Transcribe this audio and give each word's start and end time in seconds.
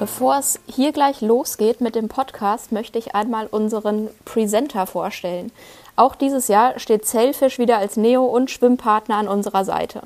Bevor 0.00 0.38
es 0.38 0.58
hier 0.66 0.92
gleich 0.92 1.20
losgeht 1.20 1.82
mit 1.82 1.94
dem 1.94 2.08
Podcast, 2.08 2.72
möchte 2.72 2.98
ich 2.98 3.14
einmal 3.14 3.46
unseren 3.48 4.08
Presenter 4.24 4.86
vorstellen. 4.86 5.52
Auch 5.94 6.14
dieses 6.14 6.48
Jahr 6.48 6.78
steht 6.78 7.04
Sailfish 7.04 7.58
wieder 7.58 7.76
als 7.76 7.98
Neo- 7.98 8.24
und 8.24 8.50
Schwimmpartner 8.50 9.16
an 9.16 9.28
unserer 9.28 9.66
Seite. 9.66 10.00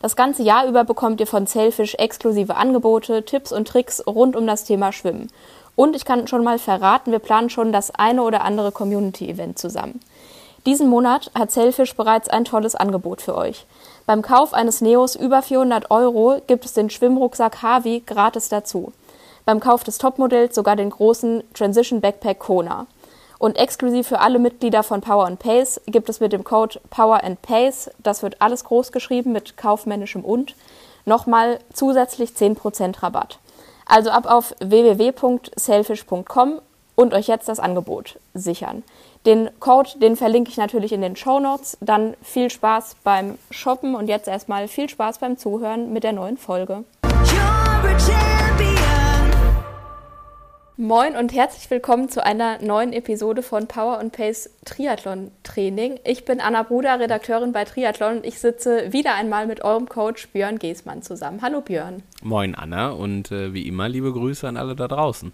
Das 0.00 0.14
ganze 0.14 0.44
Jahr 0.44 0.68
über 0.68 0.84
bekommt 0.84 1.18
ihr 1.18 1.26
von 1.26 1.48
Sailfish 1.48 1.96
exklusive 1.96 2.54
Angebote, 2.54 3.24
Tipps 3.24 3.50
und 3.50 3.66
Tricks 3.66 4.06
rund 4.06 4.36
um 4.36 4.46
das 4.46 4.62
Thema 4.62 4.92
Schwimmen. 4.92 5.28
Und 5.74 5.96
ich 5.96 6.04
kann 6.04 6.28
schon 6.28 6.44
mal 6.44 6.60
verraten, 6.60 7.10
wir 7.10 7.18
planen 7.18 7.50
schon 7.50 7.72
das 7.72 7.90
eine 7.92 8.22
oder 8.22 8.44
andere 8.44 8.70
Community-Event 8.70 9.58
zusammen. 9.58 9.98
Diesen 10.66 10.88
Monat 10.88 11.32
hat 11.36 11.50
Sailfish 11.50 11.96
bereits 11.96 12.28
ein 12.28 12.44
tolles 12.44 12.76
Angebot 12.76 13.20
für 13.20 13.36
euch. 13.36 13.66
Beim 14.06 14.22
Kauf 14.22 14.54
eines 14.54 14.80
Neos 14.82 15.16
über 15.16 15.42
400 15.42 15.90
Euro 15.90 16.40
gibt 16.46 16.64
es 16.64 16.74
den 16.74 16.90
Schwimmrucksack 16.90 17.60
Harvey 17.60 18.04
gratis 18.06 18.48
dazu 18.48 18.92
beim 19.44 19.60
Kauf 19.60 19.84
des 19.84 19.98
Topmodells 19.98 20.54
sogar 20.54 20.76
den 20.76 20.90
großen 20.90 21.42
Transition 21.54 22.00
Backpack 22.00 22.38
Kona. 22.38 22.86
Und 23.38 23.58
exklusiv 23.58 24.06
für 24.06 24.20
alle 24.20 24.38
Mitglieder 24.38 24.84
von 24.84 25.00
Power 25.00 25.26
and 25.26 25.40
Pace 25.40 25.80
gibt 25.86 26.08
es 26.08 26.20
mit 26.20 26.32
dem 26.32 26.44
Code 26.44 26.80
Power 26.90 27.24
and 27.24 27.42
Pace, 27.42 27.90
das 28.02 28.22
wird 28.22 28.40
alles 28.40 28.64
groß 28.64 28.92
geschrieben 28.92 29.32
mit 29.32 29.56
kaufmännischem 29.56 30.24
und, 30.24 30.54
nochmal 31.06 31.58
zusätzlich 31.72 32.30
10% 32.30 33.02
Rabatt. 33.02 33.40
Also 33.84 34.10
ab 34.10 34.30
auf 34.30 34.54
www.selfish.com 34.60 36.60
und 36.94 37.14
euch 37.14 37.26
jetzt 37.26 37.48
das 37.48 37.58
Angebot 37.58 38.20
sichern. 38.32 38.84
Den 39.26 39.50
Code, 39.60 39.90
den 40.00 40.16
verlinke 40.16 40.50
ich 40.50 40.56
natürlich 40.56 40.92
in 40.92 41.00
den 41.00 41.16
Show 41.16 41.40
Notes. 41.40 41.76
Dann 41.80 42.14
viel 42.22 42.50
Spaß 42.50 42.96
beim 43.04 43.38
Shoppen 43.50 43.94
und 43.94 44.08
jetzt 44.08 44.28
erstmal 44.28 44.68
viel 44.68 44.88
Spaß 44.88 45.18
beim 45.18 45.38
Zuhören 45.38 45.92
mit 45.92 46.04
der 46.04 46.12
neuen 46.12 46.38
Folge. 46.38 46.84
Moin 50.82 51.14
und 51.14 51.32
herzlich 51.32 51.70
willkommen 51.70 52.08
zu 52.08 52.26
einer 52.26 52.60
neuen 52.60 52.92
Episode 52.92 53.44
von 53.44 53.68
Power 53.68 54.00
and 54.00 54.12
Pace 54.12 54.50
Triathlon 54.64 55.30
Training. 55.44 56.00
Ich 56.02 56.24
bin 56.24 56.40
Anna 56.40 56.64
Bruder, 56.64 56.98
Redakteurin 56.98 57.52
bei 57.52 57.64
Triathlon 57.64 58.16
und 58.16 58.26
ich 58.26 58.40
sitze 58.40 58.92
wieder 58.92 59.14
einmal 59.14 59.46
mit 59.46 59.62
eurem 59.62 59.88
Coach 59.88 60.26
Björn 60.30 60.58
Geßmann 60.58 61.02
zusammen. 61.02 61.38
Hallo 61.40 61.60
Björn. 61.60 62.02
Moin 62.24 62.56
Anna 62.56 62.90
und 62.90 63.30
äh, 63.30 63.54
wie 63.54 63.68
immer 63.68 63.88
liebe 63.88 64.12
Grüße 64.12 64.48
an 64.48 64.56
alle 64.56 64.74
da 64.74 64.88
draußen. 64.88 65.32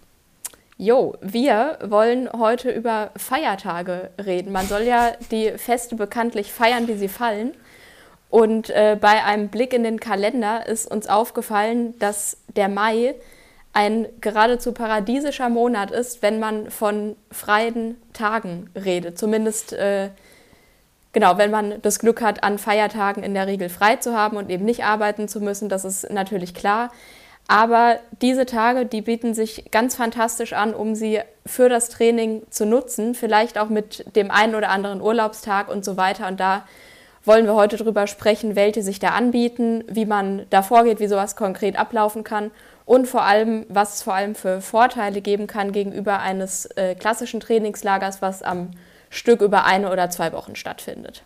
Jo, 0.77 1.15
wir 1.19 1.79
wollen 1.83 2.29
heute 2.31 2.69
über 2.69 3.09
Feiertage 3.17 4.11
reden. 4.23 4.51
Man 4.51 4.67
soll 4.67 4.83
ja 4.83 5.13
die 5.31 5.53
Feste 5.57 5.95
bekanntlich 5.95 6.53
feiern, 6.53 6.87
wie 6.87 6.93
sie 6.93 7.09
fallen. 7.09 7.53
Und 8.29 8.69
äh, 8.69 8.95
bei 9.01 9.23
einem 9.23 9.47
Blick 9.47 9.73
in 9.73 9.81
den 9.81 9.99
Kalender 9.99 10.67
ist 10.67 10.85
uns 10.85 11.07
aufgefallen, 11.07 11.97
dass 11.97 12.37
der 12.55 12.69
Mai 12.69 13.15
ein 13.73 14.07
geradezu 14.19 14.71
paradiesischer 14.71 15.49
Monat 15.49 15.91
ist, 15.91 16.21
wenn 16.21 16.39
man 16.39 16.71
von 16.71 17.15
freien 17.31 17.95
Tagen 18.13 18.69
redet. 18.75 19.17
Zumindest, 19.17 19.73
äh, 19.73 20.09
genau, 21.13 21.37
wenn 21.37 21.51
man 21.51 21.81
das 21.81 21.99
Glück 21.99 22.21
hat, 22.21 22.43
an 22.43 22.57
Feiertagen 22.57 23.23
in 23.23 23.33
der 23.33 23.47
Regel 23.47 23.69
frei 23.69 23.97
zu 23.97 24.15
haben 24.15 24.37
und 24.37 24.49
eben 24.49 24.65
nicht 24.65 24.83
arbeiten 24.83 25.27
zu 25.27 25.39
müssen, 25.39 25.69
das 25.69 25.85
ist 25.85 26.09
natürlich 26.11 26.53
klar. 26.53 26.91
Aber 27.47 27.99
diese 28.21 28.45
Tage, 28.45 28.85
die 28.85 29.01
bieten 29.01 29.33
sich 29.33 29.71
ganz 29.71 29.95
fantastisch 29.95 30.53
an, 30.53 30.75
um 30.75 30.93
sie 30.93 31.21
für 31.45 31.67
das 31.67 31.89
Training 31.89 32.43
zu 32.51 32.65
nutzen, 32.65 33.15
vielleicht 33.15 33.57
auch 33.57 33.69
mit 33.69 34.15
dem 34.15 34.29
einen 34.29 34.53
oder 34.53 34.69
anderen 34.69 35.01
Urlaubstag 35.01 35.67
und 35.67 35.83
so 35.83 35.97
weiter. 35.97 36.27
Und 36.27 36.39
da 36.39 36.67
wollen 37.25 37.45
wir 37.45 37.55
heute 37.55 37.77
drüber 37.77 38.05
sprechen, 38.05 38.55
welche 38.55 38.83
sich 38.83 38.99
da 38.99 39.09
anbieten, 39.09 39.83
wie 39.87 40.05
man 40.05 40.45
da 40.51 40.61
vorgeht, 40.61 40.99
wie 40.99 41.07
sowas 41.07 41.35
konkret 41.35 41.77
ablaufen 41.77 42.23
kann 42.23 42.51
und 42.89 43.07
vor 43.07 43.21
allem, 43.21 43.67
was 43.69 43.97
es 43.97 44.01
vor 44.01 44.15
allem 44.15 44.33
für 44.33 44.61
Vorteile 44.61 45.21
geben 45.21 45.45
kann 45.45 45.71
gegenüber 45.71 46.21
eines 46.21 46.65
äh, 46.75 46.95
klassischen 46.95 47.39
Trainingslagers, 47.39 48.23
was 48.23 48.41
am 48.41 48.71
Stück 49.11 49.41
über 49.41 49.63
eine 49.63 49.91
oder 49.91 50.09
zwei 50.09 50.33
Wochen 50.33 50.55
stattfindet. 50.55 51.23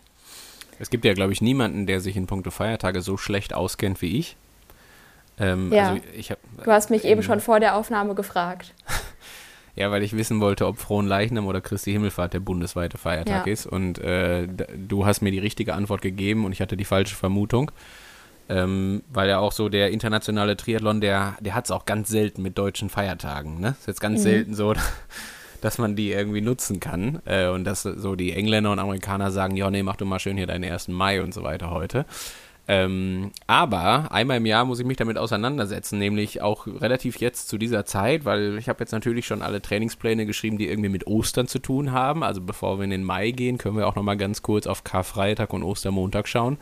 Es 0.79 0.89
gibt 0.89 1.05
ja, 1.05 1.13
glaube 1.13 1.31
ich, 1.31 1.41
niemanden, 1.41 1.87
der 1.87 2.01
sich 2.01 2.17
in 2.17 2.27
puncto 2.27 2.51
Feiertage 2.51 3.01
so 3.01 3.15
schlecht 3.15 3.53
auskennt 3.53 4.01
wie 4.01 4.19
ich. 4.19 4.35
Ähm, 5.39 5.71
ja, 5.71 5.91
also 5.91 6.01
ich 6.13 6.31
hab, 6.31 6.39
du 6.65 6.69
hast 6.69 6.89
mich 6.89 7.05
eben 7.05 7.23
schon 7.23 7.39
vor 7.39 7.61
der 7.61 7.77
Aufnahme 7.77 8.13
gefragt. 8.13 8.73
ja, 9.77 9.89
weil 9.89 10.03
ich 10.03 10.17
wissen 10.17 10.41
wollte, 10.41 10.67
ob 10.67 10.79
Frohen 10.79 11.07
Leichnam 11.07 11.47
oder 11.47 11.61
Christi 11.61 11.93
Himmelfahrt 11.93 12.33
der 12.33 12.41
bundesweite 12.41 12.97
Feiertag 12.97 13.47
ja. 13.47 13.53
ist. 13.53 13.67
Und 13.67 13.99
äh, 13.99 14.49
du 14.49 15.05
hast 15.05 15.21
mir 15.21 15.31
die 15.31 15.39
richtige 15.39 15.75
Antwort 15.75 16.01
gegeben 16.01 16.43
und 16.43 16.51
ich 16.51 16.59
hatte 16.59 16.75
die 16.75 16.83
falsche 16.83 17.15
Vermutung. 17.15 17.71
Ähm, 18.49 19.03
weil 19.11 19.29
ja 19.29 19.39
auch 19.39 19.51
so 19.53 19.69
der 19.69 19.91
internationale 19.91 20.57
Triathlon, 20.57 20.99
der, 20.99 21.37
der 21.39 21.55
hat 21.55 21.65
es 21.65 21.71
auch 21.71 21.85
ganz 21.85 22.09
selten 22.09 22.41
mit 22.41 22.57
deutschen 22.57 22.89
Feiertagen. 22.89 23.59
Ne? 23.59 23.75
Ist 23.79 23.87
jetzt 23.87 24.01
ganz 24.01 24.19
mhm. 24.19 24.23
selten 24.23 24.53
so, 24.53 24.73
dass 25.61 25.77
man 25.77 25.95
die 25.95 26.11
irgendwie 26.11 26.41
nutzen 26.41 26.79
kann. 26.79 27.21
Äh, 27.25 27.47
und 27.47 27.63
dass 27.63 27.83
so 27.83 28.15
die 28.15 28.33
Engländer 28.33 28.71
und 28.71 28.79
Amerikaner 28.79 29.31
sagen, 29.31 29.55
ja, 29.55 29.69
nee, 29.71 29.83
mach 29.83 29.95
du 29.95 30.05
mal 30.05 30.19
schön 30.19 30.37
hier 30.37 30.47
deinen 30.47 30.69
1. 30.69 30.89
Mai 30.89 31.21
und 31.21 31.33
so 31.33 31.43
weiter 31.43 31.71
heute. 31.71 32.05
Ähm, 32.65 33.31
aber 33.45 34.11
einmal 34.11 34.37
im 34.37 34.45
Jahr 34.45 34.63
muss 34.63 34.79
ich 34.79 34.85
mich 34.85 34.95
damit 34.95 35.17
auseinandersetzen, 35.17 35.99
nämlich 35.99 36.41
auch 36.41 36.65
relativ 36.65 37.17
jetzt 37.17 37.49
zu 37.49 37.57
dieser 37.57 37.85
Zeit, 37.85 38.23
weil 38.23 38.57
ich 38.57 38.69
habe 38.69 38.79
jetzt 38.79 38.93
natürlich 38.93 39.27
schon 39.27 39.41
alle 39.41 39.61
Trainingspläne 39.61 40.25
geschrieben, 40.25 40.57
die 40.57 40.69
irgendwie 40.69 40.89
mit 40.89 41.05
Ostern 41.05 41.47
zu 41.47 41.59
tun 41.59 41.91
haben. 41.91 42.23
Also 42.23 42.39
bevor 42.39 42.79
wir 42.79 42.85
in 42.85 42.89
den 42.89 43.03
Mai 43.03 43.31
gehen, 43.31 43.57
können 43.57 43.75
wir 43.75 43.87
auch 43.87 43.95
noch 43.95 44.03
mal 44.03 44.15
ganz 44.15 44.43
kurz 44.43 44.65
auf 44.65 44.85
Karfreitag 44.85 45.51
und 45.51 45.63
Ostermontag 45.63 46.27
schauen. 46.29 46.57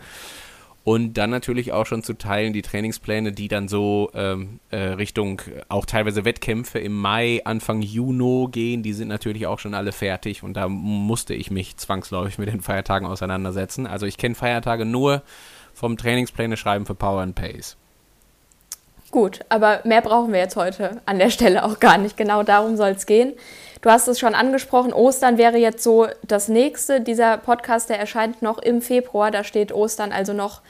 Und 0.83 1.13
dann 1.13 1.29
natürlich 1.29 1.73
auch 1.73 1.85
schon 1.85 2.01
zu 2.01 2.13
teilen 2.13 2.53
die 2.53 2.63
Trainingspläne, 2.63 3.31
die 3.31 3.47
dann 3.47 3.67
so 3.67 4.09
ähm, 4.15 4.59
äh, 4.71 4.77
Richtung 4.77 5.41
auch 5.69 5.85
teilweise 5.85 6.25
Wettkämpfe 6.25 6.79
im 6.79 6.93
Mai, 6.93 7.41
Anfang 7.45 7.81
Juni 7.81 8.47
gehen. 8.51 8.81
Die 8.81 8.93
sind 8.93 9.07
natürlich 9.07 9.45
auch 9.45 9.59
schon 9.59 9.75
alle 9.75 9.91
fertig 9.91 10.41
und 10.41 10.55
da 10.55 10.67
musste 10.67 11.35
ich 11.35 11.51
mich 11.51 11.77
zwangsläufig 11.77 12.39
mit 12.39 12.49
den 12.49 12.61
Feiertagen 12.61 13.07
auseinandersetzen. 13.07 13.85
Also 13.85 14.07
ich 14.07 14.17
kenne 14.17 14.33
Feiertage 14.33 14.85
nur 14.85 15.21
vom 15.73 15.97
Trainingspläne 15.97 16.57
schreiben 16.57 16.87
für 16.87 16.95
Power 16.95 17.21
and 17.21 17.35
Pace. 17.35 17.77
Gut, 19.11 19.41
aber 19.49 19.81
mehr 19.83 20.01
brauchen 20.01 20.31
wir 20.31 20.39
jetzt 20.39 20.55
heute 20.55 21.01
an 21.05 21.19
der 21.19 21.29
Stelle 21.29 21.65
auch 21.65 21.79
gar 21.79 21.97
nicht. 21.97 22.17
Genau 22.17 22.43
darum 22.43 22.77
soll 22.77 22.91
es 22.91 23.05
gehen. 23.05 23.33
Du 23.81 23.89
hast 23.89 24.07
es 24.07 24.19
schon 24.19 24.35
angesprochen, 24.35 24.93
Ostern 24.93 25.39
wäre 25.39 25.57
jetzt 25.57 25.81
so 25.81 26.07
das 26.27 26.47
nächste. 26.47 27.01
Dieser 27.01 27.37
Podcast, 27.37 27.89
der 27.89 27.99
erscheint 27.99 28.43
noch 28.43 28.59
im 28.59 28.79
Februar, 28.83 29.31
da 29.31 29.43
steht 29.43 29.73
Ostern 29.73 30.11
also 30.11 30.33
noch 30.33 30.61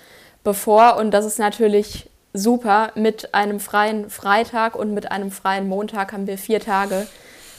bevor 0.46 0.96
und 0.96 1.12
das 1.12 1.26
ist 1.26 1.38
natürlich 1.38 2.10
super. 2.34 2.94
Mit 2.96 3.34
einem 3.34 3.60
freien 3.60 4.10
Freitag 4.10 4.76
und 4.76 4.94
mit 4.94 5.12
einem 5.12 5.30
freien 5.30 5.68
Montag 5.68 6.14
haben 6.14 6.26
wir 6.26 6.38
vier 6.38 6.62
Tage 6.62 7.06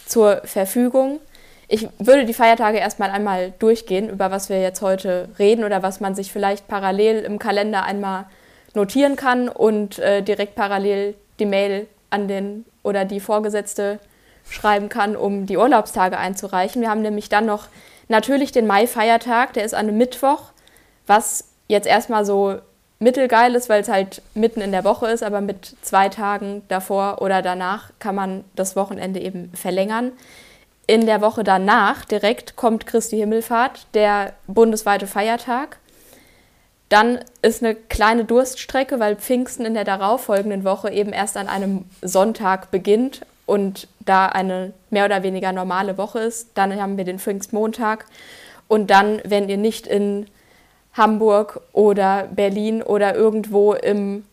zur 0.07 0.41
Verfügung. 0.45 1.21
Ich 1.69 1.87
würde 1.99 2.25
die 2.25 2.35
Feiertage 2.35 2.79
erstmal 2.79 3.11
einmal 3.11 3.53
durchgehen, 3.59 4.09
über 4.09 4.31
was 4.31 4.49
wir 4.49 4.61
jetzt 4.61 4.81
heute 4.81 5.29
reden 5.39 5.65
oder 5.65 5.83
was 5.83 6.01
man 6.01 6.15
sich 6.15 6.33
vielleicht 6.33 6.67
parallel 6.67 7.25
im 7.25 7.39
Kalender 7.39 7.83
einmal 7.85 8.25
notieren 8.73 9.17
kann 9.17 9.51
und 9.51 9.99
äh, 9.99 10.23
direkt 10.23 10.55
parallel 10.55 11.15
die 11.39 11.47
Mail 11.47 11.89
an 12.09 12.27
den 12.27 12.65
oder 12.83 13.05
die 13.05 13.21
Vorgesetzte 13.21 14.01
schreiben 14.49 14.89
kann, 14.89 15.17
um 15.17 15.47
die 15.47 15.57
Urlaubstage 15.57 16.19
einzureichen. 16.19 16.83
Wir 16.83 16.91
haben 16.91 17.03
nämlich 17.03 17.29
dann 17.29 17.47
noch 17.47 17.69
natürlich 18.09 18.53
den 18.53 18.67
Mai-Feiertag, 18.67 19.53
der 19.55 19.65
ist 19.65 19.75
an 19.75 19.89
einem 19.89 19.99
Mittwoch, 19.99 20.51
was 21.07 21.45
jetzt 21.69 21.87
erstmal 21.87 22.25
so 22.25 22.59
mittelgeil 22.99 23.55
ist, 23.55 23.69
weil 23.69 23.83
es 23.83 23.89
halt 23.89 24.23
mitten 24.35 24.61
in 24.61 24.71
der 24.71 24.85
Woche 24.85 25.09
ist, 25.09 25.23
aber 25.23 25.41
mit 25.41 25.77
zwei 25.83 26.09
Tagen 26.09 26.63
davor 26.69 27.21
oder 27.21 27.43
danach 27.43 27.91
kann 27.99 28.15
man 28.15 28.45
das 28.55 28.77
Wochenende 28.77 29.21
eben 29.21 29.51
verlängern. 29.55 30.13
In 30.87 31.07
der 31.07 31.21
Woche 31.21 31.43
danach 31.43 32.05
direkt 32.05 32.55
kommt 32.57 32.87
Christi 32.87 33.17
Himmelfahrt, 33.17 33.87
der 33.95 34.35
bundesweite 34.47 35.07
Feiertag. 35.07 35.79
Dann 36.89 37.21
ist 37.41 37.63
eine 37.63 37.75
kleine 37.75 38.25
Durststrecke, 38.25 39.01
weil 39.01 39.17
Pfingsten 39.17 39.65
in 39.65 39.75
der 39.75 39.85
darauffolgenden 39.85 40.65
Woche 40.65 40.91
eben 40.91 41.13
erst 41.13 41.37
an 41.37 41.49
einem 41.49 41.87
Sonntag 42.03 42.71
beginnt 42.71 43.23
und 43.53 43.87
da 44.01 44.29
eine 44.29 44.73
mehr 44.89 45.05
oder 45.05 45.23
weniger 45.23 45.53
normale 45.53 45.99
Woche 45.99 46.21
ist. 46.21 46.53
Dann 46.55 46.81
haben 46.81 46.97
wir 46.97 47.05
den 47.05 47.19
Pfingstmontag 47.19 48.07
und 48.67 48.89
dann, 48.89 49.21
wenn 49.25 49.51
ihr 49.51 49.59
nicht 49.59 49.87
in 49.87 50.27
Hamburg 50.95 51.61
oder 51.75 52.29
Berlin 52.35 52.83
oder 52.83 53.15
irgendwo 53.15 53.75
im 53.75 54.25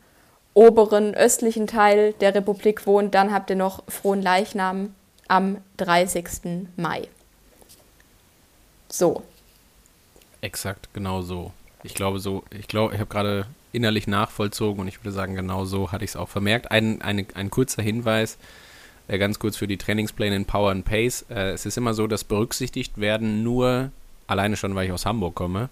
oberen 0.53 1.15
östlichen 1.15 1.67
Teil 1.67 2.13
der 2.21 2.33
Republik 2.33 2.87
wohnt, 2.87 3.13
dann 3.13 3.33
habt 3.33 3.49
ihr 3.49 3.57
noch 3.57 3.83
Frohen 3.89 4.21
Leichnam 4.21 4.95
am 5.27 5.57
30. 5.75 6.69
Mai. 6.77 7.09
So. 8.87 9.23
Exakt, 10.39 10.87
genau 10.93 11.23
so. 11.23 11.51
Ich 11.83 11.93
glaube 11.93 12.19
so, 12.19 12.45
ich 12.57 12.69
glaube, 12.69 12.93
ich 12.93 13.01
habe 13.01 13.09
gerade 13.09 13.47
innerlich 13.73 14.07
nachvollzogen 14.07 14.79
und 14.79 14.87
ich 14.87 15.01
würde 15.01 15.11
sagen, 15.11 15.35
genau 15.35 15.65
so 15.65 15.91
hatte 15.91 16.05
ich 16.05 16.11
es 16.11 16.15
auch 16.15 16.29
vermerkt. 16.29 16.71
Ein, 16.71 17.01
eine, 17.01 17.25
ein 17.35 17.49
kurzer 17.49 17.83
Hinweis, 17.83 18.37
ganz 19.17 19.39
kurz 19.39 19.57
für 19.57 19.67
die 19.67 19.77
Trainingspläne 19.77 20.35
in 20.35 20.45
Power 20.45 20.71
and 20.71 20.85
Pace. 20.85 21.25
Äh, 21.29 21.51
es 21.51 21.65
ist 21.65 21.77
immer 21.77 21.93
so, 21.93 22.07
dass 22.07 22.23
berücksichtigt 22.23 22.99
werden 22.99 23.43
nur, 23.43 23.91
alleine 24.27 24.55
schon, 24.55 24.75
weil 24.75 24.85
ich 24.85 24.91
aus 24.91 25.05
Hamburg 25.05 25.35
komme, 25.35 25.69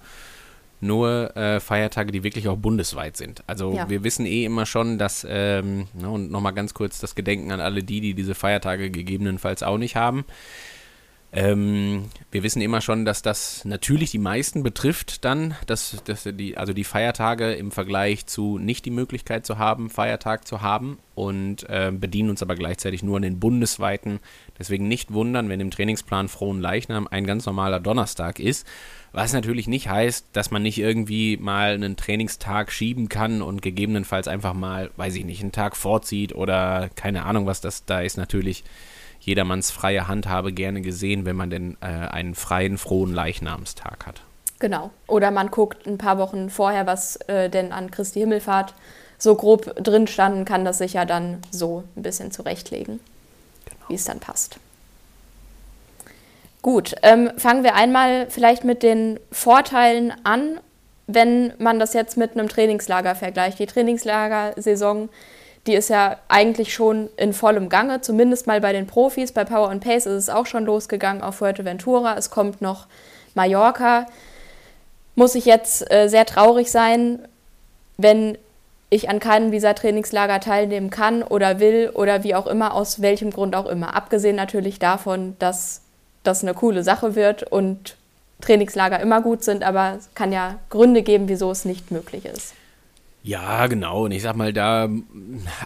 nur 0.79 1.35
äh, 1.35 1.59
Feiertage, 1.59 2.11
die 2.11 2.23
wirklich 2.23 2.47
auch 2.47 2.57
bundesweit 2.57 3.17
sind. 3.17 3.43
Also 3.47 3.73
ja. 3.73 3.89
wir 3.89 4.03
wissen 4.03 4.25
eh 4.25 4.45
immer 4.45 4.65
schon, 4.65 4.97
dass, 4.97 5.25
ähm, 5.27 5.87
na, 5.93 6.09
und 6.09 6.31
nochmal 6.31 6.53
ganz 6.53 6.73
kurz 6.73 6.99
das 6.99 7.15
Gedenken 7.15 7.51
an 7.51 7.59
alle 7.59 7.83
die, 7.83 8.01
die 8.01 8.13
diese 8.13 8.35
Feiertage 8.35 8.91
gegebenenfalls 8.91 9.63
auch 9.63 9.77
nicht 9.77 9.95
haben. 9.95 10.25
Ähm, 11.33 12.05
wir 12.31 12.41
wissen 12.43 12.61
immer 12.61 12.79
schon, 12.79 13.03
dass 13.03 13.21
das 13.21 13.65
natürlich 13.65 14.11
die 14.11 14.17
meisten 14.17 14.63
betrifft 14.63 15.25
dann, 15.25 15.55
dass, 15.65 16.01
dass 16.05 16.23
die, 16.23 16.55
also 16.55 16.71
die 16.71 16.85
Feiertage 16.85 17.53
im 17.53 17.71
Vergleich 17.71 18.25
zu 18.27 18.57
nicht 18.57 18.85
die 18.85 18.91
Möglichkeit 18.91 19.45
zu 19.45 19.57
haben, 19.57 19.89
Feiertag 19.89 20.47
zu 20.47 20.61
haben 20.61 20.99
und 21.15 21.69
äh, 21.69 21.91
bedienen 21.93 22.29
uns 22.29 22.41
aber 22.41 22.55
gleichzeitig 22.55 23.03
nur 23.03 23.17
an 23.17 23.23
den 23.23 23.41
bundesweiten. 23.41 24.19
Deswegen 24.57 24.87
nicht 24.87 25.11
wundern, 25.11 25.49
wenn 25.49 25.59
im 25.59 25.69
Trainingsplan 25.69 26.29
Frohen 26.29 26.61
Leichnam 26.61 27.07
ein 27.11 27.27
ganz 27.27 27.45
normaler 27.45 27.81
Donnerstag 27.81 28.39
ist. 28.39 28.65
Was 29.11 29.33
natürlich 29.33 29.67
nicht 29.67 29.89
heißt, 29.89 30.27
dass 30.31 30.49
man 30.51 30.63
nicht 30.63 30.77
irgendwie 30.77 31.35
mal 31.35 31.73
einen 31.73 31.97
Trainingstag 31.97 32.71
schieben 32.71 33.09
kann 33.09 33.41
und 33.41 33.61
gegebenenfalls 33.61 34.29
einfach 34.29 34.53
mal, 34.53 34.91
weiß 34.95 35.15
ich 35.15 35.25
nicht, 35.25 35.41
einen 35.41 35.51
Tag 35.51 35.75
vorzieht 35.75 36.33
oder 36.33 36.89
keine 36.95 37.25
Ahnung, 37.25 37.47
was 37.47 37.59
das 37.59 37.83
da 37.83 37.99
ist. 37.99 38.17
Natürlich 38.17 38.63
jedermanns 39.27 39.71
freie 39.71 40.07
Handhabe 40.07 40.53
gerne 40.53 40.81
gesehen, 40.81 41.25
wenn 41.25 41.35
man 41.35 41.49
denn 41.49 41.77
äh, 41.81 41.85
einen 41.85 42.33
freien, 42.33 42.77
frohen 42.77 43.13
Leichnamstag 43.13 44.07
hat. 44.07 44.21
Genau. 44.59 44.89
Oder 45.05 45.31
man 45.31 45.51
guckt 45.51 45.85
ein 45.85 45.97
paar 45.97 46.17
Wochen 46.17 46.49
vorher, 46.49 46.87
was 46.87 47.17
äh, 47.27 47.49
denn 47.49 47.73
an 47.73 47.91
Christi 47.91 48.21
Himmelfahrt 48.21 48.73
so 49.17 49.35
grob 49.35 49.75
drin 49.75 50.07
standen, 50.07 50.45
kann 50.45 50.63
das 50.63 50.77
sich 50.77 50.93
ja 50.93 51.03
dann 51.03 51.41
so 51.51 51.83
ein 51.95 52.03
bisschen 52.03 52.31
zurechtlegen, 52.31 53.01
genau. 53.65 53.89
wie 53.89 53.95
es 53.95 54.05
dann 54.05 54.19
passt. 54.19 54.59
Gut, 56.61 56.95
ähm, 57.01 57.31
fangen 57.37 57.63
wir 57.63 57.75
einmal 57.75 58.29
vielleicht 58.29 58.63
mit 58.63 58.81
den 58.81 59.19
Vorteilen 59.31 60.13
an, 60.23 60.59
wenn 61.05 61.53
man 61.57 61.79
das 61.79 61.93
jetzt 61.93 62.15
mit 62.15 62.31
einem 62.31 62.47
Trainingslager 62.47 63.15
vergleicht. 63.15 63.59
Die 63.59 63.65
Trainingslagersaison 63.65 65.09
die 65.67 65.75
ist 65.75 65.89
ja 65.89 66.17
eigentlich 66.27 66.73
schon 66.73 67.09
in 67.17 67.33
vollem 67.33 67.69
Gange, 67.69 68.01
zumindest 68.01 68.47
mal 68.47 68.61
bei 68.61 68.73
den 68.73 68.87
Profis. 68.87 69.31
Bei 69.31 69.43
Power 69.43 69.69
and 69.69 69.83
Pace 69.83 70.05
ist 70.05 70.13
es 70.13 70.29
auch 70.29 70.45
schon 70.45 70.65
losgegangen 70.65 71.21
auf 71.21 71.35
Fuerteventura. 71.35 72.15
Es 72.17 72.29
kommt 72.29 72.61
noch 72.61 72.87
Mallorca. 73.35 74.07
Muss 75.15 75.35
ich 75.35 75.45
jetzt 75.45 75.91
äh, 75.91 76.07
sehr 76.07 76.25
traurig 76.25 76.71
sein, 76.71 77.19
wenn 77.97 78.37
ich 78.89 79.09
an 79.09 79.19
keinem 79.19 79.51
dieser 79.51 79.75
Trainingslager 79.75 80.39
teilnehmen 80.39 80.89
kann 80.89 81.23
oder 81.23 81.59
will 81.59 81.91
oder 81.93 82.23
wie 82.23 82.35
auch 82.35 82.47
immer, 82.47 82.73
aus 82.73 83.01
welchem 83.01 83.31
Grund 83.31 83.55
auch 83.55 83.65
immer. 83.65 83.95
Abgesehen 83.95 84.35
natürlich 84.35 84.79
davon, 84.79 85.35
dass 85.39 85.81
das 86.23 86.43
eine 86.43 86.53
coole 86.53 86.83
Sache 86.83 87.15
wird 87.15 87.43
und 87.43 87.97
Trainingslager 88.41 88.99
immer 88.99 89.21
gut 89.21 89.43
sind, 89.43 89.63
aber 89.63 89.95
es 89.97 90.09
kann 90.13 90.31
ja 90.31 90.55
Gründe 90.69 91.01
geben, 91.01 91.27
wieso 91.27 91.51
es 91.51 91.65
nicht 91.65 91.91
möglich 91.91 92.25
ist. 92.25 92.53
Ja, 93.23 93.67
genau. 93.67 94.05
Und 94.05 94.11
ich 94.11 94.21
sag 94.21 94.35
mal, 94.37 94.53
da, 94.53 94.89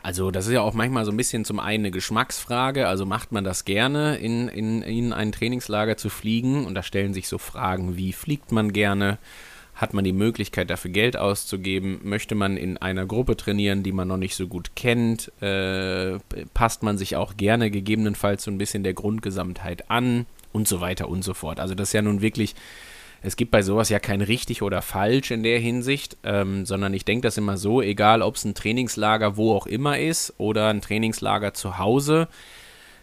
also 0.01 0.31
das 0.31 0.47
ist 0.47 0.53
ja 0.53 0.61
auch 0.61 0.73
manchmal 0.73 1.05
so 1.05 1.11
ein 1.11 1.17
bisschen 1.17 1.45
zum 1.45 1.59
einen 1.59 1.83
eine 1.83 1.91
Geschmacksfrage. 1.91 2.87
Also 2.87 3.05
macht 3.05 3.31
man 3.31 3.43
das 3.43 3.65
gerne, 3.65 4.17
in, 4.17 4.47
in, 4.47 4.81
in 4.81 5.13
ein 5.13 5.31
Trainingslager 5.31 5.95
zu 5.95 6.09
fliegen? 6.09 6.65
Und 6.65 6.73
da 6.73 6.81
stellen 6.81 7.13
sich 7.13 7.27
so 7.27 7.37
Fragen 7.37 7.97
wie, 7.97 8.13
fliegt 8.13 8.51
man 8.51 8.73
gerne? 8.73 9.19
Hat 9.75 9.93
man 9.93 10.03
die 10.03 10.13
Möglichkeit, 10.13 10.69
dafür 10.69 10.91
Geld 10.91 11.17
auszugeben? 11.17 11.99
Möchte 12.03 12.35
man 12.35 12.57
in 12.57 12.77
einer 12.77 13.05
Gruppe 13.05 13.37
trainieren, 13.37 13.83
die 13.83 13.91
man 13.91 14.07
noch 14.07 14.17
nicht 14.17 14.35
so 14.35 14.47
gut 14.47 14.71
kennt? 14.75 15.31
Äh, 15.41 16.19
passt 16.53 16.83
man 16.83 16.97
sich 16.97 17.15
auch 17.15 17.37
gerne 17.37 17.69
gegebenenfalls 17.69 18.43
so 18.43 18.51
ein 18.51 18.57
bisschen 18.57 18.83
der 18.83 18.93
Grundgesamtheit 18.93 19.89
an? 19.89 20.25
Und 20.53 20.67
so 20.67 20.81
weiter 20.81 21.07
und 21.07 21.23
so 21.23 21.33
fort. 21.33 21.61
Also 21.61 21.75
das 21.75 21.89
ist 21.89 21.93
ja 21.93 22.01
nun 22.01 22.21
wirklich 22.21 22.55
es 23.21 23.35
gibt 23.35 23.51
bei 23.51 23.61
sowas 23.61 23.89
ja 23.89 23.99
kein 23.99 24.21
richtig 24.21 24.61
oder 24.61 24.81
falsch 24.81 25.31
in 25.31 25.43
der 25.43 25.59
Hinsicht, 25.59 26.17
ähm, 26.23 26.65
sondern 26.65 26.93
ich 26.93 27.05
denke 27.05 27.27
das 27.27 27.37
immer 27.37 27.57
so, 27.57 27.81
egal 27.81 28.21
ob 28.21 28.35
es 28.35 28.45
ein 28.45 28.55
Trainingslager 28.55 29.37
wo 29.37 29.55
auch 29.55 29.67
immer 29.67 29.99
ist 29.99 30.33
oder 30.37 30.69
ein 30.69 30.81
Trainingslager 30.81 31.53
zu 31.53 31.77
Hause, 31.77 32.27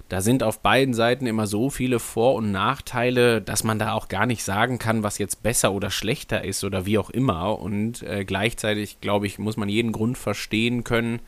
da 0.08 0.22
sind 0.22 0.42
auf 0.42 0.60
beiden 0.60 0.94
Seiten 0.94 1.26
immer 1.26 1.46
so 1.46 1.68
viele 1.68 1.98
Vor- 1.98 2.34
und 2.34 2.50
Nachteile, 2.50 3.42
dass 3.42 3.62
man 3.62 3.78
da 3.78 3.92
auch 3.92 4.08
gar 4.08 4.24
nicht 4.24 4.42
sagen 4.42 4.78
kann, 4.78 5.02
was 5.02 5.18
jetzt 5.18 5.42
besser 5.42 5.72
oder 5.72 5.90
schlechter 5.90 6.44
ist 6.44 6.64
oder 6.64 6.86
wie 6.86 6.96
auch 6.96 7.10
immer. 7.10 7.58
Und 7.58 8.02
äh, 8.02 8.24
gleichzeitig, 8.24 9.02
glaube 9.02 9.26
ich, 9.26 9.38
muss 9.38 9.58
man 9.58 9.68
jeden 9.68 9.92
Grund 9.92 10.16
verstehen 10.16 10.82
können, 10.82 11.20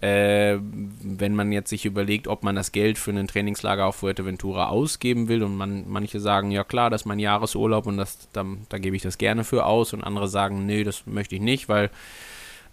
äh, 0.00 0.58
wenn 0.60 1.34
man 1.34 1.50
jetzt 1.50 1.70
sich 1.70 1.84
überlegt, 1.84 2.28
ob 2.28 2.44
man 2.44 2.54
das 2.54 2.70
Geld 2.70 2.98
für 2.98 3.10
ein 3.10 3.26
Trainingslager 3.26 3.86
auf 3.86 3.96
Fuerteventura 3.96 4.68
ausgeben 4.68 5.28
will 5.28 5.42
und 5.42 5.56
man, 5.56 5.84
manche 5.88 6.20
sagen, 6.20 6.52
ja 6.52 6.62
klar, 6.62 6.88
das 6.88 7.02
ist 7.02 7.06
mein 7.06 7.18
Jahresurlaub 7.18 7.86
und 7.86 7.96
das, 7.96 8.28
da, 8.32 8.44
da 8.68 8.78
gebe 8.78 8.94
ich 8.94 9.02
das 9.02 9.18
gerne 9.18 9.42
für 9.42 9.66
aus 9.66 9.92
und 9.92 10.04
andere 10.04 10.28
sagen, 10.28 10.66
nee, 10.66 10.84
das 10.84 11.06
möchte 11.06 11.34
ich 11.34 11.40
nicht, 11.40 11.68
weil 11.68 11.90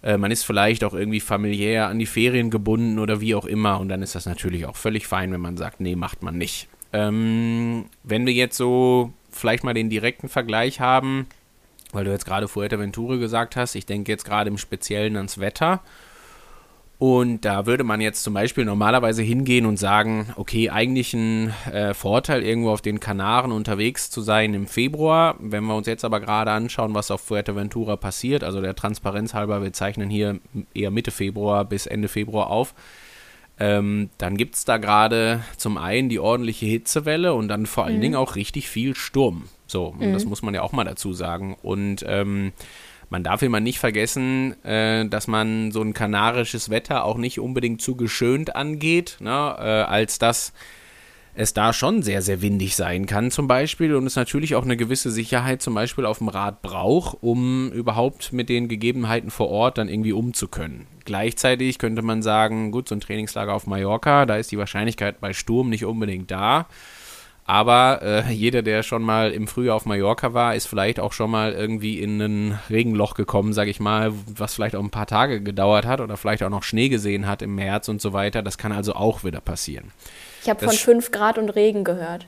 äh, 0.03 0.17
man 0.17 0.29
ist 0.29 0.43
vielleicht 0.43 0.83
auch 0.83 0.93
irgendwie 0.93 1.19
familiär 1.19 1.87
an 1.87 1.97
die 1.97 2.05
Ferien 2.05 2.51
gebunden 2.51 2.99
oder 2.99 3.21
wie 3.21 3.33
auch 3.33 3.45
immer 3.45 3.79
und 3.79 3.89
dann 3.89 4.03
ist 4.03 4.13
das 4.13 4.27
natürlich 4.27 4.67
auch 4.67 4.75
völlig 4.75 5.07
fein, 5.07 5.31
wenn 5.31 5.41
man 5.41 5.57
sagt, 5.57 5.79
nee, 5.79 5.95
macht 5.95 6.21
man 6.21 6.37
nicht. 6.37 6.67
Ähm, 6.93 7.85
wenn 8.03 8.27
wir 8.27 8.33
jetzt 8.33 8.55
so 8.55 9.13
vielleicht 9.31 9.63
mal 9.63 9.73
den 9.73 9.89
direkten 9.89 10.29
Vergleich 10.29 10.79
haben, 10.79 11.25
weil 11.91 12.05
du 12.05 12.11
jetzt 12.11 12.25
gerade 12.25 12.47
Fuerteventura 12.47 13.15
gesagt 13.15 13.55
hast, 13.55 13.73
ich 13.73 13.87
denke 13.87 14.11
jetzt 14.11 14.25
gerade 14.25 14.49
im 14.49 14.59
Speziellen 14.59 15.15
ans 15.15 15.39
Wetter 15.39 15.81
und 16.97 17.43
da 17.43 17.65
würde 17.65 17.83
man 17.83 17.99
jetzt 17.99 18.23
zum 18.23 18.33
Beispiel 18.33 18.63
normalerweise 18.63 19.21
hingehen 19.21 19.65
und 19.65 19.77
sagen, 19.77 20.33
okay, 20.37 20.69
eigentlich 20.69 21.13
ein 21.13 21.53
äh, 21.71 21.93
Vorteil, 21.93 22.41
irgendwo 22.41 22.71
auf 22.71 22.81
den 22.81 23.01
Kanaren 23.01 23.51
unterwegs 23.51 24.09
zu 24.09 24.21
sein 24.21 24.53
im 24.53 24.65
Februar. 24.65 25.35
Wenn 25.39 25.65
wir 25.65 25.75
uns 25.75 25.87
jetzt 25.87 26.05
aber 26.05 26.21
gerade 26.21 26.51
anschauen, 26.51 26.93
was 26.93 27.11
auf 27.11 27.19
Fuerteventura 27.21 27.97
passiert, 27.97 28.45
also 28.45 28.61
der 28.61 28.75
Transparenz 28.75 29.33
halber, 29.33 29.61
wir 29.61 29.73
zeichnen 29.73 30.09
hier 30.09 30.39
eher 30.73 30.91
Mitte 30.91 31.11
Februar 31.11 31.65
bis 31.65 31.85
Ende 31.85 32.07
Februar 32.07 32.49
auf, 32.49 32.73
ähm, 33.59 34.09
dann 34.17 34.37
gibt 34.37 34.55
es 34.55 34.63
da 34.63 34.77
gerade 34.77 35.41
zum 35.57 35.77
einen 35.77 36.07
die 36.07 36.19
ordentliche 36.19 36.65
Hitzewelle 36.65 37.33
und 37.33 37.49
dann 37.49 37.65
vor 37.65 37.85
allen 37.85 37.97
mhm. 37.97 38.01
Dingen 38.01 38.15
auch 38.15 38.35
richtig 38.35 38.69
viel 38.69 38.95
Sturm. 38.95 39.49
So, 39.67 39.95
mhm. 39.97 40.13
das 40.13 40.25
muss 40.25 40.41
man 40.41 40.53
ja 40.53 40.61
auch 40.61 40.71
mal 40.71 40.83
dazu 40.85 41.11
sagen. 41.11 41.57
Und 41.61 42.05
ähm, 42.07 42.53
man 43.15 43.23
darf 43.23 43.43
immer 43.43 43.61
nicht 43.61 43.79
vergessen, 43.79 44.61
äh, 44.65 45.07
dass 45.07 45.27
man 45.27 45.71
so 45.71 45.81
ein 45.81 45.93
kanarisches 45.93 46.69
Wetter 46.69 47.05
auch 47.05 47.15
nicht 47.15 47.39
unbedingt 47.39 47.81
zu 47.81 47.95
geschönt 47.95 48.57
angeht, 48.57 49.15
ne, 49.21 49.55
äh, 49.57 49.63
als 49.89 50.19
dass 50.19 50.51
es 51.33 51.53
da 51.53 51.71
schon 51.71 52.03
sehr, 52.03 52.21
sehr 52.21 52.41
windig 52.41 52.75
sein 52.75 53.05
kann 53.05 53.31
zum 53.31 53.47
Beispiel 53.47 53.95
und 53.95 54.05
es 54.05 54.17
natürlich 54.17 54.53
auch 54.55 54.65
eine 54.65 54.75
gewisse 54.75 55.11
Sicherheit 55.11 55.61
zum 55.61 55.75
Beispiel 55.75 56.05
auf 56.05 56.17
dem 56.17 56.27
Rad 56.27 56.61
braucht, 56.61 57.17
um 57.21 57.71
überhaupt 57.71 58.33
mit 58.33 58.49
den 58.49 58.67
Gegebenheiten 58.67 59.31
vor 59.31 59.47
Ort 59.47 59.77
dann 59.77 59.87
irgendwie 59.87 60.13
umzukönnen. 60.13 60.85
Gleichzeitig 61.05 61.77
könnte 61.77 62.01
man 62.01 62.21
sagen, 62.21 62.71
gut, 62.71 62.89
so 62.89 62.95
ein 62.95 63.01
Trainingslager 63.01 63.53
auf 63.53 63.65
Mallorca, 63.65 64.25
da 64.25 64.35
ist 64.35 64.51
die 64.51 64.57
Wahrscheinlichkeit 64.57 65.21
bei 65.21 65.31
Sturm 65.31 65.69
nicht 65.69 65.85
unbedingt 65.85 66.31
da. 66.31 66.67
Aber 67.47 68.01
äh, 68.01 68.31
jeder, 68.31 68.63
der 68.63 68.81
schon 68.81 69.03
mal 69.03 69.31
im 69.31 69.47
Frühjahr 69.47 69.75
auf 69.75 69.85
Mallorca 69.85 70.33
war, 70.33 70.55
ist 70.55 70.65
vielleicht 70.65 70.99
auch 70.99 71.13
schon 71.13 71.29
mal 71.29 71.53
irgendwie 71.53 72.01
in 72.01 72.19
ein 72.19 72.59
Regenloch 72.71 73.13
gekommen, 73.13 73.53
sag 73.53 73.67
ich 73.67 73.79
mal, 73.79 74.13
was 74.25 74.55
vielleicht 74.55 74.75
auch 74.75 74.83
ein 74.83 74.89
paar 74.89 75.05
Tage 75.05 75.41
gedauert 75.41 75.85
hat 75.85 76.01
oder 76.01 76.17
vielleicht 76.17 76.41
auch 76.41 76.49
noch 76.49 76.63
Schnee 76.63 76.89
gesehen 76.89 77.27
hat 77.27 77.43
im 77.43 77.53
März 77.53 77.87
und 77.87 78.01
so 78.01 78.13
weiter. 78.13 78.41
Das 78.41 78.57
kann 78.57 78.71
also 78.71 78.93
auch 78.93 79.23
wieder 79.23 79.41
passieren. 79.41 79.91
Ich 80.41 80.49
habe 80.49 80.65
von 80.65 80.75
5 80.75 81.11
Grad 81.11 81.37
und 81.37 81.51
Regen 81.51 81.83
gehört. 81.83 82.25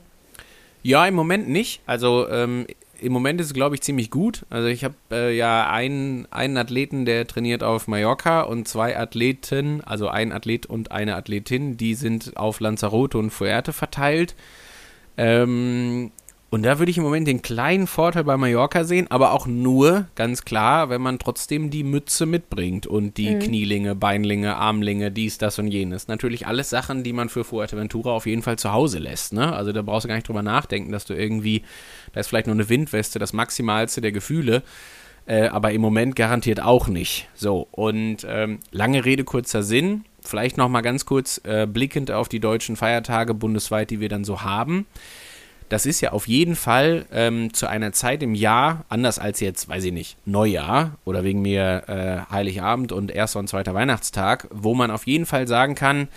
Ja, 0.84 1.04
im 1.04 1.14
Moment 1.14 1.48
nicht. 1.48 1.80
Also 1.84 2.28
ähm, 2.28 2.68
im 3.00 3.12
Moment 3.12 3.40
ist 3.40 3.48
es, 3.48 3.54
glaube 3.54 3.74
ich, 3.74 3.80
ziemlich 3.80 4.12
gut. 4.12 4.46
Also 4.50 4.68
ich 4.68 4.84
habe 4.84 4.94
äh, 5.10 5.36
ja 5.36 5.68
einen, 5.68 6.26
einen 6.30 6.56
Athleten, 6.56 7.04
der 7.04 7.26
trainiert 7.26 7.64
auf 7.64 7.88
Mallorca 7.88 8.42
und 8.42 8.68
zwei 8.68 8.96
Athleten, 8.96 9.82
also 9.84 10.06
ein 10.06 10.30
Athlet 10.30 10.66
und 10.66 10.92
eine 10.92 11.16
Athletin, 11.16 11.76
die 11.76 11.94
sind 11.94 12.36
auf 12.36 12.60
Lanzarote 12.60 13.18
und 13.18 13.30
Fuerte 13.30 13.72
verteilt. 13.72 14.36
Ähm, 15.18 16.12
und 16.50 16.62
da 16.62 16.78
würde 16.78 16.90
ich 16.90 16.96
im 16.96 17.02
Moment 17.02 17.28
den 17.28 17.42
kleinen 17.42 17.86
Vorteil 17.86 18.24
bei 18.24 18.38
Mallorca 18.38 18.84
sehen, 18.84 19.06
aber 19.10 19.32
auch 19.32 19.46
nur, 19.46 20.06
ganz 20.14 20.46
klar, 20.46 20.88
wenn 20.88 21.02
man 21.02 21.18
trotzdem 21.18 21.68
die 21.68 21.84
Mütze 21.84 22.24
mitbringt 22.24 22.86
und 22.86 23.18
die 23.18 23.34
mhm. 23.34 23.40
Knielinge, 23.40 23.94
Beinlinge, 23.94 24.56
Armlinge, 24.56 25.10
dies, 25.10 25.36
das 25.36 25.58
und 25.58 25.66
jenes. 25.66 26.08
Natürlich 26.08 26.46
alles 26.46 26.70
Sachen, 26.70 27.02
die 27.02 27.12
man 27.12 27.28
für 27.28 27.44
Fuerteventura 27.44 28.12
auf 28.12 28.24
jeden 28.24 28.40
Fall 28.40 28.58
zu 28.58 28.72
Hause 28.72 28.98
lässt. 28.98 29.34
Ne? 29.34 29.52
Also 29.52 29.72
da 29.72 29.82
brauchst 29.82 30.04
du 30.04 30.08
gar 30.08 30.14
nicht 30.14 30.26
drüber 30.26 30.42
nachdenken, 30.42 30.90
dass 30.90 31.04
du 31.04 31.12
irgendwie, 31.12 31.64
da 32.14 32.20
ist 32.20 32.28
vielleicht 32.28 32.46
nur 32.46 32.56
eine 32.56 32.70
Windweste, 32.70 33.18
das 33.18 33.34
Maximalste 33.34 34.00
der 34.00 34.12
Gefühle. 34.12 34.62
Äh, 35.26 35.48
aber 35.48 35.72
im 35.72 35.82
Moment 35.82 36.16
garantiert 36.16 36.62
auch 36.62 36.88
nicht. 36.88 37.28
So, 37.34 37.68
und 37.72 38.26
ähm, 38.26 38.60
lange 38.70 39.04
Rede, 39.04 39.24
kurzer 39.24 39.62
Sinn 39.62 40.04
vielleicht 40.24 40.56
noch 40.56 40.68
mal 40.68 40.80
ganz 40.80 41.06
kurz 41.06 41.40
äh, 41.44 41.66
blickend 41.66 42.10
auf 42.10 42.28
die 42.28 42.40
deutschen 42.40 42.76
Feiertage 42.76 43.34
bundesweit, 43.34 43.90
die 43.90 44.00
wir 44.00 44.08
dann 44.08 44.24
so 44.24 44.42
haben. 44.42 44.86
Das 45.68 45.84
ist 45.84 46.00
ja 46.00 46.12
auf 46.12 46.26
jeden 46.26 46.56
Fall 46.56 47.04
ähm, 47.12 47.52
zu 47.52 47.66
einer 47.66 47.92
Zeit 47.92 48.22
im 48.22 48.34
Jahr, 48.34 48.84
anders 48.88 49.18
als 49.18 49.40
jetzt, 49.40 49.68
weiß 49.68 49.84
ich 49.84 49.92
nicht, 49.92 50.16
Neujahr 50.24 50.92
oder 51.04 51.24
wegen 51.24 51.42
mir 51.42 51.84
äh, 51.88 52.32
Heiligabend 52.32 52.90
und 52.90 53.10
erster 53.10 53.38
und 53.38 53.48
zweiter 53.48 53.74
Weihnachtstag, 53.74 54.48
wo 54.50 54.74
man 54.74 54.90
auf 54.90 55.06
jeden 55.06 55.26
Fall 55.26 55.46
sagen 55.46 55.74
kann, 55.74 56.08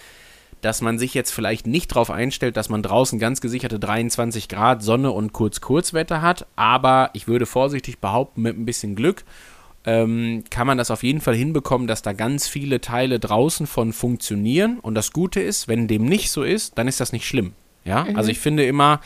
dass 0.62 0.82
man 0.82 0.98
sich 0.98 1.14
jetzt 1.14 1.32
vielleicht 1.32 1.68
nicht 1.68 1.92
darauf 1.92 2.12
einstellt, 2.12 2.56
dass 2.56 2.70
man 2.70 2.84
draußen 2.84 3.20
ganz 3.20 3.42
gesicherte 3.42 3.80
23 3.80 4.48
Grad 4.48 4.84
Sonne 4.84 5.12
und 5.12 5.34
Kurz-Kurzwetter 5.34 6.22
hat, 6.22 6.46
aber 6.56 7.10
ich 7.14 7.28
würde 7.28 7.46
vorsichtig 7.46 8.00
behaupten, 8.00 8.44
mit 8.44 8.58
ein 8.58 8.66
bisschen 8.66 8.96
Glück 8.96 9.24
ähm, 9.86 10.44
kann 10.50 10.68
man 10.68 10.78
das 10.78 10.92
auf 10.92 11.04
jeden 11.04 11.22
Fall 11.22 11.36
hinbekommen, 11.36 11.88
dass 11.88 12.02
da 12.02 12.14
ganz 12.14 12.48
viele 12.48 12.82
Teile 12.82 13.20
draußen 13.20 13.68
von 13.68 13.94
funktionieren. 13.94 14.80
Und 14.80 14.96
das 14.96 15.12
Gute 15.12 15.40
ist, 15.40 15.68
wenn 15.68 15.88
dem 15.88 16.06
nicht 16.06 16.32
so 16.32 16.44
ist, 16.44 16.78
dann 16.78 16.88
ist 16.88 17.00
das 17.00 17.14
nicht 17.14 17.28
schlimm. 17.28 17.54
Ja, 17.84 18.04
mhm. 18.04 18.16
also 18.16 18.30
ich 18.30 18.40
finde 18.40 18.64
immer, 18.66 19.02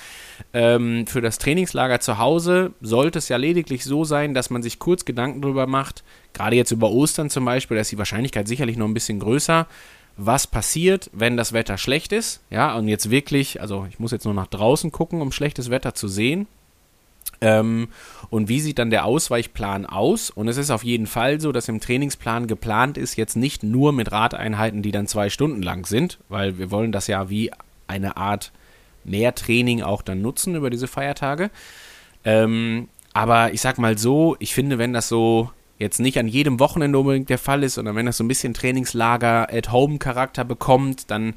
ähm, 0.54 1.08
für 1.08 1.22
das 1.22 1.38
Trainingslager 1.38 2.02
zu 2.02 2.18
Hause 2.18 2.74
sollte 2.82 3.20
es 3.20 3.30
ja 3.30 3.38
lediglich 3.38 3.86
so 3.86 4.04
sein, 4.04 4.34
dass 4.34 4.50
man 4.50 4.64
sich 4.64 4.80
kurz 4.80 5.06
Gedanken 5.06 5.42
darüber 5.42 5.66
macht, 5.66 6.04
gerade 6.34 6.58
jetzt 6.58 6.72
über 6.72 6.92
Ostern 6.92 7.30
zum 7.30 7.46
Beispiel, 7.46 7.76
da 7.76 7.82
ist 7.82 7.92
die 7.92 7.98
Wahrscheinlichkeit 7.98 8.48
sicherlich 8.48 8.76
noch 8.76 8.88
ein 8.88 8.94
bisschen 8.94 9.20
größer, 9.20 9.68
was 10.18 10.48
passiert, 10.48 11.10
wenn 11.14 11.38
das 11.38 11.54
Wetter 11.54 11.78
schlecht 11.78 12.12
ist. 12.12 12.42
Ja, 12.50 12.76
und 12.76 12.88
jetzt 12.88 13.10
wirklich, 13.10 13.62
also 13.62 13.86
ich 13.90 14.00
muss 14.00 14.12
jetzt 14.12 14.26
nur 14.26 14.34
nach 14.34 14.48
draußen 14.48 14.92
gucken, 14.92 15.22
um 15.22 15.32
schlechtes 15.32 15.70
Wetter 15.70 15.94
zu 15.94 16.08
sehen. 16.08 16.48
Ähm, 17.46 17.90
und 18.32 18.50
wie 18.50 18.60
sieht 18.60 18.80
dann 18.80 18.90
der 18.90 19.06
Ausweichplan 19.06 19.86
aus? 19.86 20.32
Und 20.32 20.48
es 20.48 20.58
ist 20.58 20.72
auf 20.72 20.84
jeden 20.84 21.06
Fall 21.06 21.40
so, 21.40 21.52
dass 21.52 21.70
im 21.70 21.80
Trainingsplan 21.80 22.48
geplant 22.48 22.98
ist, 22.98 23.18
jetzt 23.18 23.36
nicht 23.36 23.62
nur 23.62 23.94
mit 23.94 24.12
Radeinheiten, 24.12 24.82
die 24.82 24.92
dann 24.92 25.06
zwei 25.06 25.30
Stunden 25.30 25.62
lang 25.62 25.86
sind, 25.86 26.18
weil 26.28 26.58
wir 26.58 26.72
wollen 26.72 26.92
das 26.92 27.06
ja 27.06 27.30
wie 27.30 27.52
eine 27.86 28.18
Art 28.18 28.52
Mehrtraining 29.04 29.84
auch 29.84 30.02
dann 30.02 30.24
nutzen 30.24 30.56
über 30.56 30.72
diese 30.72 30.88
Feiertage. 30.88 31.52
Ähm, 32.24 32.90
aber 33.14 33.54
ich 33.54 33.62
sag 33.62 33.78
mal 33.78 33.96
so, 33.96 34.36
ich 34.40 34.56
finde, 34.56 34.80
wenn 34.80 34.94
das 34.94 35.08
so 35.08 35.52
jetzt 35.78 36.00
nicht 36.00 36.18
an 36.18 36.28
jedem 36.28 36.60
Wochenende 36.60 36.98
unbedingt 36.98 37.30
der 37.30 37.38
Fall 37.38 37.62
ist, 37.62 37.76
sondern 37.76 37.96
wenn 37.96 38.08
das 38.08 38.18
so 38.18 38.24
ein 38.24 38.28
bisschen 38.28 38.56
Trainingslager-at-Home-Charakter 38.56 40.46
bekommt, 40.46 41.12
dann 41.12 41.36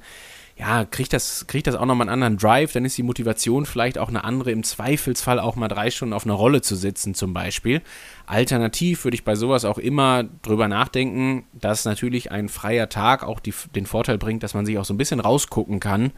ja, 0.58 0.84
kriegt 0.84 1.12
das, 1.12 1.46
kriegt 1.46 1.68
das 1.68 1.76
auch 1.76 1.86
nochmal 1.86 2.08
einen 2.08 2.22
anderen 2.22 2.36
Drive, 2.36 2.72
dann 2.72 2.84
ist 2.84 2.98
die 2.98 3.04
Motivation 3.04 3.64
vielleicht 3.64 3.96
auch 3.96 4.08
eine 4.08 4.24
andere, 4.24 4.50
im 4.50 4.64
Zweifelsfall 4.64 5.38
auch 5.38 5.54
mal 5.54 5.68
drei 5.68 5.90
Stunden 5.90 6.12
auf 6.12 6.24
einer 6.24 6.34
Rolle 6.34 6.62
zu 6.62 6.74
sitzen 6.74 7.14
zum 7.14 7.32
Beispiel. 7.32 7.80
Alternativ 8.26 9.04
würde 9.04 9.14
ich 9.14 9.24
bei 9.24 9.36
sowas 9.36 9.64
auch 9.64 9.78
immer 9.78 10.24
drüber 10.42 10.66
nachdenken, 10.66 11.44
dass 11.52 11.84
natürlich 11.84 12.32
ein 12.32 12.48
freier 12.48 12.88
Tag 12.88 13.22
auch 13.22 13.38
die, 13.38 13.54
den 13.76 13.86
Vorteil 13.86 14.18
bringt, 14.18 14.42
dass 14.42 14.54
man 14.54 14.66
sich 14.66 14.78
auch 14.78 14.84
so 14.84 14.92
ein 14.92 14.98
bisschen 14.98 15.20
rausgucken 15.20 15.78
kann, 15.78 16.12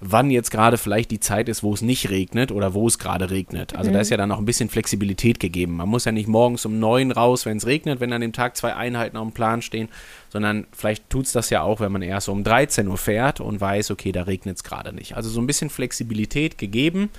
wann 0.00 0.30
jetzt 0.30 0.50
gerade 0.50 0.78
vielleicht 0.78 1.10
die 1.10 1.20
Zeit 1.20 1.48
ist, 1.48 1.62
wo 1.62 1.74
es 1.74 1.82
nicht 1.82 2.08
regnet 2.10 2.52
oder 2.52 2.74
wo 2.74 2.86
es 2.86 2.98
gerade 2.98 3.30
regnet. 3.30 3.74
Also 3.74 3.90
mhm. 3.90 3.94
da 3.94 4.00
ist 4.00 4.10
ja 4.10 4.16
dann 4.16 4.30
auch 4.30 4.38
ein 4.38 4.44
bisschen 4.44 4.68
Flexibilität 4.68 5.40
gegeben. 5.40 5.76
Man 5.76 5.88
muss 5.88 6.04
ja 6.04 6.12
nicht 6.12 6.28
morgens 6.28 6.64
um 6.66 6.78
neun 6.78 7.10
raus, 7.10 7.46
wenn 7.46 7.56
es 7.56 7.66
regnet, 7.66 8.00
wenn 8.00 8.12
an 8.12 8.20
dem 8.20 8.32
Tag 8.32 8.56
zwei 8.56 8.74
Einheiten 8.74 9.16
auf 9.16 9.26
dem 9.26 9.32
Plan 9.32 9.60
stehen, 9.60 9.88
sondern 10.28 10.66
vielleicht 10.72 11.10
tut 11.10 11.26
es 11.26 11.32
das 11.32 11.50
ja 11.50 11.62
auch, 11.62 11.80
wenn 11.80 11.90
man 11.90 12.02
erst 12.02 12.28
um 12.28 12.44
13 12.44 12.86
Uhr 12.86 12.98
fährt 12.98 13.40
und 13.40 13.60
weiß, 13.60 13.90
okay, 13.90 14.12
da 14.12 14.22
regnet 14.22 14.56
es 14.56 14.64
gerade 14.64 14.92
nicht. 14.92 15.16
Also 15.16 15.30
so 15.30 15.40
ein 15.40 15.46
bisschen 15.46 15.70
Flexibilität 15.70 16.58
gegeben 16.58 17.10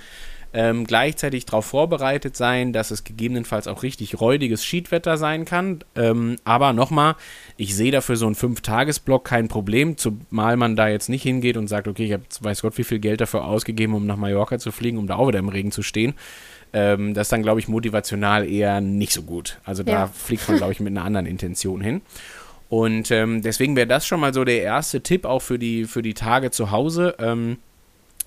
ähm, 0.52 0.86
gleichzeitig 0.86 1.46
darauf 1.46 1.66
vorbereitet 1.66 2.36
sein, 2.36 2.72
dass 2.72 2.90
es 2.90 3.04
gegebenenfalls 3.04 3.68
auch 3.68 3.82
richtig 3.82 4.20
räudiges 4.20 4.64
Schiedwetter 4.64 5.16
sein 5.16 5.44
kann. 5.44 5.80
Ähm, 5.94 6.36
aber 6.44 6.72
nochmal, 6.72 7.14
ich 7.56 7.76
sehe 7.76 7.92
dafür 7.92 8.16
so 8.16 8.26
einen 8.26 8.34
Fünf-Tages-Block 8.34 9.24
kein 9.24 9.48
Problem, 9.48 9.96
zumal 9.96 10.56
man 10.56 10.74
da 10.74 10.88
jetzt 10.88 11.08
nicht 11.08 11.22
hingeht 11.22 11.56
und 11.56 11.68
sagt, 11.68 11.86
okay, 11.86 12.04
ich 12.04 12.12
habe 12.12 12.24
weiß 12.40 12.62
Gott 12.62 12.78
wie 12.78 12.84
viel 12.84 12.98
Geld 12.98 13.20
dafür 13.20 13.44
ausgegeben, 13.44 13.94
um 13.94 14.06
nach 14.06 14.16
Mallorca 14.16 14.58
zu 14.58 14.72
fliegen, 14.72 14.98
um 14.98 15.06
da 15.06 15.16
auch 15.16 15.28
wieder 15.28 15.38
im 15.38 15.48
Regen 15.48 15.70
zu 15.70 15.82
stehen. 15.82 16.14
Ähm, 16.72 17.14
das 17.14 17.26
ist 17.26 17.32
dann, 17.32 17.42
glaube 17.42 17.60
ich, 17.60 17.68
motivational 17.68 18.48
eher 18.48 18.80
nicht 18.80 19.12
so 19.12 19.22
gut. 19.22 19.58
Also 19.64 19.82
da 19.82 19.92
ja. 19.92 20.06
fliegt 20.06 20.48
man, 20.48 20.56
glaube 20.56 20.72
ich, 20.72 20.80
mit 20.80 20.92
einer 20.92 21.04
anderen 21.04 21.26
Intention 21.26 21.80
hin. 21.80 22.02
Und 22.68 23.10
ähm, 23.10 23.42
deswegen 23.42 23.74
wäre 23.74 23.88
das 23.88 24.06
schon 24.06 24.20
mal 24.20 24.32
so 24.32 24.44
der 24.44 24.62
erste 24.62 25.02
Tipp 25.02 25.24
auch 25.24 25.42
für 25.42 25.58
die, 25.58 25.86
für 25.86 26.02
die 26.02 26.14
Tage 26.14 26.52
zu 26.52 26.70
Hause. 26.70 27.16
Ähm, 27.18 27.58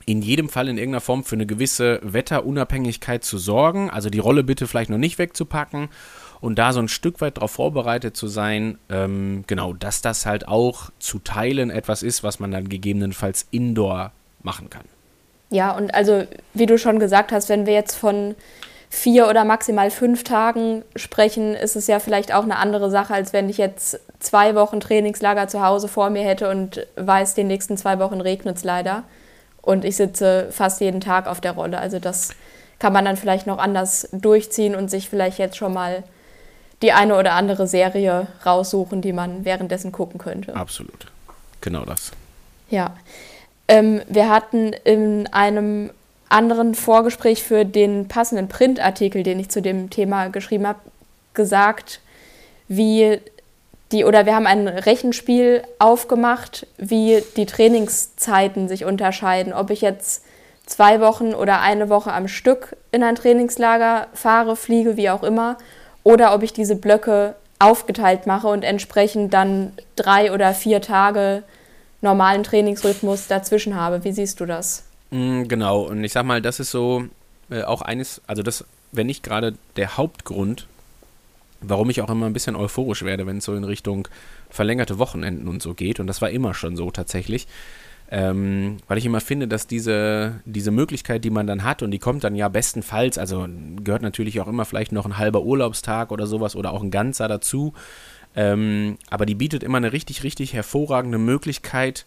in 0.05 0.21
jedem 0.21 0.49
Fall 0.49 0.67
in 0.67 0.77
irgendeiner 0.77 1.01
Form 1.01 1.23
für 1.23 1.35
eine 1.35 1.45
gewisse 1.45 1.99
Wetterunabhängigkeit 2.03 3.23
zu 3.23 3.37
sorgen. 3.37 3.89
Also 3.89 4.09
die 4.09 4.19
Rolle 4.19 4.43
bitte 4.43 4.67
vielleicht 4.67 4.89
noch 4.89 4.97
nicht 4.97 5.17
wegzupacken 5.17 5.89
und 6.43 6.59
da 6.59 6.73
so 6.73 6.81
ein 6.81 6.89
Stück 6.89 7.21
weit 7.21 7.37
darauf 7.37 7.51
vorbereitet 7.51 8.17
zu 8.17 8.27
sein, 8.27 8.77
ähm, 8.89 9.45
genau, 9.47 9.71
dass 9.71 10.01
das 10.01 10.25
halt 10.25 10.45
auch 10.47 10.89
zu 10.99 11.19
Teilen 11.19 11.69
etwas 11.69 12.03
ist, 12.03 12.21
was 12.21 12.39
man 12.39 12.51
dann 12.51 12.67
gegebenenfalls 12.67 13.47
indoor 13.51 14.11
machen 14.41 14.69
kann. 14.69 14.83
Ja, 15.51 15.71
und 15.71 15.95
also 15.95 16.25
wie 16.53 16.65
du 16.65 16.77
schon 16.77 16.99
gesagt 16.99 17.31
hast, 17.31 17.47
wenn 17.47 17.65
wir 17.65 17.73
jetzt 17.73 17.95
von 17.95 18.35
vier 18.89 19.29
oder 19.29 19.45
maximal 19.45 19.89
fünf 19.89 20.25
Tagen 20.25 20.83
sprechen, 20.97 21.55
ist 21.55 21.77
es 21.77 21.87
ja 21.87 21.99
vielleicht 21.99 22.33
auch 22.33 22.43
eine 22.43 22.57
andere 22.57 22.91
Sache, 22.91 23.13
als 23.13 23.31
wenn 23.31 23.49
ich 23.49 23.57
jetzt 23.57 23.99
zwei 24.19 24.53
Wochen 24.53 24.81
Trainingslager 24.81 25.47
zu 25.47 25.61
Hause 25.61 25.87
vor 25.87 26.09
mir 26.09 26.23
hätte 26.23 26.49
und 26.49 26.85
weiß, 26.97 27.35
die 27.35 27.45
nächsten 27.45 27.77
zwei 27.77 27.99
Wochen 27.99 28.19
regnet 28.19 28.57
es 28.57 28.63
leider 28.63 29.03
und 29.63 29.85
ich 29.85 29.95
sitze 29.95 30.49
fast 30.51 30.79
jeden 30.81 31.01
Tag 31.01 31.25
auf 31.25 31.41
der 31.41 31.53
Rolle. 31.53 31.79
Also 31.79 31.97
das 31.97 32.35
kann 32.77 32.93
man 32.93 33.05
dann 33.05 33.17
vielleicht 33.17 33.47
noch 33.47 33.57
anders 33.57 34.07
durchziehen 34.11 34.75
und 34.75 34.91
sich 34.91 35.09
vielleicht 35.09 35.39
jetzt 35.39 35.57
schon 35.57 35.73
mal 35.73 36.03
die 36.81 36.91
eine 36.91 37.17
oder 37.17 37.31
andere 37.31 37.65
Serie 37.65 38.27
raussuchen, 38.45 39.01
die 39.01 39.13
man 39.13 39.45
währenddessen 39.45 39.91
gucken 39.93 40.19
könnte. 40.19 40.55
Absolut. 40.55 41.07
Genau 41.61 41.85
das. 41.85 42.11
Ja. 42.69 42.93
Ähm, 43.69 44.01
wir 44.09 44.29
hatten 44.29 44.73
in 44.83 45.27
einem 45.27 45.91
anderen 46.27 46.75
Vorgespräch 46.75 47.41
für 47.41 47.63
den 47.63 48.09
passenden 48.09 48.49
Printartikel, 48.49 49.23
den 49.23 49.39
ich 49.39 49.49
zu 49.49 49.61
dem 49.61 49.89
Thema 49.89 50.27
geschrieben 50.27 50.67
habe, 50.67 50.79
gesagt, 51.33 52.01
wie 52.67 53.21
die, 53.93 54.03
oder 54.05 54.25
wir 54.25 54.35
haben 54.35 54.47
ein 54.47 54.67
Rechenspiel 54.67 55.63
aufgemacht, 55.79 56.67
wie 56.77 57.23
die 57.37 57.45
Trainingszeiten 57.45 58.67
sich 58.67 58.85
unterscheiden. 58.85 59.53
Ob 59.53 59.69
ich 59.69 59.81
jetzt 59.81 60.25
zwei 60.65 60.99
Wochen 60.99 61.33
oder 61.33 61.61
eine 61.61 61.89
Woche 61.89 62.11
am 62.11 62.27
Stück 62.27 62.75
in 62.91 63.03
ein 63.03 63.15
Trainingslager 63.15 64.07
fahre, 64.13 64.55
fliege, 64.55 64.97
wie 64.97 65.09
auch 65.09 65.23
immer, 65.23 65.57
oder 66.03 66.33
ob 66.33 66.43
ich 66.43 66.51
diese 66.51 66.75
Blöcke 66.75 67.35
aufgeteilt 67.59 68.27
mache 68.27 68.47
und 68.47 68.63
entsprechend 68.63 69.33
dann 69.33 69.71
drei 69.95 70.33
oder 70.33 70.53
vier 70.53 70.81
Tage 70.81 71.43
normalen 72.01 72.43
Trainingsrhythmus 72.43 73.27
dazwischen 73.27 73.75
habe. 73.75 74.03
Wie 74.03 74.11
siehst 74.11 74.39
du 74.39 74.45
das? 74.45 74.83
Mm, 75.11 75.43
genau, 75.43 75.83
und 75.83 76.03
ich 76.03 76.11
sag 76.11 76.25
mal, 76.25 76.41
das 76.41 76.59
ist 76.59 76.71
so 76.71 77.05
äh, 77.49 77.63
auch 77.63 77.81
eines, 77.81 78.21
also 78.27 78.43
das, 78.43 78.65
wenn 78.91 79.07
nicht 79.07 79.23
gerade 79.23 79.53
der 79.77 79.95
Hauptgrund, 79.95 80.67
warum 81.65 81.89
ich 81.89 82.01
auch 82.01 82.09
immer 82.09 82.25
ein 82.25 82.33
bisschen 82.33 82.55
euphorisch 82.55 83.03
werde, 83.03 83.25
wenn 83.25 83.37
es 83.37 83.45
so 83.45 83.55
in 83.55 83.63
Richtung 83.63 84.07
verlängerte 84.49 84.99
Wochenenden 84.99 85.47
und 85.47 85.61
so 85.61 85.73
geht. 85.73 85.99
Und 85.99 86.07
das 86.07 86.21
war 86.21 86.29
immer 86.29 86.53
schon 86.53 86.75
so 86.75 86.91
tatsächlich. 86.91 87.47
Ähm, 88.11 88.77
weil 88.87 88.99
ich 88.99 89.05
immer 89.05 89.21
finde, 89.21 89.47
dass 89.47 89.65
diese, 89.65 90.41
diese 90.45 90.69
Möglichkeit, 90.69 91.23
die 91.23 91.31
man 91.31 91.47
dann 91.47 91.63
hat, 91.63 91.81
und 91.81 91.89
die 91.89 91.99
kommt 91.99 92.23
dann 92.23 92.35
ja 92.35 92.47
bestenfalls, 92.47 93.17
also 93.17 93.47
gehört 93.83 94.03
natürlich 94.03 94.39
auch 94.39 94.47
immer 94.47 94.65
vielleicht 94.65 94.91
noch 94.91 95.05
ein 95.05 95.17
halber 95.17 95.41
Urlaubstag 95.41 96.11
oder 96.11 96.27
sowas 96.27 96.55
oder 96.55 96.73
auch 96.73 96.83
ein 96.83 96.91
ganzer 96.91 97.27
dazu, 97.27 97.73
ähm, 98.35 98.97
aber 99.09 99.25
die 99.25 99.35
bietet 99.35 99.63
immer 99.63 99.77
eine 99.77 99.93
richtig, 99.93 100.23
richtig 100.23 100.53
hervorragende 100.53 101.17
Möglichkeit 101.17 102.05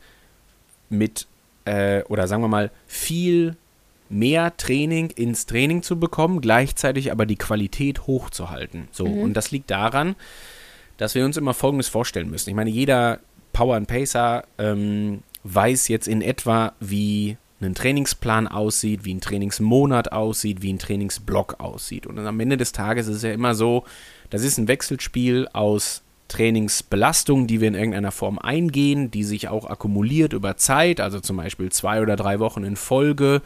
mit, 0.91 1.27
äh, 1.65 2.03
oder 2.05 2.29
sagen 2.29 2.43
wir 2.43 2.49
mal, 2.49 2.71
viel 2.87 3.57
mehr 4.09 4.57
Training 4.57 5.11
ins 5.11 5.47
Training 5.47 5.83
zu 5.83 5.99
bekommen, 5.99 6.41
gleichzeitig 6.41 7.13
aber 7.13 7.27
die 7.27 7.37
Qualität 7.37 8.07
hochzuhalten. 8.07 8.89
So, 8.93 9.07
mhm. 9.07 9.19
und 9.19 9.35
das 9.35 9.51
liegt 9.51 9.71
daran, 9.71 10.17
dass 10.97 11.15
wir 11.15 11.25
uns 11.25 11.37
immer 11.37 11.55
Folgendes 11.55 11.89
vorstellen 11.89 12.31
müssen. 12.31 12.51
Ich 12.51 12.57
meine, 12.57 12.71
jeder 12.71 13.21
Power 13.53 13.77
and 13.77 13.89
Pacer 13.89 14.45
ähm, 14.59 15.23
weiß 15.45 15.89
jetzt 15.89 16.09
in 16.09 16.23
etwa, 16.23 16.73
wie 16.81 17.37
ein 17.61 17.75
Trainingsplan 17.75 18.49
aussieht, 18.49 19.05
wie 19.05 19.15
ein 19.15 19.21
Trainingsmonat 19.21 20.13
aussieht, 20.13 20.63
wie 20.63 20.73
ein 20.73 20.79
Trainingsblock 20.79 21.59
aussieht. 21.59 22.07
Und 22.07 22.19
am 22.19 22.41
Ende 22.41 22.57
des 22.57 22.73
Tages 22.73 23.09
ist 23.09 23.17
es 23.17 23.23
ja 23.23 23.33
immer 23.33 23.55
so, 23.55 23.85
das 24.31 24.43
ist 24.43 24.59
ein 24.59 24.69
Wechselspiel 24.69 25.49
aus 25.53 26.03
Trainingsbelastung, 26.29 27.47
die 27.47 27.61
wir 27.61 27.69
in 27.69 27.75
irgendeiner 27.75 28.13
Form 28.13 28.39
eingehen, 28.39 29.11
die 29.11 29.25
sich 29.25 29.49
auch 29.49 29.71
akkumuliert 29.71 30.33
über 30.33 30.57
Zeit, 30.57 31.01
also 31.01 31.21
zum 31.21 31.37
Beispiel 31.37 31.71
zwei 31.71 32.03
oder 32.03 32.17
drei 32.17 32.41
Wochen 32.41 32.65
in 32.65 32.77
Folge, 32.77 33.43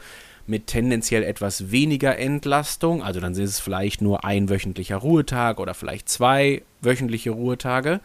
mit 0.47 0.67
tendenziell 0.67 1.23
etwas 1.23 1.71
weniger 1.71 2.17
Entlastung. 2.17 3.03
Also 3.03 3.19
dann 3.19 3.33
ist 3.33 3.39
es 3.39 3.59
vielleicht 3.59 4.01
nur 4.01 4.25
ein 4.25 4.49
wöchentlicher 4.49 4.97
Ruhetag 4.97 5.59
oder 5.59 5.73
vielleicht 5.73 6.09
zwei 6.09 6.63
wöchentliche 6.81 7.31
Ruhetage. 7.31 7.99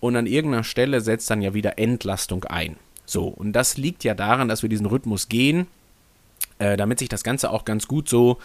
Und 0.00 0.16
an 0.16 0.26
irgendeiner 0.26 0.64
Stelle 0.64 1.00
setzt 1.00 1.30
dann 1.30 1.42
ja 1.42 1.54
wieder 1.54 1.78
Entlastung 1.78 2.44
ein. 2.44 2.76
So, 3.06 3.28
und 3.28 3.52
das 3.52 3.76
liegt 3.76 4.04
ja 4.04 4.14
daran, 4.14 4.48
dass 4.48 4.62
wir 4.62 4.68
diesen 4.68 4.86
Rhythmus 4.86 5.28
gehen, 5.28 5.66
äh, 6.58 6.76
damit 6.76 6.98
sich 6.98 7.08
das 7.08 7.22
Ganze 7.22 7.50
auch 7.50 7.64
ganz 7.64 7.86
gut 7.86 8.08
so 8.08 8.38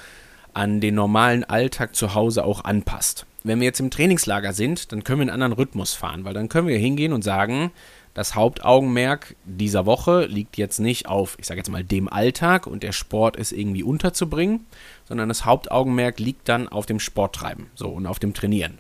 an 0.53 0.81
den 0.81 0.95
normalen 0.95 1.43
Alltag 1.43 1.95
zu 1.95 2.13
Hause 2.13 2.43
auch 2.43 2.63
anpasst. 2.63 3.25
Wenn 3.43 3.59
wir 3.59 3.65
jetzt 3.65 3.79
im 3.79 3.91
Trainingslager 3.91 4.51
sind, 4.53 4.91
dann 4.91 5.03
können 5.03 5.19
wir 5.19 5.23
einen 5.23 5.41
anderen 5.41 5.53
Rhythmus 5.53 5.93
fahren, 5.93 6.25
weil 6.25 6.33
dann 6.33 6.49
können 6.49 6.67
wir 6.67 6.77
hingehen 6.77 7.13
und 7.13 7.23
sagen, 7.23 7.71
das 8.13 8.35
Hauptaugenmerk 8.35 9.35
dieser 9.45 9.85
Woche 9.85 10.25
liegt 10.25 10.57
jetzt 10.57 10.79
nicht 10.79 11.07
auf, 11.07 11.37
ich 11.39 11.45
sage 11.45 11.59
jetzt 11.59 11.69
mal, 11.69 11.83
dem 11.83 12.07
Alltag 12.07 12.67
und 12.67 12.83
der 12.83 12.91
Sport 12.91 13.37
ist 13.37 13.51
irgendwie 13.51 13.83
unterzubringen, 13.83 14.65
sondern 15.07 15.29
das 15.29 15.45
Hauptaugenmerk 15.45 16.19
liegt 16.19 16.49
dann 16.49 16.67
auf 16.67 16.85
dem 16.85 16.99
Sporttreiben 16.99 17.67
so 17.75 17.89
und 17.89 18.07
auf 18.07 18.19
dem 18.19 18.33
Trainieren. 18.33 18.79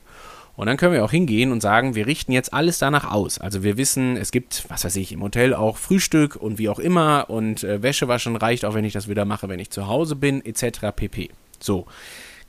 Und 0.59 0.67
dann 0.67 0.75
können 0.75 0.91
wir 0.91 1.05
auch 1.05 1.11
hingehen 1.11 1.53
und 1.53 1.61
sagen, 1.61 1.95
wir 1.95 2.05
richten 2.05 2.33
jetzt 2.33 2.53
alles 2.53 2.79
danach 2.79 3.09
aus. 3.09 3.39
Also 3.39 3.63
wir 3.63 3.77
wissen, 3.77 4.17
es 4.17 4.29
gibt, 4.29 4.65
was 4.67 4.83
weiß 4.83 4.97
ich, 4.97 5.13
im 5.13 5.23
Hotel 5.23 5.53
auch 5.53 5.77
Frühstück 5.77 6.35
und 6.35 6.57
wie 6.57 6.67
auch 6.67 6.79
immer 6.79 7.29
und 7.29 7.63
äh, 7.63 7.81
Wäsche 7.81 8.09
waschen 8.09 8.35
reicht 8.35 8.65
auch, 8.65 8.73
wenn 8.73 8.83
ich 8.83 8.91
das 8.91 9.07
wieder 9.07 9.23
mache, 9.23 9.47
wenn 9.47 9.59
ich 9.59 9.69
zu 9.69 9.87
Hause 9.87 10.17
bin, 10.17 10.43
etc. 10.43 10.91
pp. 10.93 11.29
So. 11.61 11.85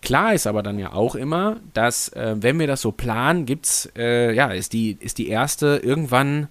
Klar 0.02 0.34
ist 0.34 0.48
aber 0.48 0.64
dann 0.64 0.80
ja 0.80 0.92
auch 0.92 1.14
immer, 1.14 1.58
dass, 1.72 2.08
äh, 2.08 2.34
wenn 2.40 2.58
wir 2.58 2.66
das 2.66 2.80
so 2.80 2.90
planen, 2.90 3.46
gibt's, 3.46 3.88
äh, 3.96 4.34
ja, 4.34 4.50
ist 4.50 4.72
die, 4.72 4.96
ist 4.98 5.18
die 5.18 5.28
erste 5.28 5.80
irgendwann 5.84 6.48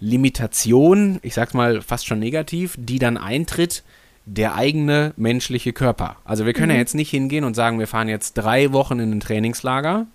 Limitation, 0.00 1.18
ich 1.22 1.34
sag's 1.34 1.54
mal 1.54 1.82
fast 1.82 2.06
schon 2.06 2.18
negativ, 2.18 2.76
die 2.78 2.98
dann 2.98 3.16
eintritt, 3.16 3.84
der 4.26 4.54
eigene 4.54 5.12
menschliche 5.16 5.72
Körper. 5.72 6.16
Also 6.24 6.46
wir 6.46 6.52
können 6.52 6.68
mhm. 6.68 6.76
ja 6.76 6.80
jetzt 6.80 6.94
nicht 6.94 7.10
hingehen 7.10 7.44
und 7.44 7.54
sagen, 7.54 7.78
wir 7.78 7.86
fahren 7.86 8.08
jetzt 8.08 8.34
drei 8.34 8.72
Wochen 8.72 8.98
in 8.98 9.12
ein 9.12 9.20
Trainingslager 9.20 10.06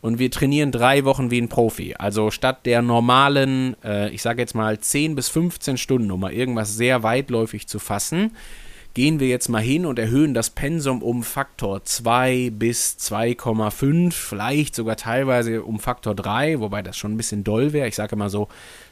und 0.00 0.18
wir 0.18 0.30
trainieren 0.30 0.72
drei 0.72 1.04
Wochen 1.04 1.30
wie 1.30 1.40
ein 1.40 1.48
Profi. 1.48 1.94
Also 1.98 2.30
statt 2.30 2.64
der 2.64 2.80
normalen, 2.80 3.76
äh, 3.84 4.08
ich 4.10 4.22
sage 4.22 4.40
jetzt 4.40 4.54
mal 4.54 4.78
10 4.78 5.14
bis 5.14 5.28
15 5.28 5.76
Stunden, 5.76 6.10
um 6.10 6.20
mal 6.20 6.32
irgendwas 6.32 6.74
sehr 6.74 7.02
weitläufig 7.02 7.68
zu 7.68 7.78
fassen, 7.78 8.32
gehen 8.94 9.20
wir 9.20 9.28
jetzt 9.28 9.48
mal 9.48 9.62
hin 9.62 9.86
und 9.86 9.98
erhöhen 9.98 10.34
das 10.34 10.50
Pensum 10.50 11.02
um 11.02 11.22
Faktor 11.22 11.84
2 11.84 12.50
bis 12.52 12.96
2,5, 12.98 14.12
vielleicht 14.12 14.74
sogar 14.74 14.96
teilweise 14.96 15.62
um 15.62 15.78
Faktor 15.78 16.14
3, 16.14 16.60
wobei 16.60 16.82
das 16.82 16.96
schon 16.96 17.12
ein 17.12 17.16
bisschen 17.16 17.44
doll 17.44 17.72
wäre. 17.72 17.86
Ich 17.86 17.94
sage 17.94 18.16
mal 18.16 18.30
so 18.30 18.48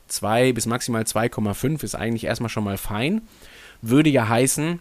2 0.08 0.52
bis 0.52 0.66
maximal 0.66 1.02
2,5 1.02 1.84
ist 1.84 1.94
eigentlich 1.94 2.24
erstmal 2.24 2.48
schon 2.48 2.64
mal 2.64 2.78
fein. 2.78 3.22
Würde 3.82 4.10
ja 4.10 4.28
heißen, 4.28 4.80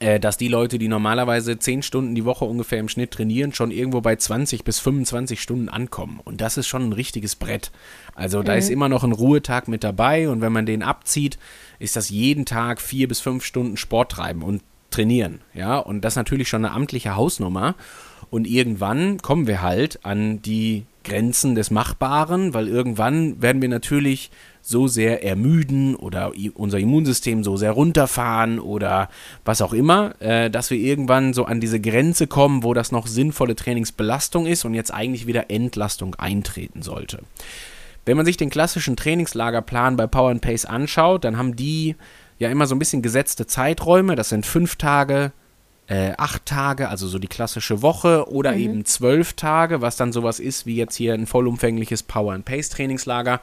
äh, 0.00 0.18
dass 0.18 0.38
die 0.38 0.48
Leute, 0.48 0.78
die 0.78 0.88
normalerweise 0.88 1.58
10 1.58 1.82
Stunden 1.82 2.14
die 2.14 2.24
Woche 2.24 2.46
ungefähr 2.46 2.80
im 2.80 2.88
Schnitt 2.88 3.10
trainieren, 3.10 3.52
schon 3.52 3.70
irgendwo 3.70 4.00
bei 4.00 4.16
20 4.16 4.64
bis 4.64 4.80
25 4.80 5.40
Stunden 5.40 5.68
ankommen. 5.68 6.20
Und 6.24 6.40
das 6.40 6.56
ist 6.56 6.66
schon 6.66 6.88
ein 6.88 6.92
richtiges 6.94 7.36
Brett. 7.36 7.70
Also 8.14 8.42
da 8.42 8.52
mhm. 8.52 8.58
ist 8.58 8.70
immer 8.70 8.88
noch 8.88 9.04
ein 9.04 9.12
Ruhetag 9.12 9.68
mit 9.68 9.84
dabei 9.84 10.28
und 10.30 10.40
wenn 10.40 10.52
man 10.52 10.64
den 10.64 10.82
abzieht, 10.82 11.38
ist 11.78 11.96
das 11.96 12.08
jeden 12.08 12.46
Tag 12.46 12.80
vier 12.80 13.08
bis 13.08 13.20
fünf 13.20 13.44
Stunden 13.44 13.76
Sport 13.76 14.12
treiben 14.12 14.42
und 14.42 14.62
trainieren. 14.90 15.42
Ja, 15.52 15.78
und 15.78 16.00
das 16.02 16.16
natürlich 16.16 16.48
schon 16.48 16.64
eine 16.64 16.74
amtliche 16.74 17.14
Hausnummer. 17.14 17.74
Und 18.28 18.46
irgendwann 18.46 19.18
kommen 19.18 19.46
wir 19.46 19.62
halt 19.62 20.04
an 20.04 20.42
die 20.42 20.84
Grenzen 21.04 21.54
des 21.54 21.70
Machbaren, 21.70 22.52
weil 22.52 22.68
irgendwann 22.68 23.40
werden 23.40 23.62
wir 23.62 23.68
natürlich 23.68 24.30
so 24.62 24.86
sehr 24.86 25.24
ermüden 25.24 25.94
oder 25.94 26.32
unser 26.54 26.78
Immunsystem 26.78 27.42
so 27.42 27.56
sehr 27.56 27.72
runterfahren 27.72 28.58
oder 28.58 29.08
was 29.44 29.62
auch 29.62 29.72
immer, 29.72 30.14
äh, 30.20 30.50
dass 30.50 30.70
wir 30.70 30.78
irgendwann 30.78 31.32
so 31.32 31.46
an 31.46 31.60
diese 31.60 31.80
Grenze 31.80 32.26
kommen, 32.26 32.62
wo 32.62 32.74
das 32.74 32.92
noch 32.92 33.06
sinnvolle 33.06 33.56
Trainingsbelastung 33.56 34.46
ist 34.46 34.64
und 34.64 34.74
jetzt 34.74 34.92
eigentlich 34.92 35.26
wieder 35.26 35.50
Entlastung 35.50 36.14
eintreten 36.16 36.82
sollte. 36.82 37.20
Wenn 38.04 38.16
man 38.16 38.26
sich 38.26 38.36
den 38.36 38.50
klassischen 38.50 38.96
Trainingslagerplan 38.96 39.96
bei 39.96 40.06
Power 40.06 40.30
and 40.30 40.42
Pace 40.42 40.66
anschaut, 40.66 41.24
dann 41.24 41.38
haben 41.38 41.56
die 41.56 41.96
ja 42.38 42.50
immer 42.50 42.66
so 42.66 42.74
ein 42.74 42.78
bisschen 42.78 43.02
gesetzte 43.02 43.46
Zeiträume. 43.46 44.16
Das 44.16 44.30
sind 44.30 44.46
fünf 44.46 44.76
Tage, 44.76 45.32
äh, 45.90 46.12
acht 46.16 46.46
Tage, 46.46 46.88
also 46.88 47.08
so 47.08 47.18
die 47.18 47.26
klassische 47.26 47.82
Woche 47.82 48.30
oder 48.30 48.52
mhm. 48.52 48.58
eben 48.58 48.84
zwölf 48.84 49.32
Tage, 49.32 49.80
was 49.80 49.96
dann 49.96 50.12
sowas 50.12 50.38
ist 50.38 50.64
wie 50.64 50.76
jetzt 50.76 50.94
hier 50.94 51.14
ein 51.14 51.26
vollumfängliches 51.26 52.04
Power 52.04 52.32
and 52.32 52.44
Pace 52.44 52.68
Trainingslager. 52.68 53.40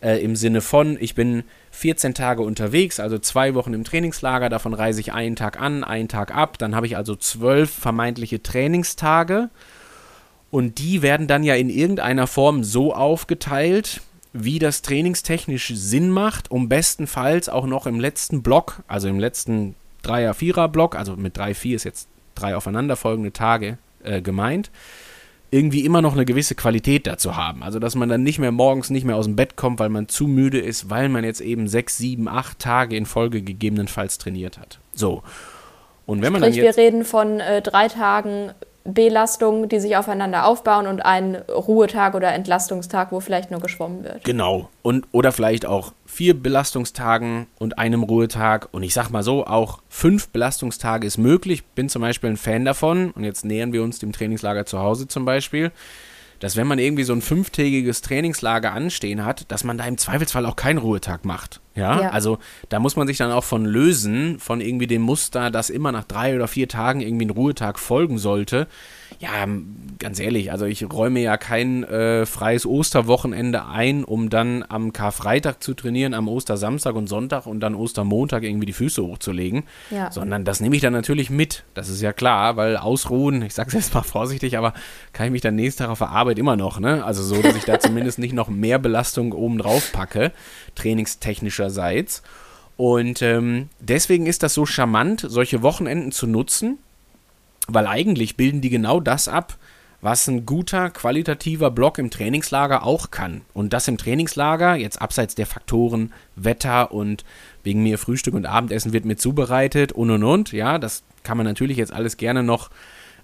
Äh, 0.00 0.22
Im 0.22 0.36
Sinne 0.36 0.60
von, 0.60 0.96
ich 1.00 1.16
bin 1.16 1.42
14 1.72 2.14
Tage 2.14 2.42
unterwegs, 2.42 3.00
also 3.00 3.18
zwei 3.18 3.54
Wochen 3.54 3.74
im 3.74 3.82
Trainingslager, 3.82 4.48
davon 4.48 4.72
reise 4.72 5.00
ich 5.00 5.12
einen 5.12 5.34
Tag 5.34 5.60
an, 5.60 5.82
einen 5.82 6.08
Tag 6.08 6.34
ab, 6.34 6.58
dann 6.58 6.76
habe 6.76 6.86
ich 6.86 6.96
also 6.96 7.16
zwölf 7.16 7.70
vermeintliche 7.70 8.40
Trainingstage 8.40 9.50
und 10.52 10.78
die 10.78 11.02
werden 11.02 11.26
dann 11.26 11.42
ja 11.42 11.56
in 11.56 11.68
irgendeiner 11.68 12.28
Form 12.28 12.62
so 12.62 12.94
aufgeteilt, 12.94 14.00
wie 14.32 14.60
das 14.60 14.82
trainingstechnisch 14.82 15.72
Sinn 15.74 16.10
macht, 16.10 16.52
um 16.52 16.68
bestenfalls 16.68 17.48
auch 17.48 17.66
noch 17.66 17.86
im 17.86 17.98
letzten 17.98 18.42
Block, 18.42 18.82
also 18.86 19.08
im 19.08 19.18
letzten 19.18 19.74
Dreier-, 20.02 20.34
Vierer-Block, 20.34 20.96
also 20.96 21.16
mit 21.16 21.36
drei, 21.36 21.54
vier 21.54 21.76
ist 21.76 21.84
jetzt 21.84 22.08
drei 22.34 22.56
aufeinanderfolgende 22.56 23.32
Tage 23.32 23.78
äh, 24.02 24.22
gemeint, 24.22 24.70
irgendwie 25.50 25.84
immer 25.84 26.00
noch 26.00 26.14
eine 26.14 26.24
gewisse 26.24 26.54
Qualität 26.54 27.06
dazu 27.06 27.36
haben. 27.36 27.62
Also, 27.62 27.78
dass 27.78 27.96
man 27.96 28.08
dann 28.08 28.22
nicht 28.22 28.38
mehr 28.38 28.52
morgens 28.52 28.90
nicht 28.90 29.04
mehr 29.04 29.16
aus 29.16 29.26
dem 29.26 29.36
Bett 29.36 29.56
kommt, 29.56 29.80
weil 29.80 29.88
man 29.88 30.08
zu 30.08 30.28
müde 30.28 30.60
ist, 30.60 30.90
weil 30.90 31.08
man 31.08 31.24
jetzt 31.24 31.40
eben 31.40 31.66
sechs, 31.66 31.98
sieben, 31.98 32.28
acht 32.28 32.58
Tage 32.60 32.96
in 32.96 33.04
Folge 33.04 33.42
gegebenenfalls 33.42 34.18
trainiert 34.18 34.58
hat. 34.58 34.78
So. 34.92 35.22
Und 36.06 36.22
wenn 36.22 36.32
man 36.32 36.42
Sprich, 36.42 36.56
dann 36.56 36.64
jetzt, 36.64 36.76
wir 36.76 36.84
reden 36.84 37.04
von 37.04 37.40
äh, 37.40 37.62
drei 37.62 37.88
Tagen 37.88 38.52
Belastungen, 38.84 39.68
die 39.68 39.80
sich 39.80 39.96
aufeinander 39.96 40.46
aufbauen 40.46 40.86
und 40.86 41.00
einen 41.04 41.36
Ruhetag 41.36 42.14
oder 42.14 42.32
Entlastungstag, 42.32 43.12
wo 43.12 43.20
vielleicht 43.20 43.50
nur 43.50 43.60
geschwommen 43.60 44.04
wird. 44.04 44.24
Genau. 44.24 44.68
Und 44.82 45.06
oder 45.12 45.32
vielleicht 45.32 45.66
auch 45.66 45.92
vier 46.06 46.40
Belastungstagen 46.40 47.46
und 47.58 47.78
einem 47.78 48.02
Ruhetag. 48.02 48.68
Und 48.72 48.82
ich 48.82 48.94
sag 48.94 49.10
mal 49.10 49.22
so, 49.22 49.46
auch 49.46 49.80
fünf 49.88 50.28
Belastungstage 50.28 51.06
ist 51.06 51.18
möglich. 51.18 51.64
Bin 51.64 51.88
zum 51.88 52.02
Beispiel 52.02 52.30
ein 52.30 52.36
Fan 52.36 52.64
davon. 52.64 53.10
Und 53.10 53.24
jetzt 53.24 53.44
nähern 53.44 53.72
wir 53.72 53.82
uns 53.82 53.98
dem 53.98 54.12
Trainingslager 54.12 54.66
zu 54.66 54.78
Hause 54.78 55.08
zum 55.08 55.24
Beispiel 55.24 55.72
dass 56.40 56.56
wenn 56.56 56.66
man 56.66 56.78
irgendwie 56.78 57.04
so 57.04 57.12
ein 57.12 57.22
fünftägiges 57.22 58.02
Trainingslager 58.02 58.72
anstehen 58.72 59.24
hat, 59.24 59.50
dass 59.52 59.62
man 59.62 59.78
da 59.78 59.84
im 59.84 59.98
Zweifelsfall 59.98 60.46
auch 60.46 60.56
keinen 60.56 60.78
Ruhetag 60.78 61.24
macht. 61.24 61.60
Ja? 61.74 62.00
ja? 62.00 62.10
also 62.10 62.38
da 62.68 62.80
muss 62.80 62.96
man 62.96 63.06
sich 63.06 63.18
dann 63.18 63.30
auch 63.30 63.44
von 63.44 63.64
lösen, 63.64 64.40
von 64.40 64.60
irgendwie 64.60 64.86
dem 64.86 65.02
Muster, 65.02 65.50
dass 65.50 65.70
immer 65.70 65.92
nach 65.92 66.04
drei 66.04 66.34
oder 66.34 66.48
vier 66.48 66.66
Tagen 66.66 67.00
irgendwie 67.00 67.26
ein 67.26 67.30
Ruhetag 67.30 67.78
folgen 67.78 68.18
sollte. 68.18 68.66
Ja, 69.20 69.46
ganz 69.98 70.18
ehrlich, 70.18 70.50
also 70.50 70.64
ich 70.64 70.90
räume 70.90 71.20
ja 71.20 71.36
kein 71.36 71.84
äh, 71.84 72.24
freies 72.24 72.64
Osterwochenende 72.64 73.66
ein, 73.66 74.02
um 74.02 74.30
dann 74.30 74.64
am 74.66 74.94
Karfreitag 74.94 75.62
zu 75.62 75.74
trainieren, 75.74 76.14
am 76.14 76.26
Ostersamstag 76.26 76.94
und 76.94 77.06
Sonntag 77.06 77.44
und 77.44 77.60
dann 77.60 77.74
Ostermontag 77.74 78.44
irgendwie 78.44 78.64
die 78.64 78.72
Füße 78.72 79.02
hochzulegen, 79.02 79.64
ja. 79.90 80.10
sondern 80.10 80.46
das 80.46 80.60
nehme 80.60 80.74
ich 80.74 80.80
dann 80.80 80.94
natürlich 80.94 81.28
mit. 81.28 81.64
Das 81.74 81.90
ist 81.90 82.00
ja 82.00 82.14
klar, 82.14 82.56
weil 82.56 82.78
ausruhen, 82.78 83.42
ich 83.42 83.52
sage 83.52 83.68
es 83.68 83.74
jetzt 83.74 83.94
mal 83.94 84.02
vorsichtig, 84.04 84.56
aber 84.56 84.72
kann 85.12 85.26
ich 85.26 85.32
mich 85.32 85.42
dann 85.42 85.54
nächsten 85.54 85.82
Tag 85.82 85.90
auf 85.90 85.98
der 85.98 86.08
Arbeit 86.08 86.38
immer 86.38 86.56
noch, 86.56 86.80
ne? 86.80 87.04
Also 87.04 87.22
so, 87.22 87.42
dass 87.42 87.54
ich 87.54 87.64
da 87.64 87.78
zumindest 87.78 88.18
nicht 88.18 88.32
noch 88.32 88.48
mehr 88.48 88.78
Belastung 88.78 89.34
oben 89.34 89.58
drauf 89.58 89.92
packe, 89.92 90.32
trainingstechnischerseits. 90.76 92.22
Und 92.78 93.20
ähm, 93.20 93.68
deswegen 93.80 94.24
ist 94.24 94.42
das 94.42 94.54
so 94.54 94.64
charmant, 94.64 95.26
solche 95.28 95.60
Wochenenden 95.60 96.10
zu 96.10 96.26
nutzen, 96.26 96.78
weil 97.68 97.86
eigentlich 97.86 98.36
bilden 98.36 98.60
die 98.60 98.70
genau 98.70 99.00
das 99.00 99.28
ab, 99.28 99.56
was 100.02 100.26
ein 100.28 100.46
guter, 100.46 100.90
qualitativer 100.90 101.70
Block 101.70 101.98
im 101.98 102.10
Trainingslager 102.10 102.84
auch 102.84 103.10
kann. 103.10 103.42
Und 103.52 103.72
das 103.72 103.86
im 103.86 103.98
Trainingslager, 103.98 104.76
jetzt 104.76 105.00
abseits 105.00 105.34
der 105.34 105.46
Faktoren 105.46 106.12
Wetter 106.36 106.92
und 106.92 107.24
wegen 107.62 107.82
mir 107.82 107.98
Frühstück 107.98 108.34
und 108.34 108.46
Abendessen 108.46 108.92
wird 108.92 109.04
mir 109.04 109.16
zubereitet 109.16 109.92
und 109.92 110.10
und 110.10 110.24
und, 110.24 110.52
ja, 110.52 110.78
das 110.78 111.02
kann 111.22 111.36
man 111.36 111.46
natürlich 111.46 111.76
jetzt 111.76 111.92
alles 111.92 112.16
gerne 112.16 112.42
noch 112.42 112.70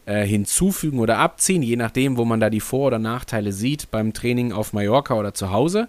äh, 0.05 0.27
hinzufügen 0.27 0.99
oder 0.99 1.19
abziehen, 1.19 1.63
je 1.63 1.77
nachdem, 1.77 2.19
wo 2.19 2.25
man 2.25 2.41
da 2.41 2.51
die 2.51 2.61
Vor- 2.61 2.89
oder 2.89 2.99
Nachteile 2.99 3.53
sieht 3.53 3.91
beim 3.91 4.13
Training 4.13 4.53
auf 4.53 4.73
Mallorca 4.73 5.15
oder 5.15 5.33
zu 5.33 5.51
Hause. 5.51 5.89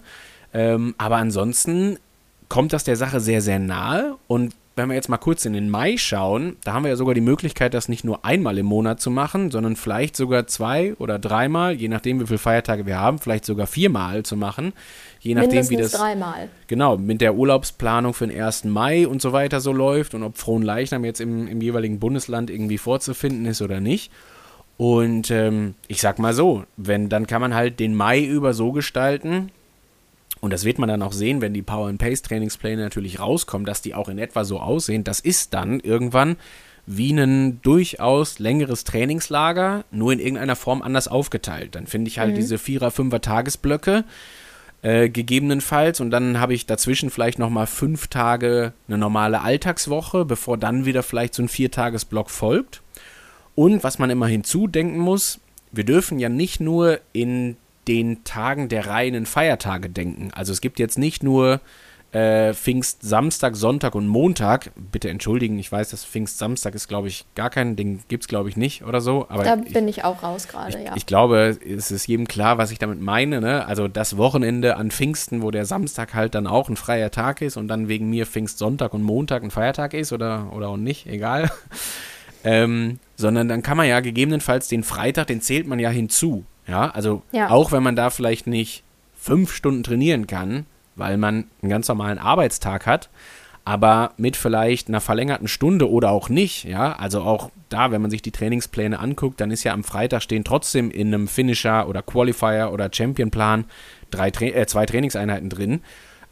Ähm, 0.53 0.95
aber 0.97 1.17
ansonsten 1.17 1.99
kommt 2.47 2.71
das 2.71 2.85
der 2.85 2.95
Sache 2.95 3.19
sehr, 3.19 3.41
sehr 3.41 3.59
nahe 3.59 4.15
und 4.27 4.53
wenn 4.77 4.89
wir 4.89 4.95
jetzt 4.95 5.09
mal 5.09 5.17
kurz 5.17 5.45
in 5.45 5.53
den 5.53 5.69
Mai 5.69 5.97
schauen, 5.97 6.55
da 6.63 6.73
haben 6.73 6.83
wir 6.83 6.89
ja 6.89 6.95
sogar 6.95 7.15
die 7.15 7.21
Möglichkeit, 7.21 7.73
das 7.73 7.89
nicht 7.89 8.03
nur 8.03 8.23
einmal 8.23 8.57
im 8.57 8.67
Monat 8.67 9.01
zu 9.01 9.09
machen, 9.09 9.49
sondern 9.49 9.75
vielleicht 9.75 10.15
sogar 10.15 10.47
zwei 10.47 10.93
oder 10.99 11.17
dreimal, 11.17 11.73
je 11.73 11.87
nachdem, 11.87 12.21
wie 12.21 12.27
viele 12.27 12.37
Feiertage 12.37 12.85
wir 12.85 12.99
haben, 12.99 13.17
vielleicht 13.17 13.45
sogar 13.45 13.65
viermal 13.67 14.23
zu 14.23 14.37
machen. 14.37 14.73
Je 15.19 15.33
nachdem, 15.33 15.49
Mindestens 15.49 15.77
wie 15.77 15.81
das. 15.81 15.91
dreimal. 15.93 16.49
Genau, 16.67 16.97
mit 16.97 17.21
der 17.21 17.35
Urlaubsplanung 17.35 18.13
für 18.13 18.27
den 18.27 18.39
1. 18.39 18.65
Mai 18.65 19.07
und 19.07 19.21
so 19.21 19.33
weiter 19.33 19.59
so 19.59 19.73
läuft 19.73 20.13
und 20.13 20.23
ob 20.23 20.37
Frohnleichnam 20.37 21.03
jetzt 21.03 21.21
im, 21.21 21.47
im 21.47 21.59
jeweiligen 21.59 21.99
Bundesland 21.99 22.49
irgendwie 22.49 22.77
vorzufinden 22.77 23.45
ist 23.45 23.61
oder 23.61 23.81
nicht. 23.81 24.11
Und 24.77 25.31
ähm, 25.31 25.73
ich 25.87 26.01
sag 26.01 26.19
mal 26.19 26.35
so, 26.35 26.63
wenn, 26.77 27.09
dann 27.09 27.25
kann 27.25 27.41
man 27.41 27.55
halt 27.55 27.79
den 27.79 27.95
Mai 27.95 28.21
über 28.21 28.53
so 28.53 28.71
gestalten, 28.71 29.49
und 30.47 30.51
das 30.51 30.63
wird 30.63 30.79
man 30.79 30.87
dann 30.87 31.01
auch 31.01 31.11
sehen, 31.11 31.41
wenn 31.41 31.53
die 31.53 31.61
Power 31.61 31.89
and 31.89 31.99
Pace 31.99 32.21
Trainingspläne 32.21 32.81
natürlich 32.81 33.19
rauskommen, 33.19 33.65
dass 33.65 33.81
die 33.81 33.93
auch 33.93 34.07
in 34.07 34.17
etwa 34.17 34.45
so 34.45 34.61
aussehen. 34.61 35.03
Das 35.03 35.19
ist 35.19 35.53
dann 35.53 35.81
irgendwann 35.81 36.37
wie 36.85 37.11
ein 37.11 37.61
durchaus 37.63 38.39
längeres 38.39 38.85
Trainingslager, 38.85 39.83
nur 39.91 40.13
in 40.13 40.19
irgendeiner 40.19 40.55
Form 40.55 40.81
anders 40.81 41.09
aufgeteilt. 41.09 41.75
Dann 41.75 41.85
finde 41.85 42.07
ich 42.07 42.19
halt 42.19 42.31
mhm. 42.31 42.35
diese 42.35 42.57
Vierer-, 42.57 42.91
Fünfer 42.91 43.19
Tagesblöcke 43.19 44.05
äh, 44.83 45.09
gegebenenfalls 45.09 45.99
und 45.99 46.11
dann 46.11 46.39
habe 46.39 46.53
ich 46.53 46.65
dazwischen 46.65 47.09
vielleicht 47.09 47.39
nochmal 47.39 47.67
fünf 47.67 48.07
Tage 48.07 48.71
eine 48.87 48.97
normale 48.97 49.41
Alltagswoche, 49.41 50.23
bevor 50.23 50.57
dann 50.57 50.85
wieder 50.85 51.03
vielleicht 51.03 51.33
so 51.33 51.43
ein 51.43 51.49
Viertagesblock 51.49 52.31
folgt. 52.31 52.81
Und 53.53 53.83
was 53.83 53.99
man 53.99 54.09
immer 54.09 54.27
hinzudenken 54.27 54.97
muss, 54.97 55.41
wir 55.73 55.83
dürfen 55.83 56.19
ja 56.19 56.29
nicht 56.29 56.61
nur 56.61 57.01
in 57.11 57.57
den 57.87 58.23
Tagen 58.23 58.69
der 58.69 58.87
reinen 58.87 59.25
Feiertage 59.25 59.89
denken. 59.89 60.31
Also 60.33 60.51
es 60.51 60.61
gibt 60.61 60.79
jetzt 60.79 60.97
nicht 60.97 61.23
nur 61.23 61.61
äh, 62.11 62.53
Pfingst 62.53 63.03
Samstag, 63.03 63.55
Sonntag 63.55 63.93
und 63.93 64.07
Montag. 64.07 64.71
Bitte 64.75 65.09
entschuldigen, 65.09 65.59
ich 65.59 65.71
weiß, 65.71 65.89
dass 65.89 66.05
Pfingst 66.05 66.37
Samstag 66.37 66.73
ist, 66.73 66.87
glaube 66.87 67.09
ich, 67.09 67.25
gar 67.35 67.49
kein 67.49 67.75
Ding, 67.75 67.99
gibt 68.07 68.23
es, 68.23 68.27
glaube 68.27 68.49
ich, 68.49 68.55
nicht 68.55 68.83
oder 68.83 69.01
so. 69.01 69.27
Aber 69.29 69.43
da 69.43 69.55
bin 69.55 69.87
ich, 69.87 69.97
ich 69.97 70.03
auch 70.05 70.23
raus 70.23 70.47
gerade, 70.47 70.81
ja. 70.81 70.93
Ich 70.95 71.05
glaube, 71.05 71.57
es 71.65 71.91
ist 71.91 72.07
jedem 72.07 72.27
klar, 72.27 72.57
was 72.57 72.71
ich 72.71 72.79
damit 72.79 73.01
meine. 73.01 73.41
Ne? 73.41 73.65
Also 73.65 73.87
das 73.87 74.17
Wochenende 74.17 74.77
an 74.77 74.89
Pfingsten, 74.89 75.41
wo 75.41 75.51
der 75.51 75.65
Samstag 75.65 76.13
halt 76.13 76.33
dann 76.33 76.47
auch 76.47 76.69
ein 76.69 76.77
freier 76.77 77.11
Tag 77.11 77.41
ist 77.41 77.57
und 77.57 77.67
dann 77.67 77.89
wegen 77.89 78.09
mir 78.09 78.25
Pfingst 78.25 78.57
Sonntag 78.57 78.93
und 78.93 79.03
Montag 79.03 79.43
ein 79.43 79.51
Feiertag 79.51 79.93
ist 79.93 80.13
oder, 80.13 80.51
oder 80.53 80.69
auch 80.69 80.77
nicht, 80.77 81.07
egal. 81.07 81.51
ähm, 82.45 82.99
sondern 83.17 83.49
dann 83.49 83.63
kann 83.63 83.75
man 83.75 83.87
ja 83.87 83.99
gegebenenfalls 83.99 84.69
den 84.69 84.83
Freitag, 84.83 85.27
den 85.27 85.41
zählt 85.41 85.67
man 85.67 85.79
ja 85.79 85.89
hinzu. 85.89 86.45
Ja, 86.67 86.89
also 86.89 87.23
ja. 87.31 87.49
auch 87.49 87.71
wenn 87.71 87.83
man 87.83 87.95
da 87.95 88.09
vielleicht 88.09 88.47
nicht 88.47 88.83
fünf 89.15 89.53
Stunden 89.53 89.83
trainieren 89.83 90.27
kann, 90.27 90.65
weil 90.95 91.17
man 91.17 91.45
einen 91.61 91.69
ganz 91.69 91.87
normalen 91.87 92.17
Arbeitstag 92.17 92.85
hat, 92.85 93.09
aber 93.65 94.11
mit 94.17 94.37
vielleicht 94.37 94.87
einer 94.87 95.01
verlängerten 95.01 95.47
Stunde 95.47 95.89
oder 95.89 96.11
auch 96.11 96.29
nicht, 96.29 96.63
ja, 96.63 96.93
also 96.93 97.21
auch 97.21 97.51
da, 97.69 97.91
wenn 97.91 98.01
man 98.01 98.11
sich 98.11 98.21
die 98.21 98.31
Trainingspläne 98.31 98.97
anguckt, 98.97 99.41
dann 99.41 99.51
ist 99.51 99.65
ja 99.65 99.73
am 99.73 99.83
Freitag 99.83 100.21
stehen 100.23 100.45
trotzdem 100.45 100.89
in 100.89 101.13
einem 101.13 101.27
Finisher 101.27 101.89
oder 101.89 102.01
Qualifier 102.01 102.69
oder 102.71 102.89
Championplan 102.91 103.65
drei, 104.09 104.29
äh, 104.29 104.65
zwei 104.67 104.85
Trainingseinheiten 104.85 105.49
drin. 105.49 105.81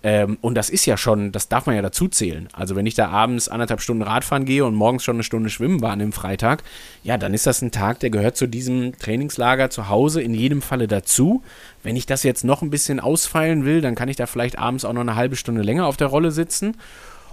Ähm, 0.06 0.38
und 0.42 0.54
das 0.54 0.70
ist 0.70 0.86
ja 0.86 0.98
schon, 0.98 1.32
das 1.32 1.50
darf 1.50 1.66
man 1.66 1.76
ja 1.76 1.82
dazu 1.82 2.08
zählen. 2.08 2.48
Also 2.54 2.76
wenn 2.76 2.86
ich 2.86 2.94
da 2.94 3.10
abends 3.10 3.50
anderthalb 3.50 3.82
Stunden 3.82 4.04
Radfahren 4.04 4.46
gehe 4.46 4.64
und 4.64 4.76
morgens 4.76 5.04
schon 5.04 5.16
eine 5.16 5.24
Stunde 5.24 5.50
schwimmen 5.50 5.82
war 5.82 5.94
an 5.94 5.98
dem 5.98 6.12
Freitag, 6.12 6.62
ja, 7.04 7.18
dann 7.18 7.34
ist 7.34 7.48
das 7.48 7.64
ein 7.64 7.72
Tag, 7.72 8.02
der 8.02 8.12
gehört 8.12 8.38
zu 8.38 8.46
diesem 8.46 8.96
Trainingslager 9.00 9.72
zu 9.72 9.90
Hause 9.90 10.22
in 10.22 10.36
jedem 10.36 10.62
Falle 10.62 10.88
dazu. 10.88 11.42
Wenn 11.82 11.96
ich 11.96 12.06
das 12.06 12.22
jetzt 12.22 12.44
noch 12.44 12.62
ein 12.62 12.70
bisschen 12.70 13.00
ausfeilen 13.00 13.66
will, 13.66 13.82
dann 13.82 13.96
kann 13.96 14.08
ich 14.08 14.16
da 14.16 14.28
vielleicht 14.28 14.60
abends 14.60 14.86
auch 14.86 14.94
noch 14.94 15.02
eine 15.02 15.16
halbe 15.16 15.38
Stunde 15.38 15.64
länger 15.64 15.88
auf 15.88 15.98
der 15.98 16.08
Rolle 16.08 16.30
sitzen. 16.30 16.78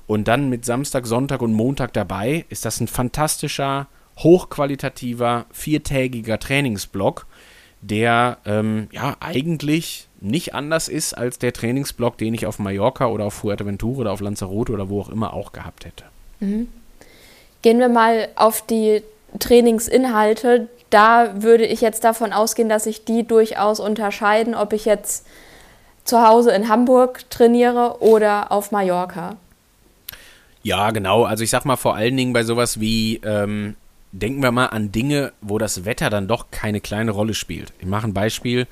Und 0.06 0.26
dann 0.26 0.48
mit 0.48 0.64
Samstag, 0.64 1.06
Sonntag 1.06 1.42
und 1.42 1.52
Montag 1.52 1.92
dabei 1.92 2.46
ist 2.48 2.64
das 2.64 2.80
ein 2.80 2.88
fantastischer, 2.88 3.86
hochqualitativer, 4.16 5.44
viertägiger 5.52 6.38
Trainingsblock, 6.38 7.26
der 7.82 8.38
ähm, 8.46 8.88
ja 8.92 9.16
eigentlich 9.20 10.08
nicht 10.20 10.54
anders 10.54 10.88
ist 10.88 11.14
als 11.14 11.38
der 11.38 11.52
Trainingsblock, 11.52 12.16
den 12.16 12.32
ich 12.32 12.46
auf 12.46 12.58
Mallorca 12.58 13.06
oder 13.06 13.26
auf 13.26 13.34
Fuerteventura 13.34 14.00
oder 14.02 14.12
auf 14.12 14.20
Lanzarote 14.20 14.72
oder 14.72 14.88
wo 14.88 15.00
auch 15.00 15.08
immer 15.08 15.34
auch 15.34 15.52
gehabt 15.52 15.84
hätte. 15.84 16.04
Mhm. 16.40 16.68
Gehen 17.60 17.80
wir 17.80 17.88
mal 17.88 18.28
auf 18.36 18.64
die 18.64 19.02
Trainingsinhalte. 19.38 20.68
Da 20.90 21.42
würde 21.42 21.66
ich 21.66 21.80
jetzt 21.80 22.04
davon 22.04 22.32
ausgehen, 22.32 22.68
dass 22.68 22.84
sich 22.84 23.04
die 23.04 23.26
durchaus 23.26 23.80
unterscheiden, 23.80 24.54
ob 24.54 24.72
ich 24.72 24.84
jetzt 24.84 25.26
zu 26.04 26.26
Hause 26.26 26.52
in 26.52 26.68
Hamburg 26.68 27.28
trainiere 27.30 28.00
oder 28.00 28.52
auf 28.52 28.70
Mallorca. 28.70 29.36
Ja, 30.62 30.90
genau. 30.90 31.24
Also 31.24 31.42
ich 31.42 31.50
sag 31.50 31.64
mal 31.64 31.76
vor 31.76 31.96
allen 31.96 32.16
Dingen 32.16 32.32
bei 32.32 32.44
sowas 32.44 32.78
wie, 32.78 33.20
ähm, 33.24 33.74
denken 34.12 34.42
wir 34.42 34.52
mal 34.52 34.66
an 34.66 34.92
Dinge, 34.92 35.32
wo 35.40 35.58
das 35.58 35.84
Wetter 35.84 36.10
dann 36.10 36.28
doch 36.28 36.50
keine 36.50 36.80
kleine 36.80 37.10
Rolle 37.10 37.34
spielt. 37.34 37.72
Ich 37.80 37.86
mache 37.86 38.06
ein 38.06 38.14
Beispiel 38.14 38.66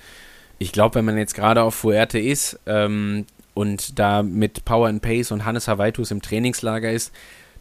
ich 0.61 0.73
glaube, 0.73 0.97
wenn 0.97 1.07
man 1.07 1.17
jetzt 1.17 1.35
gerade 1.35 1.63
auf 1.63 1.75
Fuerte 1.75 2.19
ist 2.19 2.61
ähm, 2.67 3.25
und 3.55 3.99
da 3.99 4.23
mit 4.23 4.67
Power 4.67 4.89
and 4.89 5.01
Pace 5.01 5.33
und 5.33 5.47
Hannes 5.47 5.67
Hawaitus 5.67 6.11
im 6.11 6.21
Trainingslager 6.21 6.93
ist, 6.93 7.13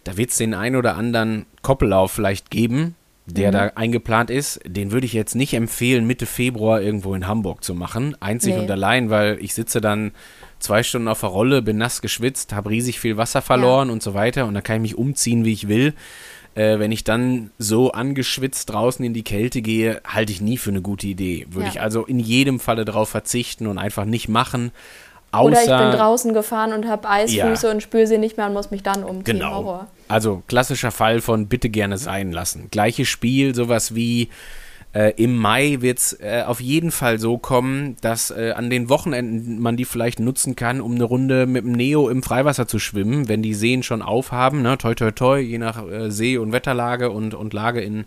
da 0.03 0.17
wird 0.17 0.31
es 0.31 0.37
den 0.37 0.53
einen 0.53 0.75
oder 0.75 0.97
anderen 0.97 1.45
Koppellauf 1.61 2.11
vielleicht 2.11 2.51
geben, 2.51 2.95
der 3.25 3.49
mhm. 3.49 3.53
da 3.53 3.67
eingeplant 3.75 4.29
ist. 4.29 4.59
Den 4.65 4.91
würde 4.91 5.05
ich 5.05 5.13
jetzt 5.13 5.33
nicht 5.33 5.53
empfehlen, 5.53 6.07
Mitte 6.07 6.25
Februar 6.25 6.81
irgendwo 6.81 7.15
in 7.15 7.25
Hamburg 7.25 7.63
zu 7.63 7.73
machen. 7.73 8.17
Einzig 8.19 8.55
nee. 8.55 8.59
und 8.59 8.69
allein, 8.69 9.09
weil 9.09 9.37
ich 9.39 9.53
sitze 9.53 9.79
dann 9.79 10.11
zwei 10.59 10.83
Stunden 10.83 11.07
auf 11.07 11.21
der 11.21 11.29
Rolle, 11.29 11.61
bin 11.61 11.77
nass 11.77 12.01
geschwitzt, 12.01 12.51
habe 12.51 12.69
riesig 12.69 12.99
viel 12.99 13.15
Wasser 13.15 13.41
verloren 13.41 13.87
ja. 13.87 13.93
und 13.93 14.03
so 14.03 14.13
weiter 14.13 14.45
und 14.45 14.55
dann 14.55 14.63
kann 14.63 14.75
ich 14.75 14.91
mich 14.91 14.97
umziehen, 14.97 15.45
wie 15.45 15.53
ich 15.53 15.69
will 15.69 15.93
äh, 16.55 16.79
wenn 16.79 16.91
ich 16.91 17.03
dann 17.03 17.51
so 17.57 17.91
angeschwitzt 17.91 18.69
draußen 18.69 19.03
in 19.05 19.13
die 19.13 19.23
Kälte 19.23 19.62
gehe, 19.62 20.01
halte 20.05 20.31
ich 20.31 20.41
nie 20.41 20.57
für 20.57 20.71
eine 20.71 20.81
gute 20.81 21.07
Idee. 21.07 21.47
Würde 21.49 21.67
ja. 21.67 21.73
ich 21.73 21.81
also 21.81 22.05
in 22.05 22.19
jedem 22.19 22.59
Falle 22.59 22.85
darauf 22.85 23.09
verzichten 23.09 23.67
und 23.67 23.77
einfach 23.77 24.05
nicht 24.05 24.29
machen. 24.29 24.71
Außer, 25.31 25.45
Oder 25.45 25.62
ich 25.62 25.67
bin 25.67 25.91
draußen 25.99 26.33
gefahren 26.33 26.73
und 26.73 26.88
habe 26.88 27.07
Eisfüße 27.07 27.67
ja. 27.67 27.73
und 27.73 27.81
spüre 27.81 28.07
sie 28.07 28.17
nicht 28.17 28.38
mehr 28.38 28.47
und 28.47 28.53
muss 28.53 28.71
mich 28.71 28.81
dann 28.81 29.03
umziehen. 29.03 29.38
Genau. 29.38 29.57
Horror. 29.57 29.88
Also 30.07 30.41
klassischer 30.47 30.89
Fall 30.89 31.21
von 31.21 31.47
bitte 31.47 31.69
gerne 31.69 31.99
sein 31.99 32.31
lassen. 32.31 32.69
Gleiches 32.71 33.07
Spiel, 33.07 33.53
sowas 33.53 33.93
wie 33.93 34.29
äh, 34.91 35.13
Im 35.17 35.38
Mai 35.38 35.78
wird 35.82 35.99
es 35.99 36.13
äh, 36.19 36.43
auf 36.45 36.60
jeden 36.62 36.89
Fall 36.89 37.19
so 37.19 37.38
kommen, 37.38 37.95
dass 38.02 38.32
äh, 38.32 38.54
an 38.56 38.71
den 38.71 38.89
Wochenenden 38.89 39.60
man 39.60 39.78
die 39.78 39.86
vielleicht 39.86 40.19
nutzen 40.19 40.56
kann, 40.56 40.82
um 40.82 40.95
eine 40.95 41.04
Runde 41.04 41.45
mit 41.45 41.63
dem 41.63 41.73
Neo 41.73 42.10
im 42.10 42.23
Freiwasser 42.23 42.67
zu 42.67 42.80
schwimmen, 42.80 43.30
wenn 43.30 43.43
die 43.43 43.54
Seen 43.54 43.84
schon 43.84 44.02
aufhaben. 44.02 44.63
Ne? 44.63 44.80
Toi, 44.80 44.95
toi, 44.95 45.12
toi, 45.12 45.39
je 45.39 45.60
nach 45.60 45.88
äh, 45.88 46.10
See- 46.10 46.39
und 46.39 46.54
Wetterlage 46.54 47.12
und, 47.12 47.36
und 47.36 47.54
Lage 47.54 47.82
in, 47.82 48.06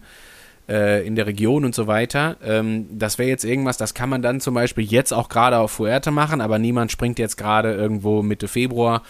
äh, 0.68 1.06
in 1.06 1.14
der 1.14 1.28
Region 1.28 1.64
und 1.64 1.74
so 1.74 1.86
weiter. 1.86 2.36
Ähm, 2.42 2.88
das 2.90 3.16
wäre 3.16 3.28
jetzt 3.28 3.44
irgendwas, 3.44 3.76
das 3.76 3.94
kann 3.94 4.08
man 4.08 4.20
dann 4.20 4.40
zum 4.40 4.54
Beispiel 4.54 4.84
jetzt 4.84 5.12
auch 5.12 5.28
gerade 5.28 5.58
auf 5.58 5.70
Fuerte 5.70 6.10
machen, 6.10 6.40
aber 6.40 6.58
niemand 6.58 6.90
springt 6.90 7.20
jetzt 7.20 7.36
gerade 7.36 7.72
irgendwo 7.74 8.22
Mitte 8.24 8.48
Februar 8.48 9.02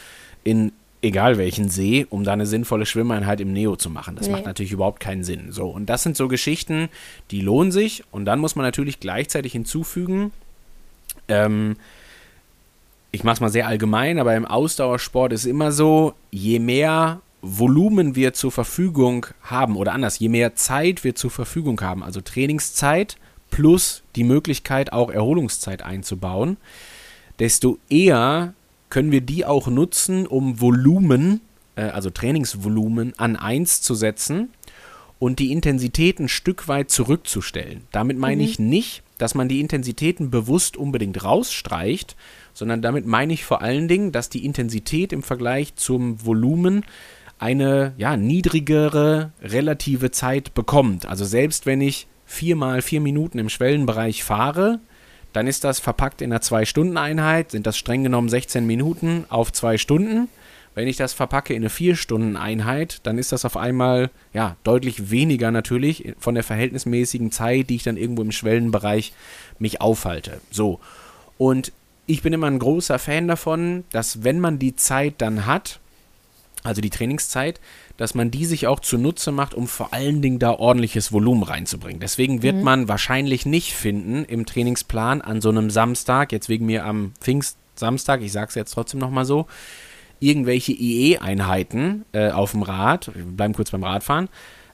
in 0.44 0.72
egal 1.02 1.36
welchen 1.36 1.68
See, 1.68 2.06
um 2.08 2.24
da 2.24 2.32
eine 2.32 2.46
sinnvolle 2.46 2.86
Schwimmeinheit 2.86 3.40
im 3.40 3.52
Neo 3.52 3.76
zu 3.76 3.90
machen. 3.90 4.16
Das 4.16 4.28
nee. 4.28 4.32
macht 4.32 4.46
natürlich 4.46 4.72
überhaupt 4.72 5.00
keinen 5.00 5.24
Sinn. 5.24 5.50
So, 5.50 5.68
und 5.68 5.86
das 5.86 6.02
sind 6.04 6.16
so 6.16 6.28
Geschichten, 6.28 6.88
die 7.30 7.40
lohnen 7.40 7.72
sich. 7.72 8.04
Und 8.12 8.24
dann 8.24 8.38
muss 8.38 8.56
man 8.56 8.64
natürlich 8.64 9.00
gleichzeitig 9.00 9.52
hinzufügen, 9.52 10.30
ähm, 11.28 11.76
ich 13.10 13.24
mache 13.24 13.34
es 13.34 13.40
mal 13.40 13.50
sehr 13.50 13.66
allgemein, 13.66 14.18
aber 14.18 14.34
im 14.34 14.46
Ausdauersport 14.46 15.32
ist 15.32 15.44
immer 15.44 15.70
so, 15.70 16.14
je 16.30 16.58
mehr 16.58 17.20
Volumen 17.42 18.14
wir 18.14 18.32
zur 18.32 18.52
Verfügung 18.52 19.26
haben, 19.42 19.76
oder 19.76 19.92
anders, 19.92 20.18
je 20.18 20.28
mehr 20.28 20.54
Zeit 20.54 21.04
wir 21.04 21.14
zur 21.14 21.30
Verfügung 21.30 21.80
haben, 21.80 22.02
also 22.02 22.20
Trainingszeit 22.20 23.18
plus 23.50 24.02
die 24.16 24.24
Möglichkeit, 24.24 24.92
auch 24.92 25.10
Erholungszeit 25.10 25.82
einzubauen, 25.82 26.56
desto 27.38 27.78
eher 27.90 28.54
können 28.92 29.10
wir 29.10 29.22
die 29.22 29.46
auch 29.46 29.68
nutzen, 29.68 30.26
um 30.26 30.60
Volumen, 30.60 31.40
äh, 31.76 31.84
also 31.84 32.10
Trainingsvolumen, 32.10 33.14
an 33.16 33.36
1 33.36 33.80
zu 33.80 33.94
setzen 33.94 34.50
und 35.18 35.38
die 35.38 35.50
Intensität 35.50 36.20
ein 36.20 36.28
Stück 36.28 36.68
weit 36.68 36.90
zurückzustellen. 36.90 37.86
Damit 37.90 38.18
meine 38.18 38.42
mhm. 38.42 38.48
ich 38.48 38.58
nicht, 38.58 39.02
dass 39.16 39.34
man 39.34 39.48
die 39.48 39.60
Intensitäten 39.60 40.30
bewusst 40.30 40.76
unbedingt 40.76 41.24
rausstreicht, 41.24 42.16
sondern 42.52 42.82
damit 42.82 43.06
meine 43.06 43.32
ich 43.32 43.44
vor 43.44 43.62
allen 43.62 43.88
Dingen, 43.88 44.12
dass 44.12 44.28
die 44.28 44.44
Intensität 44.44 45.14
im 45.14 45.22
Vergleich 45.22 45.74
zum 45.74 46.22
Volumen 46.22 46.84
eine 47.38 47.94
ja, 47.96 48.18
niedrigere 48.18 49.32
relative 49.40 50.10
Zeit 50.10 50.52
bekommt. 50.52 51.06
Also 51.06 51.24
selbst 51.24 51.64
wenn 51.64 51.80
ich 51.80 52.08
viermal 52.26 52.82
vier 52.82 53.00
Minuten 53.00 53.38
im 53.38 53.48
Schwellenbereich 53.48 54.22
fahre, 54.22 54.80
dann 55.32 55.46
ist 55.46 55.64
das 55.64 55.80
verpackt 55.80 56.22
in 56.22 56.32
einer 56.32 56.40
2-Stunden-Einheit, 56.40 57.50
sind 57.50 57.66
das 57.66 57.78
streng 57.78 58.02
genommen 58.02 58.28
16 58.28 58.66
Minuten 58.66 59.24
auf 59.28 59.52
2 59.52 59.78
Stunden. 59.78 60.28
Wenn 60.74 60.88
ich 60.88 60.96
das 60.96 61.12
verpacke 61.12 61.52
in 61.52 61.62
eine 61.62 61.68
4-Stunden-Einheit, 61.68 63.00
dann 63.02 63.18
ist 63.18 63.32
das 63.32 63.44
auf 63.44 63.58
einmal 63.58 64.10
ja 64.32 64.56
deutlich 64.64 65.10
weniger 65.10 65.50
natürlich 65.50 66.14
von 66.18 66.34
der 66.34 66.44
verhältnismäßigen 66.44 67.30
Zeit, 67.30 67.68
die 67.68 67.76
ich 67.76 67.82
dann 67.82 67.98
irgendwo 67.98 68.22
im 68.22 68.32
Schwellenbereich 68.32 69.12
mich 69.58 69.82
aufhalte. 69.82 70.40
So. 70.50 70.80
Und 71.36 71.72
ich 72.06 72.22
bin 72.22 72.32
immer 72.32 72.46
ein 72.46 72.58
großer 72.58 72.98
Fan 72.98 73.28
davon, 73.28 73.84
dass 73.92 74.24
wenn 74.24 74.40
man 74.40 74.58
die 74.58 74.74
Zeit 74.74 75.14
dann 75.18 75.44
hat, 75.44 75.78
also 76.62 76.80
die 76.80 76.90
Trainingszeit, 76.90 77.60
dass 77.96 78.14
man 78.14 78.30
die 78.30 78.46
sich 78.46 78.66
auch 78.66 78.80
zunutze 78.80 79.32
macht, 79.32 79.54
um 79.54 79.66
vor 79.66 79.92
allen 79.92 80.22
Dingen 80.22 80.38
da 80.38 80.52
ordentliches 80.52 81.12
Volumen 81.12 81.42
reinzubringen. 81.42 82.00
Deswegen 82.00 82.42
wird 82.42 82.56
mhm. 82.56 82.62
man 82.62 82.88
wahrscheinlich 82.88 83.46
nicht 83.46 83.74
finden 83.74 84.24
im 84.24 84.46
Trainingsplan 84.46 85.20
an 85.20 85.40
so 85.40 85.50
einem 85.50 85.70
Samstag, 85.70 86.32
jetzt 86.32 86.48
wegen 86.48 86.66
mir 86.66 86.84
am 86.84 87.12
Pfingstsamstag, 87.20 88.22
ich 88.22 88.32
sage 88.32 88.48
es 88.48 88.54
jetzt 88.54 88.72
trotzdem 88.72 89.00
nochmal 89.00 89.24
so, 89.24 89.46
irgendwelche 90.20 90.72
IE-Einheiten 90.72 92.04
äh, 92.12 92.30
auf 92.30 92.52
dem 92.52 92.62
Rad, 92.62 93.10
wir 93.14 93.24
bleiben 93.24 93.54
kurz 93.54 93.70
beim 93.70 93.82
Radfahren, 93.82 94.28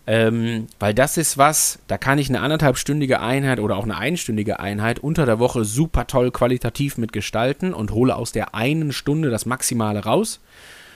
ähm, 0.06 0.68
weil 0.78 0.94
das 0.94 1.18
ist 1.18 1.36
was, 1.36 1.80
da 1.86 1.98
kann 1.98 2.18
ich 2.18 2.30
eine 2.30 2.40
anderthalbstündige 2.40 3.20
Einheit 3.20 3.60
oder 3.60 3.76
auch 3.76 3.84
eine 3.84 3.98
einstündige 3.98 4.58
Einheit 4.58 4.98
unter 5.00 5.26
der 5.26 5.38
Woche 5.38 5.64
super 5.64 6.06
toll 6.06 6.30
qualitativ 6.30 6.96
mitgestalten 6.96 7.74
und 7.74 7.90
hole 7.90 8.16
aus 8.16 8.32
der 8.32 8.54
einen 8.54 8.92
Stunde 8.92 9.28
das 9.28 9.44
Maximale 9.44 10.04
raus. 10.04 10.40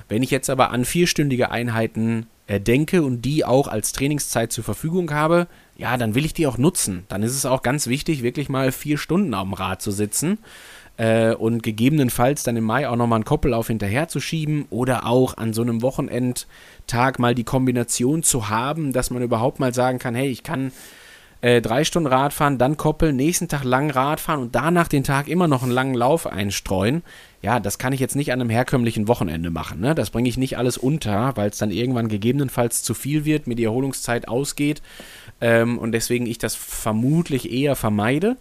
Wenn 0.09 0.23
ich 0.23 0.31
jetzt 0.31 0.51
aber 0.51 0.71
an 0.71 0.85
vierstündige 0.85 1.51
Einheiten 1.51 2.27
äh, 2.47 2.61
denke 2.61 3.03
und 3.03 3.23
die 3.23 3.45
auch 3.45 3.69
als 3.69 3.93
Trainingszeit 3.93 4.53
zur 4.53 4.65
Verfügung 4.65 5.11
habe, 5.13 5.47
ja, 5.77 5.97
dann 5.97 6.15
will 6.15 6.25
ich 6.25 6.35
die 6.35 6.47
auch 6.47 6.59
nutzen. 6.59 7.05
Dann 7.09 7.23
ist 7.23 7.35
es 7.35 7.47
auch 7.47 7.63
ganz 7.63 7.87
wichtig, 7.87 8.23
wirklich 8.23 8.49
mal 8.49 8.73
vier 8.73 8.99
Stunden 8.99 9.35
am 9.35 9.55
Rad 9.55 9.81
zu 9.81 9.91
sitzen 9.91 10.39
äh, 10.97 11.35
und 11.35 11.63
gegebenenfalls 11.63 12.43
dann 12.43 12.57
im 12.57 12.65
Mai 12.65 12.89
auch 12.89 12.97
nochmal 12.97 13.17
einen 13.17 13.25
Koppellauf 13.25 13.69
hinterher 13.69 14.09
zu 14.09 14.21
schieben 14.21 14.67
oder 14.71 15.07
auch 15.07 15.37
an 15.37 15.53
so 15.53 15.63
einem 15.63 15.83
Wochenendtag 15.83 17.19
mal 17.19 17.35
die 17.35 17.45
Kombination 17.45 18.23
zu 18.23 18.49
haben, 18.49 18.93
dass 18.93 19.11
man 19.11 19.23
überhaupt 19.23 19.61
mal 19.61 19.73
sagen 19.73 19.99
kann, 19.99 20.15
hey, 20.15 20.29
ich 20.29 20.43
kann 20.43 20.73
äh, 21.43 21.61
drei 21.61 21.85
Stunden 21.85 22.07
Radfahren, 22.07 22.57
dann 22.57 22.77
koppeln, 22.77 23.17
nächsten 23.17 23.49
Tag 23.49 23.65
lang 23.65 23.91
Radfahren 23.91 24.41
und 24.41 24.55
danach 24.55 24.87
den 24.87 25.03
Tag 25.03 25.29
immer 25.29 25.49
noch 25.49 25.65
einen 25.65 25.73
langen 25.73 25.95
Lauf 25.95 26.27
einstreuen. 26.27 27.03
Ja, 27.43 27.59
das 27.59 27.79
kann 27.79 27.93
ich 27.93 27.99
jetzt 27.99 28.15
nicht 28.15 28.33
an 28.33 28.41
einem 28.41 28.49
herkömmlichen 28.49 29.09
Wochenende 29.09 29.51
machen. 29.51 29.81
Ne? 29.81 29.95
Das 29.97 30.11
bringe 30.11 30.29
ich 30.29 30.37
nicht 30.37 30.57
alles 30.57 30.79
unter, 30.79 31.37
weil 31.37 31.51
es 31.51 31.59
dann 31.59 31.73
irgendwann 31.73 32.07
gegebenenfalls 32.07 32.85
zu 32.85 32.95
viel 32.95 33.25
wird, 33.25 33.49
mir 33.49 33.57
die 33.57 33.65
Erholungszeit 33.65 34.29
ausgeht 34.29 34.83
ähm, 35.41 35.79
und 35.79 35.93
deswegen 35.93 36.27
ich 36.27 36.39
das 36.39 36.55
vermutlich 36.55 37.53
eher 37.53 37.75
vermeide. 37.75 38.37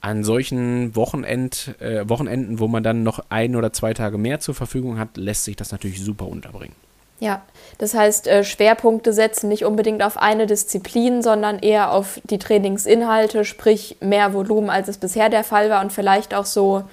An 0.00 0.24
solchen 0.24 0.96
Wochenend, 0.96 1.74
äh, 1.80 2.08
Wochenenden, 2.08 2.58
wo 2.58 2.68
man 2.68 2.82
dann 2.82 3.02
noch 3.02 3.20
ein 3.28 3.54
oder 3.54 3.72
zwei 3.72 3.92
Tage 3.92 4.18
mehr 4.18 4.40
zur 4.40 4.54
Verfügung 4.54 4.98
hat, 4.98 5.16
lässt 5.16 5.44
sich 5.44 5.56
das 5.56 5.72
natürlich 5.72 6.00
super 6.00 6.26
unterbringen. 6.26 6.74
Ja, 7.18 7.42
das 7.78 7.94
heißt, 7.94 8.26
äh, 8.26 8.44
Schwerpunkte 8.44 9.12
setzen 9.12 9.48
nicht 9.48 9.64
unbedingt 9.64 10.02
auf 10.02 10.18
eine 10.18 10.46
Disziplin, 10.46 11.22
sondern 11.22 11.58
eher 11.58 11.92
auf 11.92 12.20
die 12.24 12.38
Trainingsinhalte, 12.38 13.44
sprich 13.44 13.96
mehr 14.00 14.34
Volumen, 14.34 14.70
als 14.70 14.88
es 14.88 14.98
bisher 14.98 15.28
der 15.28 15.44
Fall 15.44 15.70
war 15.70 15.82
und 15.82 15.92
vielleicht 15.92 16.34
auch 16.34 16.46
so 16.46 16.84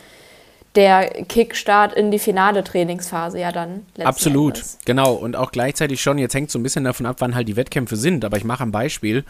der 0.75 1.07
Kickstart 1.25 1.93
in 1.93 2.09
die 2.09 2.19
finale 2.19 2.63
Trainingsphase 2.63 3.39
ja 3.39 3.51
dann. 3.51 3.85
Absolut, 4.03 4.55
Endes. 4.55 4.77
genau. 4.85 5.13
Und 5.13 5.35
auch 5.35 5.51
gleichzeitig 5.51 6.01
schon, 6.01 6.17
jetzt 6.17 6.33
hängt 6.33 6.49
so 6.49 6.57
ein 6.57 6.63
bisschen 6.63 6.83
davon 6.83 7.05
ab, 7.05 7.17
wann 7.19 7.35
halt 7.35 7.47
die 7.47 7.55
Wettkämpfe 7.55 7.95
sind, 7.95 8.25
aber 8.25 8.37
ich 8.37 8.43
mache 8.43 8.63
ein 8.63 8.71
Beispiel. 8.71 9.23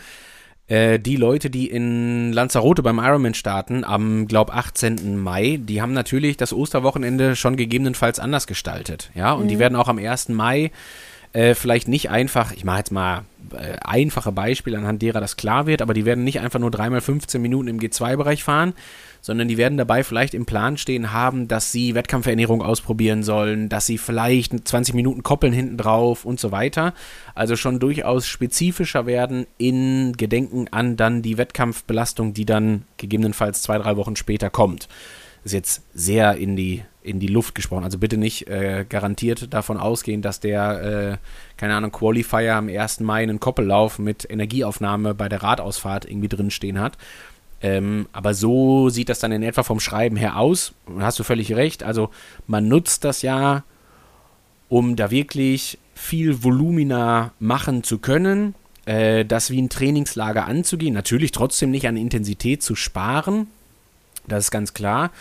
Äh, 0.67 0.99
die 0.99 1.17
Leute, 1.17 1.49
die 1.49 1.69
in 1.69 2.31
Lanzarote 2.31 2.83
beim 2.83 2.99
Ironman 2.99 3.33
starten, 3.33 3.83
am, 3.83 4.27
glaub, 4.27 4.55
18. 4.55 5.17
Mai, 5.17 5.59
die 5.61 5.81
haben 5.81 5.93
natürlich 5.93 6.37
das 6.37 6.53
Osterwochenende 6.53 7.35
schon 7.35 7.57
gegebenenfalls 7.57 8.19
anders 8.19 8.47
gestaltet. 8.47 9.11
Ja, 9.13 9.33
und 9.33 9.45
mhm. 9.45 9.49
die 9.49 9.59
werden 9.59 9.75
auch 9.75 9.89
am 9.89 9.97
1. 9.97 10.29
Mai 10.29 10.71
äh, 11.33 11.55
vielleicht 11.55 11.87
nicht 11.87 12.09
einfach, 12.09 12.53
ich 12.53 12.63
mache 12.63 12.77
jetzt 12.77 12.91
mal 12.91 13.23
äh, 13.51 13.77
einfache 13.83 14.31
Beispiele, 14.31 14.77
anhand 14.77 15.01
derer 15.01 15.19
das 15.19 15.35
klar 15.35 15.65
wird, 15.65 15.81
aber 15.81 15.93
die 15.93 16.05
werden 16.05 16.23
nicht 16.23 16.39
einfach 16.39 16.59
nur 16.59 16.71
dreimal 16.71 17.01
15 17.01 17.41
Minuten 17.41 17.67
im 17.67 17.79
G2-Bereich 17.79 18.43
fahren, 18.43 18.73
sondern 19.23 19.47
die 19.47 19.57
werden 19.57 19.77
dabei 19.77 20.03
vielleicht 20.03 20.33
im 20.33 20.45
Plan 20.45 20.75
stehen 20.75 21.13
haben, 21.13 21.47
dass 21.47 21.71
sie 21.71 21.95
Wettkampfernährung 21.95 22.61
ausprobieren 22.61 23.23
sollen, 23.23 23.69
dass 23.69 23.85
sie 23.85 23.97
vielleicht 23.97 24.67
20 24.67 24.93
Minuten 24.93 25.23
koppeln 25.23 25.53
hinten 25.53 25.77
drauf 25.77 26.25
und 26.25 26.41
so 26.41 26.51
weiter. 26.51 26.93
Also 27.33 27.55
schon 27.55 27.79
durchaus 27.79 28.27
spezifischer 28.27 29.05
werden 29.05 29.47
in 29.57 30.11
Gedenken 30.17 30.67
an 30.71 30.97
dann 30.97 31.21
die 31.21 31.37
Wettkampfbelastung, 31.37 32.33
die 32.33 32.45
dann 32.45 32.83
gegebenenfalls 32.97 33.61
zwei, 33.61 33.77
drei 33.77 33.95
Wochen 33.95 34.17
später 34.17 34.49
kommt. 34.49 34.89
Das 35.43 35.51
ist 35.51 35.53
jetzt 35.53 35.83
sehr 35.93 36.35
in 36.35 36.57
die, 36.57 36.83
in 37.01 37.21
die 37.21 37.27
Luft 37.27 37.55
gesprochen. 37.55 37.85
Also 37.85 37.99
bitte 37.99 38.17
nicht 38.17 38.49
äh, 38.49 38.85
garantiert 38.87 39.53
davon 39.53 39.77
ausgehen, 39.77 40.21
dass 40.21 40.41
der, 40.41 40.81
äh, 41.13 41.17
keine 41.57 41.75
Ahnung, 41.75 41.91
Qualifier 41.91 42.55
am 42.55 42.67
1. 42.67 42.99
Mai 42.99 43.23
einen 43.23 43.39
Koppellauf 43.39 43.99
mit 43.99 44.29
Energieaufnahme 44.29 45.13
bei 45.13 45.29
der 45.29 45.43
Radausfahrt 45.43 46.05
irgendwie 46.09 46.29
drinstehen 46.29 46.79
hat. 46.79 46.97
Ähm, 47.63 48.07
aber 48.11 48.33
so 48.33 48.89
sieht 48.89 49.09
das 49.09 49.19
dann 49.19 49.31
in 49.31 49.41
etwa 49.41 49.63
vom 49.63 49.79
Schreiben 49.79 50.17
her 50.17 50.37
aus. 50.37 50.73
Hast 50.99 51.17
du 51.17 51.23
völlig 51.23 51.55
recht. 51.55 51.81
Also 51.81 52.09
man 52.45 52.67
nutzt 52.67 53.05
das 53.05 53.21
ja, 53.21 53.63
um 54.69 54.95
da 54.95 55.09
wirklich 55.09 55.79
viel 55.95 56.43
Volumina 56.43 57.31
machen 57.39 57.83
zu 57.83 57.99
können, 57.99 58.53
äh, 58.85 59.23
das 59.23 59.49
wie 59.49 59.61
ein 59.61 59.69
Trainingslager 59.69 60.45
anzugehen. 60.45 60.93
Natürlich 60.93 61.31
trotzdem 61.31 61.71
nicht 61.71 61.87
an 61.87 61.95
Intensität 61.95 62.61
zu 62.61 62.75
sparen. 62.75 63.47
Das 64.27 64.45
ist 64.45 64.51
ganz 64.51 64.73
klar 64.73 65.11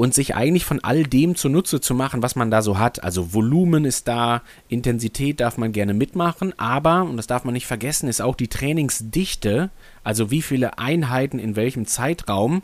und 0.00 0.14
sich 0.14 0.34
eigentlich 0.34 0.64
von 0.64 0.82
all 0.82 1.02
dem 1.02 1.34
zunutze 1.34 1.78
zu 1.78 1.94
machen, 1.94 2.22
was 2.22 2.34
man 2.34 2.50
da 2.50 2.62
so 2.62 2.78
hat. 2.78 3.04
Also 3.04 3.34
Volumen 3.34 3.84
ist 3.84 4.08
da, 4.08 4.40
Intensität 4.70 5.40
darf 5.40 5.58
man 5.58 5.72
gerne 5.72 5.92
mitmachen, 5.92 6.58
aber, 6.58 7.02
und 7.02 7.18
das 7.18 7.26
darf 7.26 7.44
man 7.44 7.52
nicht 7.52 7.66
vergessen, 7.66 8.08
ist 8.08 8.22
auch 8.22 8.34
die 8.34 8.48
Trainingsdichte, 8.48 9.68
also 10.02 10.30
wie 10.30 10.40
viele 10.40 10.78
Einheiten 10.78 11.38
in 11.38 11.54
welchem 11.54 11.84
Zeitraum. 11.84 12.62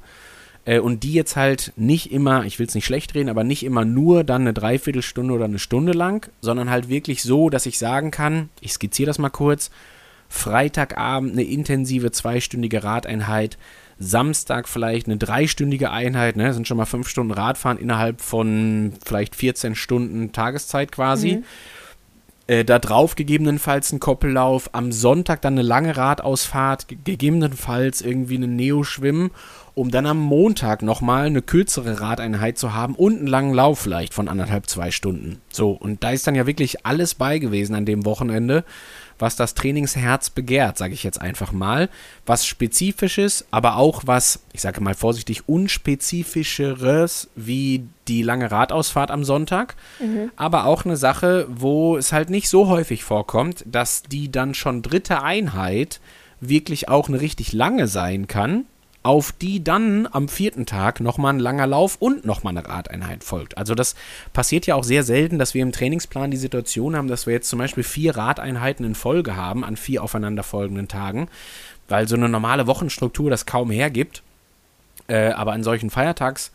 Äh, 0.64 0.78
und 0.78 1.02
die 1.02 1.12
jetzt 1.12 1.36
halt 1.36 1.74
nicht 1.76 2.10
immer, 2.10 2.46
ich 2.46 2.58
will 2.58 2.68
es 2.68 2.74
nicht 2.74 2.86
schlecht 2.86 3.14
reden, 3.14 3.28
aber 3.28 3.44
nicht 3.44 3.64
immer 3.64 3.84
nur 3.84 4.24
dann 4.24 4.40
eine 4.40 4.54
Dreiviertelstunde 4.54 5.34
oder 5.34 5.44
eine 5.44 5.58
Stunde 5.58 5.92
lang, 5.92 6.30
sondern 6.40 6.70
halt 6.70 6.88
wirklich 6.88 7.22
so, 7.22 7.50
dass 7.50 7.66
ich 7.66 7.78
sagen 7.78 8.10
kann, 8.10 8.48
ich 8.62 8.72
skizziere 8.72 9.08
das 9.08 9.18
mal 9.18 9.28
kurz, 9.28 9.70
Freitagabend 10.28 11.32
eine 11.32 11.44
intensive 11.44 12.10
zweistündige 12.10 12.84
Radeinheit, 12.84 13.58
Samstag 13.98 14.68
vielleicht 14.68 15.06
eine 15.06 15.16
dreistündige 15.16 15.90
Einheit, 15.90 16.36
ne? 16.36 16.44
Das 16.44 16.56
sind 16.56 16.68
schon 16.68 16.76
mal 16.76 16.84
fünf 16.84 17.08
Stunden 17.08 17.32
Radfahren 17.32 17.78
innerhalb 17.78 18.20
von 18.20 18.92
vielleicht 19.04 19.34
14 19.34 19.74
Stunden 19.74 20.32
Tageszeit 20.32 20.92
quasi. 20.92 21.36
Mhm. 21.36 21.44
Äh, 22.48 22.64
da 22.64 22.78
drauf 22.78 23.16
gegebenenfalls 23.16 23.92
ein 23.92 23.98
Koppellauf, 23.98 24.70
am 24.72 24.92
Sonntag 24.92 25.42
dann 25.42 25.54
eine 25.54 25.62
lange 25.62 25.96
Radausfahrt, 25.96 26.86
gegebenenfalls 27.04 28.02
irgendwie 28.02 28.36
ein 28.36 28.54
Neo-Schwimmen, 28.54 29.32
um 29.74 29.90
dann 29.90 30.06
am 30.06 30.18
Montag 30.18 30.82
nochmal 30.82 31.26
eine 31.26 31.42
kürzere 31.42 32.00
Radeinheit 32.00 32.56
zu 32.56 32.72
haben 32.72 32.94
und 32.94 33.18
einen 33.18 33.26
langen 33.26 33.52
Lauf 33.52 33.80
vielleicht 33.80 34.14
von 34.14 34.28
anderthalb, 34.28 34.68
zwei 34.68 34.92
Stunden. 34.92 35.40
So, 35.50 35.70
und 35.72 36.04
da 36.04 36.10
ist 36.10 36.26
dann 36.26 36.36
ja 36.36 36.46
wirklich 36.46 36.86
alles 36.86 37.16
bei 37.16 37.38
gewesen 37.40 37.74
an 37.74 37.84
dem 37.84 38.04
Wochenende 38.04 38.64
was 39.18 39.36
das 39.36 39.54
Trainingsherz 39.54 40.30
begehrt, 40.30 40.78
sage 40.78 40.94
ich 40.94 41.02
jetzt 41.02 41.20
einfach 41.20 41.52
mal. 41.52 41.88
Was 42.24 42.46
Spezifisches, 42.46 43.46
aber 43.50 43.76
auch 43.76 44.02
was, 44.06 44.40
ich 44.52 44.60
sage 44.60 44.80
mal 44.80 44.94
vorsichtig, 44.94 45.48
unspezifischeres 45.48 47.28
wie 47.34 47.86
die 48.08 48.22
lange 48.22 48.50
Radausfahrt 48.50 49.10
am 49.10 49.24
Sonntag. 49.24 49.76
Mhm. 50.00 50.30
Aber 50.36 50.66
auch 50.66 50.84
eine 50.84 50.96
Sache, 50.96 51.46
wo 51.48 51.96
es 51.96 52.12
halt 52.12 52.30
nicht 52.30 52.48
so 52.48 52.68
häufig 52.68 53.04
vorkommt, 53.04 53.64
dass 53.66 54.02
die 54.02 54.30
dann 54.30 54.54
schon 54.54 54.82
dritte 54.82 55.22
Einheit 55.22 56.00
wirklich 56.40 56.88
auch 56.88 57.08
eine 57.08 57.20
richtig 57.20 57.52
lange 57.52 57.88
sein 57.88 58.26
kann 58.26 58.64
auf 59.06 59.30
die 59.30 59.62
dann 59.62 60.08
am 60.10 60.28
vierten 60.28 60.66
Tag 60.66 60.98
nochmal 60.98 61.32
ein 61.32 61.38
langer 61.38 61.68
Lauf 61.68 61.94
und 62.00 62.24
nochmal 62.24 62.56
eine 62.56 62.68
Radeinheit 62.68 63.22
folgt. 63.22 63.56
Also 63.56 63.76
das 63.76 63.94
passiert 64.32 64.66
ja 64.66 64.74
auch 64.74 64.82
sehr 64.82 65.04
selten, 65.04 65.38
dass 65.38 65.54
wir 65.54 65.62
im 65.62 65.70
Trainingsplan 65.70 66.32
die 66.32 66.36
Situation 66.36 66.96
haben, 66.96 67.06
dass 67.06 67.24
wir 67.24 67.32
jetzt 67.32 67.48
zum 67.48 67.60
Beispiel 67.60 67.84
vier 67.84 68.16
Radeinheiten 68.16 68.84
in 68.84 68.96
Folge 68.96 69.36
haben 69.36 69.64
an 69.64 69.76
vier 69.76 70.02
aufeinanderfolgenden 70.02 70.88
Tagen, 70.88 71.28
weil 71.86 72.08
so 72.08 72.16
eine 72.16 72.28
normale 72.28 72.66
Wochenstruktur 72.66 73.30
das 73.30 73.46
kaum 73.46 73.70
hergibt. 73.70 74.24
Äh, 75.06 75.28
aber 75.28 75.52
an 75.52 75.62
solchen 75.62 75.90
Feiertags 75.90 76.50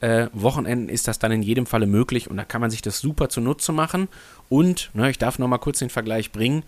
äh, 0.00 0.28
Wochenenden 0.32 0.88
ist 0.88 1.06
das 1.06 1.18
dann 1.18 1.32
in 1.32 1.42
jedem 1.42 1.66
Falle 1.66 1.86
möglich 1.86 2.30
und 2.30 2.38
da 2.38 2.44
kann 2.44 2.62
man 2.62 2.70
sich 2.70 2.80
das 2.80 3.00
super 3.00 3.28
zunutze 3.28 3.72
machen. 3.72 4.08
Und, 4.48 4.90
ne, 4.94 5.10
ich 5.10 5.18
darf 5.18 5.38
nochmal 5.38 5.58
kurz 5.58 5.80
den 5.80 5.90
Vergleich 5.90 6.32
bringen, 6.32 6.62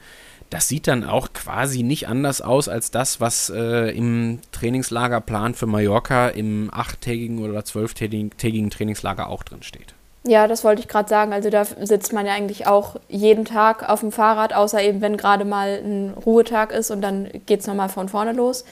das 0.52 0.68
sieht 0.68 0.86
dann 0.86 1.02
auch 1.02 1.32
quasi 1.32 1.82
nicht 1.82 2.08
anders 2.08 2.42
aus 2.42 2.68
als 2.68 2.90
das, 2.90 3.20
was 3.20 3.48
äh, 3.48 3.90
im 3.96 4.40
Trainingslagerplan 4.52 5.54
für 5.54 5.66
Mallorca 5.66 6.28
im 6.28 6.70
achttägigen 6.70 7.38
oder 7.38 7.64
zwölftägigen 7.64 8.70
Trainingslager 8.70 9.28
auch 9.28 9.44
drin 9.44 9.62
steht. 9.62 9.94
Ja, 10.24 10.46
das 10.46 10.62
wollte 10.62 10.82
ich 10.82 10.88
gerade 10.88 11.08
sagen. 11.08 11.32
Also 11.32 11.48
da 11.48 11.64
sitzt 11.64 12.12
man 12.12 12.26
ja 12.26 12.34
eigentlich 12.34 12.66
auch 12.66 12.96
jeden 13.08 13.46
Tag 13.46 13.88
auf 13.88 14.00
dem 14.00 14.12
Fahrrad, 14.12 14.52
außer 14.52 14.82
eben 14.82 15.00
wenn 15.00 15.16
gerade 15.16 15.46
mal 15.46 15.80
ein 15.82 16.10
Ruhetag 16.10 16.70
ist 16.70 16.90
und 16.90 17.00
dann 17.00 17.30
geht 17.46 17.60
es 17.60 17.66
nochmal 17.66 17.88
von 17.88 18.10
vorne 18.10 18.32
los. 18.32 18.66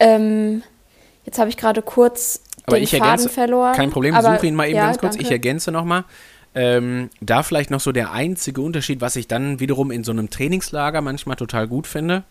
Ähm, 0.00 0.64
jetzt 1.24 1.38
habe 1.38 1.50
ich 1.50 1.56
gerade 1.56 1.82
kurz 1.82 2.40
aber 2.66 2.78
den 2.78 2.88
Faden 2.88 3.04
ergänze, 3.04 3.28
verloren. 3.28 3.74
Kein 3.74 3.90
Problem, 3.90 4.14
aber, 4.16 4.34
suche 4.34 4.48
ihn 4.48 4.56
mal 4.56 4.66
eben 4.66 4.76
ja, 4.76 4.86
ganz 4.86 4.98
kurz. 4.98 5.12
Danke. 5.12 5.24
Ich 5.24 5.30
ergänze 5.30 5.70
nochmal. 5.70 6.04
Ähm, 6.54 7.10
da 7.20 7.42
vielleicht 7.42 7.70
noch 7.70 7.80
so 7.80 7.90
der 7.90 8.12
einzige 8.12 8.60
Unterschied, 8.60 9.00
was 9.00 9.16
ich 9.16 9.26
dann 9.26 9.58
wiederum 9.58 9.90
in 9.90 10.04
so 10.04 10.12
einem 10.12 10.30
Trainingslager 10.30 11.00
manchmal 11.00 11.36
total 11.36 11.66
gut 11.66 11.86
finde, 11.86 12.22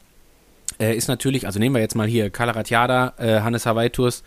äh, 0.80 0.96
ist 0.96 1.08
natürlich, 1.08 1.46
also 1.46 1.60
nehmen 1.60 1.76
wir 1.76 1.82
jetzt 1.82 1.96
mal 1.96 2.08
hier 2.08 2.30
Calaratiada, 2.30 3.14
äh, 3.18 3.42
Hannes 3.42 3.66
Hawaii 3.66 3.90
Tours, 3.90 4.24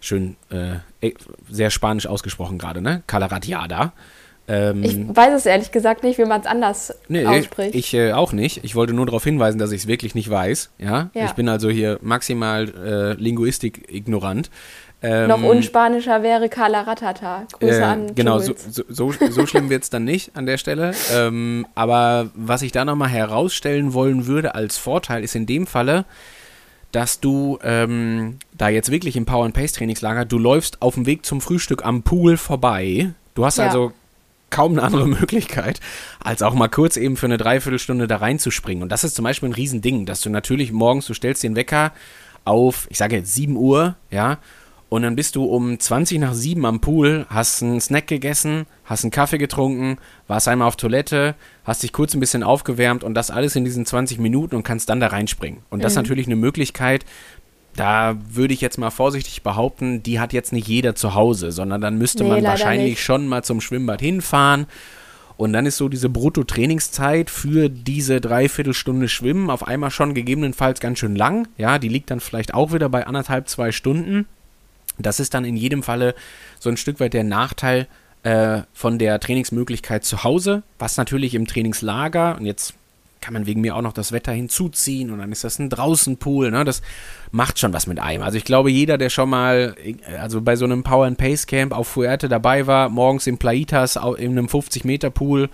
schön, 0.00 0.36
äh, 0.50 1.12
sehr 1.50 1.70
spanisch 1.70 2.06
ausgesprochen 2.06 2.58
gerade, 2.58 2.80
ne? 2.80 3.02
Calaratiada. 3.06 3.92
Ähm, 4.50 4.82
ich 4.82 4.96
weiß 4.96 5.34
es 5.34 5.46
ehrlich 5.46 5.72
gesagt 5.72 6.02
nicht, 6.02 6.18
wie 6.18 6.24
man 6.24 6.40
es 6.40 6.46
anders 6.46 6.94
nee, 7.08 7.26
ausspricht. 7.26 7.74
Ich 7.74 7.92
äh, 7.92 8.12
auch 8.12 8.32
nicht. 8.32 8.64
Ich 8.64 8.74
wollte 8.74 8.94
nur 8.94 9.04
darauf 9.04 9.22
hinweisen, 9.22 9.58
dass 9.58 9.72
ich 9.72 9.82
es 9.82 9.86
wirklich 9.86 10.14
nicht 10.14 10.30
weiß. 10.30 10.70
Ja? 10.78 11.10
ja? 11.12 11.26
Ich 11.26 11.32
bin 11.32 11.50
also 11.50 11.68
hier 11.68 11.98
maximal 12.00 12.66
äh, 12.68 13.12
Linguistik 13.22 13.92
ignorant. 13.92 14.50
Ähm, 15.00 15.28
Noch 15.28 15.42
unspanischer 15.42 16.22
wäre 16.22 16.48
Carla 16.48 16.82
Ratata. 16.82 17.46
Grüße 17.60 17.80
äh, 17.80 17.84
an 17.84 18.14
Genau, 18.16 18.40
so, 18.40 18.54
so, 18.88 19.12
so, 19.12 19.46
schlimm 19.46 19.70
wird 19.70 19.84
es 19.84 19.90
dann 19.90 20.04
nicht 20.04 20.36
an 20.36 20.46
der 20.46 20.58
Stelle. 20.58 20.92
Ähm, 21.14 21.66
aber 21.76 22.30
was 22.34 22.62
ich 22.62 22.72
da 22.72 22.84
nochmal 22.84 23.08
herausstellen 23.08 23.94
wollen 23.94 24.26
würde 24.26 24.56
als 24.56 24.76
Vorteil 24.76 25.22
ist 25.22 25.36
in 25.36 25.46
dem 25.46 25.68
Falle, 25.68 26.04
dass 26.90 27.20
du 27.20 27.58
ähm, 27.62 28.38
da 28.56 28.68
jetzt 28.70 28.90
wirklich 28.90 29.14
im 29.16 29.24
Power 29.24 29.44
and 29.44 29.54
Pace 29.54 29.72
Trainingslager, 29.72 30.24
du 30.24 30.38
läufst 30.38 30.82
auf 30.82 30.94
dem 30.94 31.06
Weg 31.06 31.24
zum 31.24 31.40
Frühstück 31.40 31.84
am 31.84 32.02
Pool 32.02 32.36
vorbei. 32.36 33.10
Du 33.34 33.44
hast 33.44 33.58
ja. 33.58 33.66
also 33.66 33.92
kaum 34.50 34.72
eine 34.72 34.82
andere 34.82 35.06
Möglichkeit, 35.20 35.78
als 36.18 36.42
auch 36.42 36.54
mal 36.54 36.68
kurz 36.68 36.96
eben 36.96 37.16
für 37.16 37.26
eine 37.26 37.36
Dreiviertelstunde 37.36 38.08
da 38.08 38.16
reinzuspringen. 38.16 38.82
Und 38.82 38.90
das 38.90 39.04
ist 39.04 39.14
zum 39.14 39.24
Beispiel 39.24 39.50
ein 39.50 39.54
Riesending, 39.54 40.06
dass 40.06 40.22
du 40.22 40.30
natürlich 40.30 40.72
morgens, 40.72 41.06
du 41.06 41.14
stellst 41.14 41.44
den 41.44 41.54
Wecker 41.54 41.92
auf, 42.44 42.86
ich 42.90 42.98
sage 42.98 43.16
jetzt 43.16 43.34
7 43.34 43.56
Uhr, 43.56 43.96
ja, 44.10 44.38
Und 44.88 45.02
dann 45.02 45.16
bist 45.16 45.36
du 45.36 45.44
um 45.44 45.78
20 45.78 46.18
nach 46.18 46.32
7 46.32 46.64
am 46.64 46.80
Pool, 46.80 47.26
hast 47.28 47.62
einen 47.62 47.80
Snack 47.80 48.06
gegessen, 48.06 48.66
hast 48.84 49.04
einen 49.04 49.10
Kaffee 49.10 49.36
getrunken, 49.36 49.98
warst 50.28 50.48
einmal 50.48 50.66
auf 50.66 50.76
Toilette, 50.76 51.34
hast 51.64 51.82
dich 51.82 51.92
kurz 51.92 52.14
ein 52.14 52.20
bisschen 52.20 52.42
aufgewärmt 52.42 53.04
und 53.04 53.12
das 53.12 53.30
alles 53.30 53.54
in 53.54 53.66
diesen 53.66 53.84
20 53.84 54.18
Minuten 54.18 54.56
und 54.56 54.62
kannst 54.62 54.88
dann 54.88 55.00
da 55.00 55.08
reinspringen. 55.08 55.60
Und 55.68 55.84
das 55.84 55.92
ist 55.92 55.96
mhm. 55.96 56.02
natürlich 56.04 56.26
eine 56.26 56.36
Möglichkeit, 56.36 57.04
da 57.76 58.16
würde 58.28 58.54
ich 58.54 58.60
jetzt 58.60 58.78
mal 58.78 58.90
vorsichtig 58.90 59.42
behaupten, 59.42 60.02
die 60.02 60.18
hat 60.18 60.32
jetzt 60.32 60.52
nicht 60.52 60.66
jeder 60.66 60.94
zu 60.94 61.14
Hause, 61.14 61.52
sondern 61.52 61.80
dann 61.80 61.96
müsste 61.96 62.24
nee, 62.24 62.30
man 62.30 62.42
wahrscheinlich 62.42 62.90
nicht. 62.90 63.02
schon 63.04 63.28
mal 63.28 63.44
zum 63.44 63.60
Schwimmbad 63.60 64.00
hinfahren. 64.00 64.66
Und 65.36 65.52
dann 65.52 65.66
ist 65.66 65.76
so 65.76 65.88
diese 65.88 66.08
Brutto-Trainingszeit 66.08 67.30
für 67.30 67.68
diese 67.68 68.20
Dreiviertelstunde 68.20 69.08
Schwimmen 69.08 69.50
auf 69.50 69.68
einmal 69.68 69.92
schon 69.92 70.12
gegebenenfalls 70.12 70.80
ganz 70.80 70.98
schön 70.98 71.14
lang. 71.14 71.46
Ja, 71.56 71.78
die 71.78 71.88
liegt 71.88 72.10
dann 72.10 72.18
vielleicht 72.18 72.54
auch 72.54 72.72
wieder 72.72 72.88
bei 72.88 73.06
anderthalb, 73.06 73.48
zwei 73.48 73.70
Stunden. 73.70 74.26
Das 74.98 75.20
ist 75.20 75.34
dann 75.34 75.44
in 75.44 75.56
jedem 75.56 75.82
Falle 75.82 76.14
so 76.58 76.70
ein 76.70 76.76
Stück 76.76 77.00
weit 77.00 77.14
der 77.14 77.24
Nachteil 77.24 77.86
äh, 78.22 78.62
von 78.72 78.98
der 78.98 79.20
Trainingsmöglichkeit 79.20 80.04
zu 80.04 80.24
Hause, 80.24 80.62
was 80.78 80.96
natürlich 80.96 81.34
im 81.34 81.46
Trainingslager, 81.46 82.36
und 82.38 82.46
jetzt 82.46 82.74
kann 83.20 83.34
man 83.34 83.46
wegen 83.46 83.60
mir 83.60 83.76
auch 83.76 83.82
noch 83.82 83.92
das 83.92 84.12
Wetter 84.12 84.32
hinzuziehen 84.32 85.10
und 85.10 85.18
dann 85.18 85.32
ist 85.32 85.44
das 85.44 85.58
ein 85.58 85.70
Draußenpool, 85.70 86.50
ne? 86.50 86.64
Das 86.64 86.82
macht 87.30 87.58
schon 87.58 87.72
was 87.72 87.86
mit 87.86 87.98
einem. 87.98 88.22
Also 88.22 88.38
ich 88.38 88.44
glaube, 88.44 88.70
jeder, 88.70 88.96
der 88.96 89.10
schon 89.10 89.28
mal 89.28 89.74
also 90.20 90.40
bei 90.40 90.56
so 90.56 90.64
einem 90.64 90.82
Power 90.82 91.06
and 91.06 91.18
Pace 91.18 91.46
Camp 91.46 91.72
auf 91.72 91.88
Fuerte 91.88 92.28
dabei 92.28 92.66
war, 92.66 92.88
morgens 92.88 93.26
im 93.26 93.38
Plaitas 93.38 93.96
in 93.96 94.32
einem 94.32 94.48
50 94.48 94.84
Meter 94.84 95.10
Pool 95.10 95.48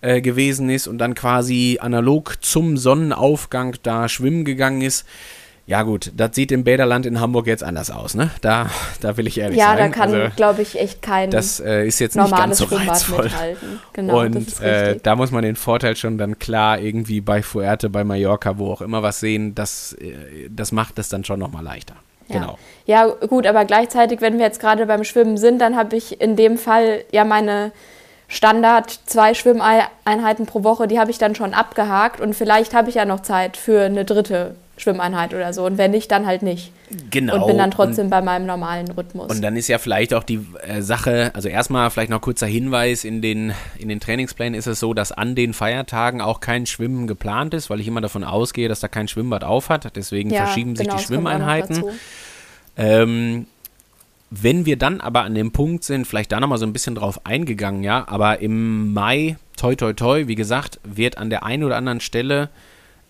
äh, 0.00 0.20
gewesen 0.20 0.70
ist 0.70 0.86
und 0.86 0.98
dann 0.98 1.14
quasi 1.14 1.78
analog 1.80 2.42
zum 2.42 2.76
Sonnenaufgang 2.76 3.76
da 3.82 4.08
schwimmen 4.08 4.44
gegangen 4.44 4.80
ist, 4.80 5.06
ja 5.66 5.82
gut, 5.82 6.12
das 6.14 6.34
sieht 6.34 6.52
im 6.52 6.62
Bäderland 6.62 7.06
in 7.06 7.20
Hamburg 7.20 7.46
jetzt 7.46 7.64
anders 7.64 7.90
aus, 7.90 8.14
ne? 8.14 8.30
Da, 8.42 8.68
da 9.00 9.16
will 9.16 9.26
ich 9.26 9.38
ehrlich 9.38 9.58
ja, 9.58 9.68
sein. 9.68 9.78
Ja, 9.78 9.84
da 9.84 9.90
kann, 9.90 10.14
also, 10.14 10.36
glaube 10.36 10.60
ich, 10.60 10.78
echt 10.78 11.00
kein 11.00 11.30
Das 11.30 11.58
äh, 11.58 11.86
ist 11.86 12.00
jetzt 12.00 12.16
nicht 12.16 12.30
ganz 12.30 12.58
so 12.58 12.66
reizvoll. 12.66 13.30
Genau, 13.94 14.20
und 14.20 14.60
äh, 14.60 14.98
da 15.02 15.16
muss 15.16 15.30
man 15.30 15.42
den 15.42 15.56
Vorteil 15.56 15.96
schon 15.96 16.18
dann 16.18 16.38
klar 16.38 16.78
irgendwie 16.78 17.22
bei 17.22 17.42
Fuerte, 17.42 17.88
bei 17.88 18.04
Mallorca, 18.04 18.58
wo 18.58 18.72
auch 18.72 18.82
immer 18.82 19.02
was 19.02 19.20
sehen, 19.20 19.54
das, 19.54 19.94
äh, 19.94 20.50
das 20.50 20.70
macht 20.70 20.98
es 20.98 21.08
dann 21.08 21.24
schon 21.24 21.40
nochmal 21.40 21.64
leichter. 21.64 21.94
Ja. 22.28 22.40
Genau. 22.40 22.58
Ja, 22.84 23.06
gut, 23.06 23.46
aber 23.46 23.64
gleichzeitig, 23.64 24.20
wenn 24.20 24.38
wir 24.38 24.44
jetzt 24.44 24.60
gerade 24.60 24.84
beim 24.84 25.04
Schwimmen 25.04 25.38
sind, 25.38 25.60
dann 25.60 25.76
habe 25.76 25.96
ich 25.96 26.20
in 26.20 26.36
dem 26.36 26.58
Fall 26.58 27.04
ja 27.10 27.24
meine 27.24 27.72
Standard 28.28 28.90
zwei 29.06 29.32
Schwimmeinheiten 29.32 30.44
pro 30.44 30.62
Woche, 30.62 30.88
die 30.88 30.98
habe 30.98 31.10
ich 31.10 31.18
dann 31.18 31.34
schon 31.34 31.54
abgehakt 31.54 32.20
und 32.20 32.34
vielleicht 32.34 32.74
habe 32.74 32.88
ich 32.90 32.96
ja 32.96 33.04
noch 33.04 33.20
Zeit 33.20 33.56
für 33.56 33.82
eine 33.82 34.04
dritte 34.04 34.56
Schwimmeinheit 34.76 35.32
oder 35.32 35.52
so. 35.52 35.64
Und 35.64 35.78
wenn 35.78 35.92
nicht, 35.92 36.10
dann 36.10 36.26
halt 36.26 36.42
nicht. 36.42 36.72
Genau. 37.10 37.36
Und 37.36 37.46
bin 37.46 37.58
dann 37.58 37.70
trotzdem 37.70 38.06
und, 38.06 38.10
bei 38.10 38.20
meinem 38.22 38.46
normalen 38.46 38.90
Rhythmus. 38.90 39.30
Und 39.30 39.40
dann 39.42 39.56
ist 39.56 39.68
ja 39.68 39.78
vielleicht 39.78 40.12
auch 40.14 40.24
die 40.24 40.40
äh, 40.66 40.82
Sache, 40.82 41.30
also 41.34 41.48
erstmal 41.48 41.90
vielleicht 41.90 42.10
noch 42.10 42.20
kurzer 42.20 42.46
Hinweis, 42.46 43.04
in 43.04 43.22
den, 43.22 43.52
in 43.78 43.88
den 43.88 44.00
Trainingsplänen 44.00 44.58
ist 44.58 44.66
es 44.66 44.80
so, 44.80 44.92
dass 44.92 45.12
an 45.12 45.34
den 45.34 45.54
Feiertagen 45.54 46.20
auch 46.20 46.40
kein 46.40 46.66
Schwimmen 46.66 47.06
geplant 47.06 47.54
ist, 47.54 47.70
weil 47.70 47.80
ich 47.80 47.86
immer 47.86 48.00
davon 48.00 48.24
ausgehe, 48.24 48.68
dass 48.68 48.80
da 48.80 48.88
kein 48.88 49.06
Schwimmbad 49.06 49.44
aufhat. 49.44 49.94
Deswegen 49.94 50.30
ja, 50.30 50.44
verschieben 50.44 50.74
sich 50.74 50.86
genau, 50.86 50.98
die 50.98 51.04
Schwimmeinheiten. 51.04 51.84
Ähm, 52.76 53.46
wenn 54.30 54.66
wir 54.66 54.76
dann 54.76 55.00
aber 55.00 55.22
an 55.22 55.36
dem 55.36 55.52
Punkt 55.52 55.84
sind, 55.84 56.06
vielleicht 56.06 56.32
da 56.32 56.40
nochmal 56.40 56.58
so 56.58 56.66
ein 56.66 56.72
bisschen 56.72 56.96
drauf 56.96 57.24
eingegangen, 57.24 57.84
ja, 57.84 58.08
aber 58.08 58.40
im 58.40 58.92
Mai, 58.92 59.36
toi 59.56 59.76
toi 59.76 59.92
toi, 59.92 60.26
wie 60.26 60.34
gesagt, 60.34 60.80
wird 60.82 61.18
an 61.18 61.30
der 61.30 61.44
einen 61.44 61.62
oder 61.62 61.76
anderen 61.76 62.00
Stelle 62.00 62.48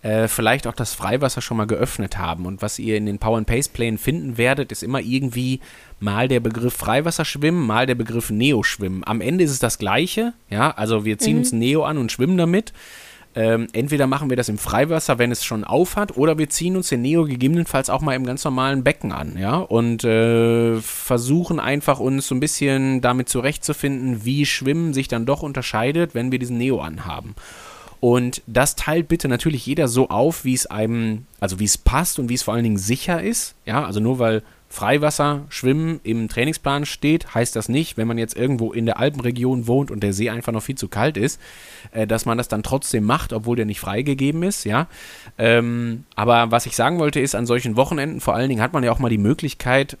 äh, 0.05 0.27
vielleicht 0.27 0.67
auch 0.67 0.73
das 0.73 0.93
Freiwasser 0.93 1.41
schon 1.41 1.57
mal 1.57 1.65
geöffnet 1.65 2.19
haben. 2.19 2.45
Und 2.45 2.61
was 2.61 2.77
ihr 2.77 2.95
in 2.95 3.07
den 3.07 3.17
Power 3.17 3.39
and 3.39 3.47
Pace 3.47 3.69
Plänen 3.69 3.97
finden 3.97 4.37
werdet, 4.37 4.71
ist 4.71 4.83
immer 4.83 4.99
irgendwie 4.99 5.61
mal 5.99 6.27
der 6.27 6.41
Begriff 6.41 6.75
Freiwasserschwimmen, 6.75 7.65
mal 7.65 7.87
der 7.87 7.95
Begriff 7.95 8.29
Neo-Schwimmen. 8.29 9.03
Am 9.03 9.19
Ende 9.19 9.43
ist 9.43 9.49
es 9.49 9.57
das 9.57 9.79
Gleiche, 9.79 10.33
ja, 10.47 10.69
also 10.69 11.05
wir 11.05 11.17
ziehen 11.17 11.33
mhm. 11.33 11.39
uns 11.39 11.51
Neo 11.53 11.83
an 11.85 11.97
und 11.97 12.11
schwimmen 12.11 12.37
damit. 12.37 12.71
Ähm, 13.33 13.67
entweder 13.73 14.05
machen 14.05 14.29
wir 14.29 14.37
das 14.37 14.47
im 14.47 14.59
Freiwasser, 14.59 15.17
wenn 15.17 15.31
es 15.31 15.43
schon 15.43 15.63
aufhat, 15.63 16.15
oder 16.15 16.37
wir 16.37 16.49
ziehen 16.49 16.77
uns 16.77 16.89
den 16.89 17.01
Neo 17.01 17.25
gegebenenfalls 17.25 17.89
auch 17.89 18.01
mal 18.01 18.15
im 18.15 18.27
ganz 18.27 18.45
normalen 18.45 18.83
Becken 18.83 19.11
an, 19.11 19.35
ja, 19.39 19.57
und 19.57 20.03
äh, 20.03 20.79
versuchen 20.81 21.59
einfach 21.59 21.99
uns 21.99 22.27
so 22.27 22.35
ein 22.35 22.39
bisschen 22.39 23.01
damit 23.01 23.27
zurechtzufinden, 23.27 24.23
wie 24.23 24.45
Schwimmen 24.45 24.93
sich 24.93 25.07
dann 25.07 25.25
doch 25.25 25.41
unterscheidet, 25.41 26.13
wenn 26.13 26.31
wir 26.31 26.37
diesen 26.37 26.59
Neo 26.59 26.79
anhaben. 26.79 27.33
Und 27.99 28.41
das 28.47 28.75
teilt 28.75 29.07
bitte 29.07 29.27
natürlich 29.27 29.65
jeder 29.65 29.87
so 29.87 30.09
auf, 30.09 30.45
wie 30.45 30.53
es 30.53 30.65
einem, 30.65 31.25
also 31.39 31.59
wie 31.59 31.65
es 31.65 31.77
passt 31.77 32.19
und 32.19 32.29
wie 32.29 32.35
es 32.35 32.43
vor 32.43 32.53
allen 32.53 32.63
Dingen 32.63 32.77
sicher 32.77 33.21
ist. 33.21 33.55
Ja, 33.65 33.85
also 33.85 33.99
nur 33.99 34.19
weil 34.19 34.43
Freiwasser, 34.75 35.45
Schwimmen 35.47 36.01
im 36.03 36.27
Trainingsplan 36.27 36.85
steht, 36.85 37.33
heißt 37.33 37.55
das 37.55 37.69
nicht, 37.69 37.95
wenn 37.95 38.07
man 38.07 38.17
jetzt 38.17 38.35
irgendwo 38.35 38.73
in 38.73 38.85
der 38.85 38.99
Alpenregion 38.99 39.67
wohnt 39.67 39.89
und 39.89 40.01
der 40.01 40.11
See 40.11 40.29
einfach 40.29 40.51
noch 40.51 40.63
viel 40.63 40.75
zu 40.75 40.89
kalt 40.89 41.15
ist, 41.15 41.39
äh, 41.91 42.05
dass 42.05 42.25
man 42.25 42.37
das 42.37 42.49
dann 42.49 42.61
trotzdem 42.61 43.05
macht, 43.05 43.31
obwohl 43.31 43.55
der 43.55 43.65
nicht 43.65 43.79
freigegeben 43.79 44.43
ist, 44.43 44.65
ja. 44.65 44.87
Ähm, 45.37 46.03
aber 46.15 46.51
was 46.51 46.65
ich 46.65 46.75
sagen 46.75 46.99
wollte 46.99 47.21
ist, 47.21 47.35
an 47.35 47.45
solchen 47.45 47.77
Wochenenden 47.77 48.19
vor 48.19 48.35
allen 48.35 48.49
Dingen 48.49 48.61
hat 48.61 48.73
man 48.73 48.83
ja 48.83 48.91
auch 48.91 48.99
mal 48.99 49.09
die 49.09 49.17
Möglichkeit, 49.17 49.97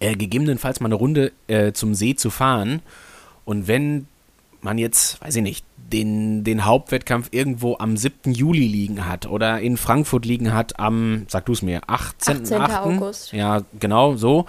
äh, 0.00 0.16
gegebenenfalls 0.16 0.80
mal 0.80 0.88
eine 0.88 0.94
Runde 0.96 1.32
äh, 1.46 1.72
zum 1.72 1.94
See 1.94 2.14
zu 2.14 2.28
fahren. 2.30 2.82
Und 3.44 3.68
wenn 3.68 4.06
man 4.60 4.78
jetzt, 4.78 5.20
weiß 5.20 5.36
ich 5.36 5.42
nicht, 5.42 5.64
den, 5.76 6.44
den 6.44 6.64
Hauptwettkampf 6.64 7.28
irgendwo 7.30 7.76
am 7.78 7.96
7. 7.96 8.32
Juli 8.32 8.66
liegen 8.66 9.06
hat 9.06 9.26
oder 9.26 9.60
in 9.60 9.76
Frankfurt 9.76 10.26
liegen 10.26 10.52
hat 10.52 10.78
am, 10.78 11.24
sag 11.28 11.46
du 11.46 11.52
es 11.52 11.62
mir, 11.62 11.80
18. 11.86 12.42
18. 12.42 12.60
8. 12.60 12.82
August. 12.82 13.32
Ja, 13.32 13.62
genau 13.78 14.16
so. 14.16 14.46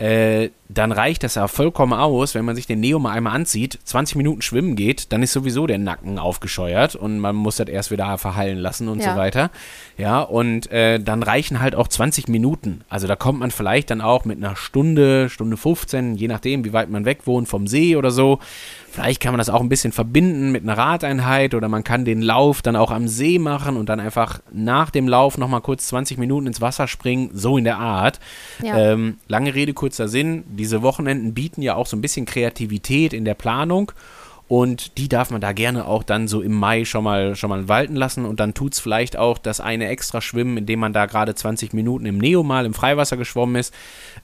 Äh, 0.00 0.50
dann 0.70 0.92
reicht 0.92 1.24
das 1.24 1.34
ja 1.34 1.46
vollkommen 1.46 1.92
aus, 1.92 2.34
wenn 2.34 2.44
man 2.44 2.56
sich 2.56 2.66
den 2.66 2.80
Neo 2.80 2.98
mal 2.98 3.10
einmal 3.10 3.34
anzieht, 3.34 3.78
20 3.84 4.16
Minuten 4.16 4.40
schwimmen 4.40 4.76
geht, 4.76 5.12
dann 5.12 5.22
ist 5.22 5.32
sowieso 5.32 5.66
der 5.66 5.78
Nacken 5.78 6.18
aufgescheuert 6.18 6.94
und 6.94 7.18
man 7.18 7.36
muss 7.36 7.56
das 7.56 7.68
erst 7.68 7.90
wieder 7.90 8.16
verheilen 8.16 8.58
lassen 8.58 8.88
und 8.88 9.00
ja. 9.00 9.12
so 9.12 9.18
weiter. 9.18 9.50
Ja, 9.98 10.20
und 10.20 10.70
äh, 10.70 11.00
dann 11.00 11.22
reichen 11.22 11.60
halt 11.60 11.74
auch 11.74 11.88
20 11.88 12.28
Minuten. 12.28 12.82
Also 12.88 13.06
da 13.08 13.16
kommt 13.16 13.40
man 13.40 13.50
vielleicht 13.50 13.90
dann 13.90 14.00
auch 14.00 14.24
mit 14.24 14.38
einer 14.38 14.56
Stunde, 14.56 15.28
Stunde 15.28 15.58
15, 15.58 16.14
je 16.14 16.28
nachdem, 16.28 16.64
wie 16.64 16.72
weit 16.72 16.88
man 16.88 17.04
weg 17.04 17.26
wohnt 17.26 17.48
vom 17.48 17.66
See 17.66 17.96
oder 17.96 18.10
so, 18.10 18.38
Vielleicht 18.92 19.20
kann 19.20 19.32
man 19.32 19.38
das 19.38 19.50
auch 19.50 19.60
ein 19.60 19.68
bisschen 19.68 19.92
verbinden 19.92 20.50
mit 20.50 20.64
einer 20.64 20.76
Radeinheit 20.76 21.54
oder 21.54 21.68
man 21.68 21.84
kann 21.84 22.04
den 22.04 22.22
Lauf 22.22 22.60
dann 22.60 22.74
auch 22.74 22.90
am 22.90 23.06
See 23.06 23.38
machen 23.38 23.76
und 23.76 23.88
dann 23.88 24.00
einfach 24.00 24.40
nach 24.50 24.90
dem 24.90 25.06
Lauf 25.06 25.38
nochmal 25.38 25.60
kurz 25.60 25.86
20 25.86 26.18
Minuten 26.18 26.48
ins 26.48 26.60
Wasser 26.60 26.88
springen, 26.88 27.30
so 27.32 27.56
in 27.56 27.62
der 27.62 27.78
Art. 27.78 28.18
Ja. 28.64 28.76
Ähm, 28.76 29.18
lange 29.28 29.54
Rede, 29.54 29.74
kurzer 29.90 30.06
Sinn. 30.06 30.44
Diese 30.46 30.82
Wochenenden 30.82 31.34
bieten 31.34 31.62
ja 31.62 31.74
auch 31.74 31.86
so 31.86 31.96
ein 31.96 32.00
bisschen 32.00 32.24
Kreativität 32.24 33.12
in 33.12 33.24
der 33.24 33.34
Planung 33.34 33.90
und 34.46 34.98
die 34.98 35.08
darf 35.08 35.32
man 35.32 35.40
da 35.40 35.50
gerne 35.52 35.84
auch 35.84 36.04
dann 36.04 36.28
so 36.28 36.42
im 36.42 36.52
Mai 36.52 36.84
schon 36.84 37.02
mal, 37.02 37.34
schon 37.34 37.50
mal 37.50 37.68
walten 37.68 37.96
lassen. 37.96 38.24
Und 38.24 38.38
dann 38.38 38.54
tut 38.54 38.74
es 38.74 38.80
vielleicht 38.80 39.16
auch 39.16 39.38
das 39.38 39.60
eine 39.60 39.88
extra 39.88 40.20
Schwimmen, 40.20 40.56
indem 40.56 40.78
man 40.78 40.92
da 40.92 41.06
gerade 41.06 41.34
20 41.34 41.72
Minuten 41.72 42.06
im 42.06 42.18
Neo 42.18 42.44
mal 42.44 42.66
im 42.66 42.74
Freiwasser 42.74 43.16
geschwommen 43.16 43.56
ist. 43.56 43.74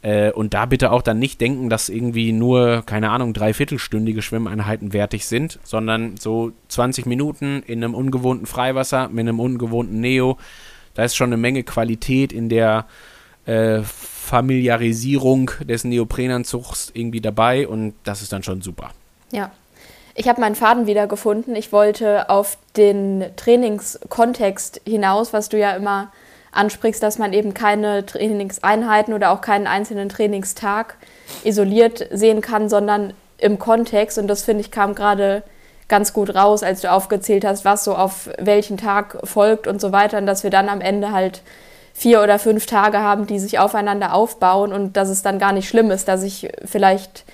Äh, 0.02 0.30
und 0.30 0.54
da 0.54 0.66
bitte 0.66 0.92
auch 0.92 1.02
dann 1.02 1.18
nicht 1.18 1.40
denken, 1.40 1.68
dass 1.68 1.88
irgendwie 1.88 2.32
nur, 2.32 2.82
keine 2.86 3.10
Ahnung, 3.10 3.34
dreiviertelstündige 3.34 4.22
Schwimmeinheiten 4.22 4.92
wertig 4.92 5.26
sind, 5.26 5.58
sondern 5.64 6.16
so 6.16 6.52
20 6.68 7.06
Minuten 7.06 7.64
in 7.66 7.82
einem 7.82 7.94
ungewohnten 7.94 8.46
Freiwasser 8.46 9.08
mit 9.08 9.20
einem 9.20 9.40
ungewohnten 9.40 10.00
Neo. 10.00 10.38
Da 10.94 11.04
ist 11.04 11.16
schon 11.16 11.28
eine 11.28 11.36
Menge 11.36 11.64
Qualität 11.64 12.32
in 12.32 12.48
der 12.48 12.86
äh, 13.46 13.82
Familiarisierung 14.26 15.52
des 15.60 15.84
Neoprenanzugs 15.84 16.90
irgendwie 16.94 17.20
dabei 17.20 17.68
und 17.68 17.94
das 18.02 18.22
ist 18.22 18.32
dann 18.32 18.42
schon 18.42 18.60
super. 18.60 18.90
Ja, 19.30 19.52
ich 20.16 20.28
habe 20.28 20.40
meinen 20.40 20.56
Faden 20.56 20.88
wieder 20.88 21.06
gefunden. 21.06 21.54
Ich 21.54 21.70
wollte 21.70 22.28
auf 22.28 22.58
den 22.76 23.24
Trainingskontext 23.36 24.80
hinaus, 24.84 25.32
was 25.32 25.48
du 25.48 25.58
ja 25.58 25.76
immer 25.76 26.10
ansprichst, 26.50 27.02
dass 27.02 27.18
man 27.18 27.32
eben 27.32 27.54
keine 27.54 28.04
Trainingseinheiten 28.04 29.14
oder 29.14 29.30
auch 29.30 29.42
keinen 29.42 29.68
einzelnen 29.68 30.08
Trainingstag 30.08 30.96
isoliert 31.44 32.08
sehen 32.10 32.40
kann, 32.40 32.68
sondern 32.68 33.12
im 33.38 33.60
Kontext. 33.60 34.18
Und 34.18 34.26
das 34.26 34.42
finde 34.42 34.62
ich 34.62 34.72
kam 34.72 34.96
gerade 34.96 35.44
ganz 35.86 36.12
gut 36.12 36.34
raus, 36.34 36.64
als 36.64 36.80
du 36.80 36.90
aufgezählt 36.90 37.44
hast, 37.44 37.64
was 37.64 37.84
so 37.84 37.94
auf 37.94 38.28
welchen 38.38 38.76
Tag 38.76 39.18
folgt 39.22 39.68
und 39.68 39.80
so 39.80 39.92
weiter. 39.92 40.18
Und 40.18 40.26
dass 40.26 40.42
wir 40.42 40.50
dann 40.50 40.68
am 40.68 40.80
Ende 40.80 41.12
halt 41.12 41.42
vier 41.96 42.22
oder 42.22 42.38
fünf 42.38 42.66
Tage 42.66 42.98
haben, 42.98 43.26
die 43.26 43.38
sich 43.38 43.58
aufeinander 43.58 44.12
aufbauen 44.12 44.70
und 44.74 44.98
dass 44.98 45.08
es 45.08 45.22
dann 45.22 45.38
gar 45.38 45.52
nicht 45.52 45.66
schlimm 45.66 45.90
ist, 45.90 46.08
dass 46.08 46.22
ich 46.22 46.50
vielleicht 46.62 47.24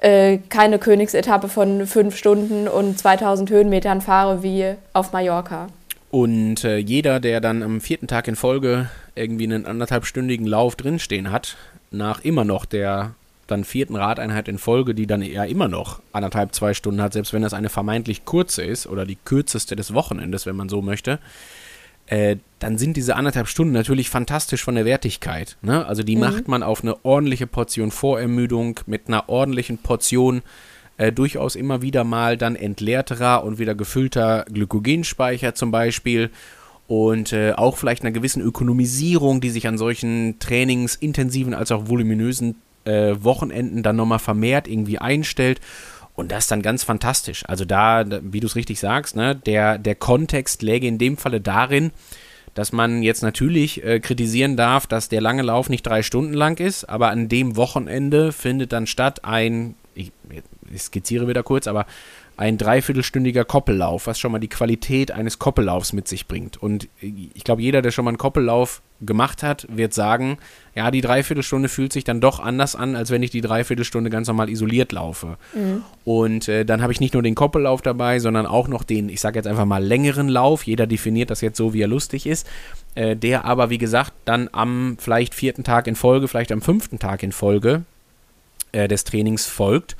äh, 0.00 0.36
keine 0.50 0.78
Königsetappe 0.78 1.48
von 1.48 1.86
fünf 1.86 2.14
Stunden 2.14 2.68
und 2.68 2.98
2000 2.98 3.48
Höhenmetern 3.48 4.02
fahre 4.02 4.42
wie 4.42 4.74
auf 4.92 5.14
Mallorca. 5.14 5.68
Und 6.10 6.62
äh, 6.62 6.76
jeder, 6.76 7.20
der 7.20 7.40
dann 7.40 7.62
am 7.62 7.80
vierten 7.80 8.06
Tag 8.06 8.28
in 8.28 8.36
Folge 8.36 8.90
irgendwie 9.14 9.44
einen 9.44 9.64
anderthalbstündigen 9.64 10.46
Lauf 10.46 10.76
drinstehen 10.76 11.30
hat, 11.30 11.56
nach 11.90 12.20
immer 12.22 12.44
noch 12.44 12.66
der 12.66 13.14
dann 13.46 13.64
vierten 13.64 13.96
Radeinheit 13.96 14.48
in 14.48 14.58
Folge, 14.58 14.94
die 14.94 15.06
dann 15.06 15.22
ja 15.22 15.44
immer 15.44 15.68
noch 15.68 16.00
anderthalb, 16.12 16.54
zwei 16.54 16.74
Stunden 16.74 17.00
hat, 17.00 17.14
selbst 17.14 17.32
wenn 17.32 17.42
das 17.42 17.54
eine 17.54 17.70
vermeintlich 17.70 18.26
kurze 18.26 18.62
ist 18.62 18.86
oder 18.86 19.06
die 19.06 19.16
kürzeste 19.24 19.74
des 19.74 19.94
Wochenendes, 19.94 20.44
wenn 20.44 20.56
man 20.56 20.68
so 20.68 20.82
möchte, 20.82 21.18
äh, 22.06 22.36
dann 22.58 22.78
sind 22.78 22.96
diese 22.96 23.16
anderthalb 23.16 23.48
Stunden 23.48 23.72
natürlich 23.72 24.08
fantastisch 24.08 24.62
von 24.62 24.74
der 24.74 24.84
Wertigkeit. 24.84 25.56
Ne? 25.62 25.86
Also 25.86 26.02
die 26.02 26.16
mhm. 26.16 26.22
macht 26.22 26.48
man 26.48 26.62
auf 26.62 26.82
eine 26.82 27.04
ordentliche 27.04 27.46
Portion 27.46 27.90
Vorermüdung 27.90 28.80
mit 28.86 29.08
einer 29.08 29.28
ordentlichen 29.28 29.78
Portion 29.78 30.42
äh, 30.96 31.12
durchaus 31.12 31.56
immer 31.56 31.82
wieder 31.82 32.04
mal 32.04 32.36
dann 32.36 32.56
entleerterer 32.56 33.44
und 33.44 33.58
wieder 33.58 33.74
gefüllter 33.74 34.46
Glykogenspeicher 34.50 35.54
zum 35.54 35.70
Beispiel 35.70 36.30
und 36.86 37.32
äh, 37.32 37.52
auch 37.52 37.76
vielleicht 37.76 38.02
einer 38.02 38.12
gewissen 38.12 38.40
Ökonomisierung, 38.42 39.40
die 39.40 39.50
sich 39.50 39.66
an 39.66 39.76
solchen 39.76 40.38
trainingsintensiven 40.38 41.52
als 41.52 41.72
auch 41.72 41.88
voluminösen 41.88 42.54
äh, 42.84 43.16
Wochenenden 43.18 43.82
dann 43.82 43.96
nochmal 43.96 44.20
vermehrt 44.20 44.68
irgendwie 44.68 44.98
einstellt. 44.98 45.60
Und 46.16 46.32
das 46.32 46.44
ist 46.44 46.50
dann 46.50 46.62
ganz 46.62 46.82
fantastisch. 46.82 47.44
Also 47.46 47.64
da, 47.64 48.04
wie 48.22 48.40
du 48.40 48.46
es 48.46 48.56
richtig 48.56 48.80
sagst, 48.80 49.16
ne, 49.16 49.36
der, 49.36 49.78
der 49.78 49.94
Kontext 49.94 50.62
läge 50.62 50.86
in 50.86 50.98
dem 50.98 51.18
Falle 51.18 51.40
darin, 51.40 51.92
dass 52.54 52.72
man 52.72 53.02
jetzt 53.02 53.22
natürlich 53.22 53.84
äh, 53.84 54.00
kritisieren 54.00 54.56
darf, 54.56 54.86
dass 54.86 55.10
der 55.10 55.20
lange 55.20 55.42
Lauf 55.42 55.68
nicht 55.68 55.86
drei 55.86 56.02
Stunden 56.02 56.32
lang 56.32 56.58
ist, 56.58 56.84
aber 56.84 57.10
an 57.10 57.28
dem 57.28 57.56
Wochenende 57.56 58.32
findet 58.32 58.72
dann 58.72 58.86
statt 58.86 59.24
ein, 59.26 59.74
ich, 59.94 60.10
ich 60.72 60.82
skizziere 60.82 61.28
wieder 61.28 61.42
kurz, 61.42 61.66
aber 61.66 61.84
ein 62.36 62.58
dreiviertelstündiger 62.58 63.44
Koppellauf, 63.44 64.06
was 64.06 64.18
schon 64.18 64.32
mal 64.32 64.38
die 64.38 64.48
Qualität 64.48 65.10
eines 65.10 65.38
Koppellaufs 65.38 65.94
mit 65.94 66.06
sich 66.06 66.26
bringt. 66.26 66.58
Und 66.58 66.88
ich 67.00 67.44
glaube, 67.44 67.62
jeder, 67.62 67.80
der 67.80 67.92
schon 67.92 68.04
mal 68.04 68.10
einen 68.10 68.18
Koppellauf 68.18 68.82
gemacht 69.00 69.42
hat, 69.42 69.66
wird 69.70 69.94
sagen, 69.94 70.36
ja, 70.74 70.90
die 70.90 71.00
Dreiviertelstunde 71.00 71.70
fühlt 71.70 71.94
sich 71.94 72.04
dann 72.04 72.20
doch 72.20 72.38
anders 72.38 72.76
an, 72.76 72.94
als 72.94 73.10
wenn 73.10 73.22
ich 73.22 73.30
die 73.30 73.40
Dreiviertelstunde 73.40 74.10
ganz 74.10 74.28
normal 74.28 74.50
isoliert 74.50 74.92
laufe. 74.92 75.38
Mhm. 75.54 75.82
Und 76.04 76.48
äh, 76.48 76.66
dann 76.66 76.82
habe 76.82 76.92
ich 76.92 77.00
nicht 77.00 77.14
nur 77.14 77.22
den 77.22 77.34
Koppellauf 77.34 77.80
dabei, 77.80 78.18
sondern 78.18 78.46
auch 78.46 78.68
noch 78.68 78.84
den, 78.84 79.08
ich 79.08 79.20
sage 79.20 79.38
jetzt 79.38 79.46
einfach 79.46 79.64
mal 79.64 79.82
längeren 79.82 80.28
Lauf. 80.28 80.64
Jeder 80.64 80.86
definiert 80.86 81.30
das 81.30 81.40
jetzt 81.40 81.56
so, 81.56 81.72
wie 81.72 81.82
er 81.82 81.88
lustig 81.88 82.26
ist. 82.26 82.46
Äh, 82.94 83.16
der 83.16 83.46
aber, 83.46 83.70
wie 83.70 83.78
gesagt, 83.78 84.12
dann 84.26 84.50
am 84.52 84.96
vielleicht 84.98 85.34
vierten 85.34 85.64
Tag 85.64 85.86
in 85.86 85.96
Folge, 85.96 86.28
vielleicht 86.28 86.52
am 86.52 86.60
fünften 86.60 86.98
Tag 86.98 87.22
in 87.22 87.32
Folge 87.32 87.84
äh, 88.72 88.88
des 88.88 89.04
Trainings 89.04 89.46
folgt 89.46 89.96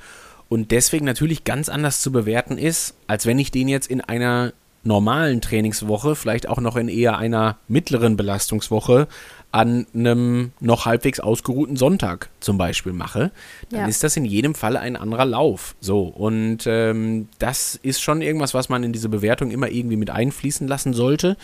und 0.48 0.70
deswegen 0.70 1.04
natürlich 1.04 1.44
ganz 1.44 1.68
anders 1.68 2.00
zu 2.00 2.12
bewerten 2.12 2.58
ist, 2.58 2.94
als 3.06 3.26
wenn 3.26 3.38
ich 3.38 3.50
den 3.50 3.68
jetzt 3.68 3.90
in 3.90 4.00
einer 4.00 4.52
normalen 4.86 5.40
Trainingswoche, 5.40 6.14
vielleicht 6.14 6.48
auch 6.48 6.60
noch 6.60 6.76
in 6.76 6.88
eher 6.88 7.18
einer 7.18 7.58
mittleren 7.68 8.16
Belastungswoche 8.16 9.08
an 9.52 9.86
einem 9.94 10.52
noch 10.60 10.86
halbwegs 10.86 11.18
ausgeruhten 11.18 11.76
Sonntag 11.76 12.28
zum 12.40 12.58
Beispiel 12.58 12.92
mache, 12.92 13.32
dann 13.70 13.80
ja. 13.80 13.86
ist 13.86 14.04
das 14.04 14.16
in 14.16 14.24
jedem 14.24 14.54
Fall 14.54 14.76
ein 14.76 14.96
anderer 14.96 15.24
Lauf. 15.24 15.74
So, 15.80 16.02
und 16.02 16.66
ähm, 16.66 17.28
das 17.38 17.74
ist 17.82 18.00
schon 18.00 18.22
irgendwas, 18.22 18.54
was 18.54 18.68
man 18.68 18.84
in 18.84 18.92
diese 18.92 19.08
Bewertung 19.08 19.50
immer 19.50 19.68
irgendwie 19.68 19.96
mit 19.96 20.10
einfließen 20.10 20.68
lassen 20.68 20.92
sollte. 20.92 21.36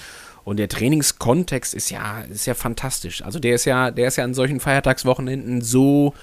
Und 0.45 0.59
der 0.59 0.69
Trainingskontext 0.69 1.73
ist 1.73 1.91
ja, 1.91 2.21
ist 2.23 2.47
ja 2.47 2.55
fantastisch. 2.55 3.23
Also 3.23 3.39
der 3.39 3.55
ist 3.55 3.65
ja, 3.65 3.91
der 3.91 4.09
ist 4.09 4.17
ja 4.17 4.25
an 4.25 4.35
solchen 4.35 4.61
Feiertagswochenenden 4.61 5.63
so 5.63 6.15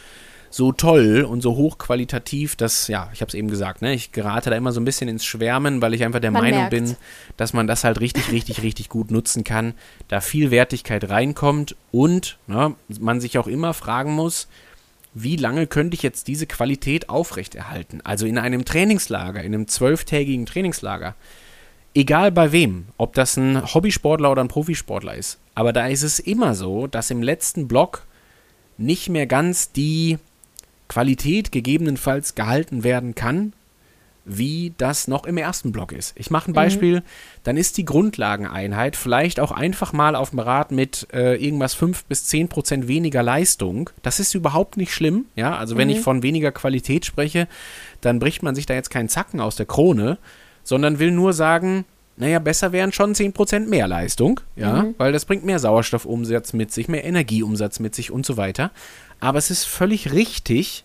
so 0.50 0.72
toll 0.72 1.26
und 1.30 1.41
so 1.41 1.56
hochqualitativ, 1.56 2.56
dass, 2.56 2.88
ja, 2.88 3.10
ich 3.14 3.22
habe 3.22 3.30
es 3.30 3.36
eben 3.36 3.50
gesagt, 3.50 3.82
ne, 3.82 3.93
ich 3.93 4.12
gerate 4.12 4.50
da 4.50 4.56
immer 4.56 4.72
so 4.72 4.82
ein 4.82 4.86
bisschen 4.86 5.08
ins 5.08 5.26
Schwärmen, 5.26 5.82
weil 5.82 5.93
ich 5.93 6.04
einfach 6.04 6.20
der 6.20 6.32
man 6.32 6.43
Meinung 6.43 6.60
merkt. 6.62 6.72
bin, 6.72 6.95
dass 7.38 7.54
man 7.54 7.68
das 7.68 7.84
halt 7.84 8.00
richtig, 8.00 8.32
richtig, 8.32 8.64
richtig 8.64 8.89
gut 8.89 9.12
nutzen 9.12 9.43
kann, 9.43 9.74
da 10.08 10.22
viel 10.22 10.52
Wertigkeit 10.52 11.10
reinkommt 11.10 11.76
und 11.91 12.38
ne, 12.47 12.76
man 13.00 13.22
sich 13.22 13.38
auch 13.38 13.47
immer 13.47 13.74
fragen 13.74 14.14
muss, 14.14 14.47
wie 15.14 15.36
lange 15.36 15.68
könnte 15.68 15.95
ich 15.95 16.04
jetzt 16.04 16.28
diese 16.28 16.45
Qualität 16.45 17.10
aufrechterhalten? 17.10 18.02
Also 18.04 18.26
in 18.26 18.38
einem 18.38 18.66
Trainingslager, 18.66 19.43
in 19.43 19.54
einem 19.54 19.68
zwölftägigen 19.68 20.45
Trainingslager. 20.45 21.16
Egal 21.95 22.32
bei 22.32 22.52
wem, 22.52 22.86
ob 22.97 23.14
das 23.14 23.36
ein 23.36 23.74
Hobbysportler 23.74 24.32
oder 24.32 24.43
ein 24.43 24.47
Profisportler 24.47 25.16
ist. 25.16 25.39
Aber 25.56 25.74
da 25.74 25.88
ist 25.88 26.04
es 26.04 26.20
immer 26.20 26.54
so, 26.54 26.86
dass 26.86 27.10
im 27.10 27.24
letzten 27.24 27.68
Block 27.68 28.04
nicht 28.78 29.10
mehr 29.10 29.26
ganz 29.26 29.72
die 29.72 30.20
Qualität 30.90 31.54
gegebenenfalls 31.54 32.36
gehalten 32.36 32.84
werden 32.84 33.16
kann, 33.16 33.54
wie 34.26 34.74
das 34.78 35.08
noch 35.08 35.26
im 35.26 35.38
ersten 35.38 35.72
Block 35.72 35.92
ist. 35.92 36.14
Ich 36.16 36.30
mache 36.30 36.52
ein 36.52 36.54
Beispiel, 36.54 36.98
mhm. 36.98 37.04
dann 37.44 37.58
ist 37.58 37.78
die 37.78 37.86
Grundlageneinheit 37.86 38.96
vielleicht 38.96 39.40
auch 39.40 39.52
einfach 39.52 39.94
mal 39.94 40.16
auf 40.16 40.32
dem 40.32 40.40
Rad 40.40 40.72
mit 40.72 41.08
äh, 41.14 41.36
irgendwas 41.36 41.74
5 41.74 42.06
bis 42.06 42.26
10 42.26 42.48
Prozent 42.50 42.88
weniger 42.88 43.24
Leistung. 43.24 43.90
Das 44.02 44.20
ist 44.20 44.36
überhaupt 44.36 44.78
nicht 44.78 44.94
schlimm. 44.94 45.26
Ja, 45.36 45.56
also 45.58 45.78
wenn 45.78 45.88
mhm. 45.88 45.96
ich 45.96 46.02
von 46.02 46.22
weniger 46.22 46.52
Qualität 46.52 47.06
spreche, 47.06 47.48
dann 48.02 48.20
bricht 48.20 48.44
man 48.44 48.56
sich 48.56 48.66
da 48.66 48.74
jetzt 48.74 48.92
keinen 48.92 49.10
Zacken 49.10 49.40
aus 49.40 49.56
der 49.56 49.66
Krone, 49.66 50.18
sondern 50.64 51.00
will 51.00 51.12
nur 51.12 51.34
sagen, 51.34 51.86
naja, 52.20 52.39
besser 52.39 52.74
wären 52.74 52.91
schon 52.91 53.15
10% 53.15 53.67
mehr 53.67 53.88
Leistung, 53.88 54.41
ja, 54.57 54.84
mhm. 54.84 54.95
weil 54.97 55.13
das 55.13 55.24
bringt 55.24 55.45
mehr 55.45 55.57
Sauerstoffumsatz 55.57 56.51
mit 56.51 56.72
sich, 56.72 56.89
mehr 56.89 57.05
Energieumsatz 57.05 57.80
mit 57.80 57.95
sich 57.95 58.11
und 58.11 58.26
so 58.26 58.36
weiter. 58.36 58.72
Aber 59.22 59.38
es 59.38 59.49
ist 59.49 59.63
völlig 59.63 60.11
richtig 60.11 60.84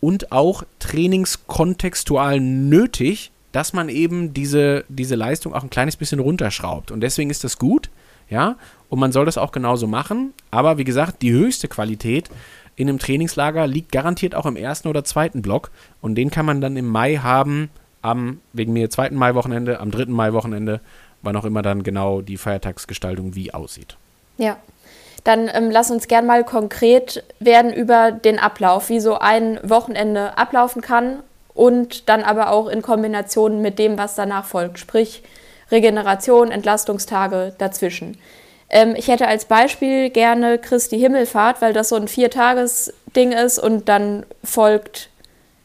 und 0.00 0.30
auch 0.30 0.64
trainingskontextual 0.80 2.38
nötig, 2.38 3.32
dass 3.52 3.72
man 3.72 3.88
eben 3.88 4.34
diese, 4.34 4.84
diese 4.90 5.14
Leistung 5.14 5.54
auch 5.54 5.62
ein 5.62 5.70
kleines 5.70 5.96
bisschen 5.96 6.20
runterschraubt. 6.20 6.90
Und 6.90 7.00
deswegen 7.00 7.30
ist 7.30 7.44
das 7.44 7.58
gut, 7.58 7.88
ja, 8.28 8.56
und 8.90 8.98
man 8.98 9.10
soll 9.12 9.24
das 9.24 9.38
auch 9.38 9.52
genauso 9.52 9.86
machen. 9.86 10.34
Aber 10.50 10.76
wie 10.76 10.84
gesagt, 10.84 11.22
die 11.22 11.32
höchste 11.32 11.66
Qualität 11.66 12.28
in 12.76 12.90
einem 12.90 12.98
Trainingslager 12.98 13.66
liegt 13.66 13.90
garantiert 13.90 14.34
auch 14.34 14.44
im 14.44 14.56
ersten 14.56 14.88
oder 14.88 15.02
zweiten 15.02 15.40
Block. 15.40 15.70
Und 16.02 16.16
den 16.16 16.30
kann 16.30 16.44
man 16.44 16.60
dann 16.60 16.76
im 16.76 16.88
Mai 16.88 17.16
haben, 17.16 17.70
am, 18.04 18.40
wegen 18.52 18.72
mir, 18.72 18.90
zweiten 18.90 19.16
Mai-Wochenende, 19.16 19.80
am 19.80 19.90
dritten 19.90 20.12
Mai-Wochenende, 20.12 20.80
wann 21.22 21.36
auch 21.36 21.44
immer 21.44 21.62
dann 21.62 21.82
genau 21.82 22.20
die 22.20 22.36
Feiertagsgestaltung 22.36 23.34
wie 23.34 23.52
aussieht. 23.54 23.96
Ja, 24.36 24.58
dann 25.24 25.50
ähm, 25.52 25.70
lass 25.70 25.90
uns 25.90 26.06
gern 26.06 26.26
mal 26.26 26.44
konkret 26.44 27.24
werden 27.40 27.72
über 27.72 28.12
den 28.12 28.38
Ablauf, 28.38 28.90
wie 28.90 29.00
so 29.00 29.18
ein 29.18 29.58
Wochenende 29.62 30.36
ablaufen 30.36 30.82
kann 30.82 31.22
und 31.54 32.08
dann 32.08 32.22
aber 32.22 32.50
auch 32.50 32.68
in 32.68 32.82
Kombination 32.82 33.62
mit 33.62 33.78
dem, 33.78 33.96
was 33.96 34.14
danach 34.16 34.44
folgt, 34.44 34.78
sprich 34.78 35.22
Regeneration, 35.70 36.50
Entlastungstage 36.50 37.54
dazwischen. 37.56 38.18
Ähm, 38.68 38.94
ich 38.96 39.08
hätte 39.08 39.26
als 39.26 39.46
Beispiel 39.46 40.10
gerne 40.10 40.58
Christi 40.58 40.98
Himmelfahrt, 40.98 41.62
weil 41.62 41.72
das 41.72 41.88
so 41.88 41.96
ein 41.96 42.08
Viertages-Ding 42.08 43.32
ist 43.32 43.58
und 43.58 43.88
dann 43.88 44.26
folgt 44.42 45.08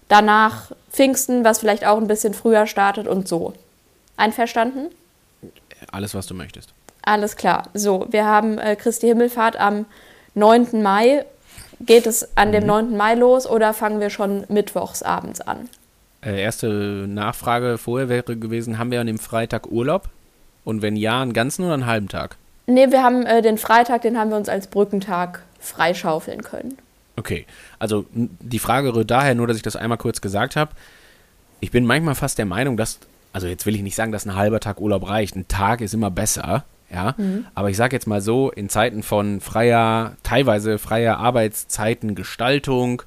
danach 0.09 0.71
Pfingsten, 0.91 1.45
was 1.45 1.59
vielleicht 1.59 1.85
auch 1.85 1.97
ein 1.97 2.07
bisschen 2.07 2.33
früher 2.33 2.67
startet 2.67 3.07
und 3.07 3.27
so. 3.27 3.53
Einverstanden? 4.17 4.89
Alles, 5.91 6.13
was 6.13 6.27
du 6.27 6.33
möchtest. 6.33 6.73
Alles 7.01 7.37
klar. 7.37 7.63
So, 7.73 8.05
wir 8.09 8.25
haben 8.25 8.57
äh, 8.57 8.75
Christi 8.75 9.07
Himmelfahrt 9.07 9.57
am 9.57 9.85
9. 10.35 10.81
Mai. 10.83 11.25
Geht 11.79 12.05
es 12.07 12.35
an 12.35 12.51
dem 12.51 12.65
9. 12.65 12.89
Mhm. 12.89 12.97
Mai 12.97 13.15
los 13.15 13.49
oder 13.49 13.73
fangen 13.73 14.01
wir 14.01 14.09
schon 14.09 14.43
mittwochs 14.49 15.01
abends 15.01 15.39
an? 15.39 15.69
Äh, 16.21 16.41
erste 16.41 16.67
Nachfrage 16.67 17.77
vorher 17.77 18.09
wäre 18.09 18.35
gewesen, 18.35 18.77
haben 18.77 18.91
wir 18.91 18.99
an 18.99 19.07
dem 19.07 19.19
Freitag 19.19 19.71
Urlaub? 19.71 20.09
Und 20.65 20.81
wenn 20.81 20.97
ja, 20.97 21.21
einen 21.21 21.31
ganzen 21.31 21.63
oder 21.63 21.75
einen 21.75 21.85
halben 21.85 22.09
Tag? 22.09 22.35
Nee, 22.67 22.91
wir 22.91 23.01
haben 23.01 23.25
äh, 23.25 23.41
den 23.41 23.57
Freitag, 23.57 24.01
den 24.01 24.19
haben 24.19 24.29
wir 24.29 24.37
uns 24.37 24.49
als 24.49 24.67
Brückentag 24.67 25.41
freischaufeln 25.59 26.43
können. 26.43 26.77
Okay, 27.19 27.45
also 27.79 28.05
die 28.13 28.59
Frage 28.59 28.95
rührt 28.95 29.11
daher 29.11 29.35
nur, 29.35 29.45
dass 29.45 29.57
ich 29.57 29.63
das 29.63 29.75
einmal 29.75 29.97
kurz 29.97 30.21
gesagt 30.21 30.55
habe. 30.55 30.71
Ich 31.59 31.69
bin 31.69 31.85
manchmal 31.85 32.15
fast 32.15 32.37
der 32.37 32.45
Meinung, 32.45 32.77
dass, 32.77 32.99
also 33.33 33.47
jetzt 33.47 33.65
will 33.65 33.75
ich 33.75 33.81
nicht 33.81 33.95
sagen, 33.95 34.13
dass 34.13 34.25
ein 34.25 34.35
halber 34.35 34.61
Tag 34.61 34.79
Urlaub 34.79 35.09
reicht. 35.09 35.35
Ein 35.35 35.49
Tag 35.49 35.81
ist 35.81 35.93
immer 35.93 36.09
besser, 36.09 36.63
ja. 36.89 37.15
Mhm. 37.17 37.45
Aber 37.55 37.69
ich 37.69 37.75
sage 37.75 37.93
jetzt 37.93 38.07
mal 38.07 38.21
so, 38.21 38.51
in 38.51 38.69
Zeiten 38.69 39.03
von 39.03 39.41
freier, 39.41 40.15
teilweise 40.23 40.79
freier 40.79 41.17
Arbeitszeitengestaltung, 41.17 43.01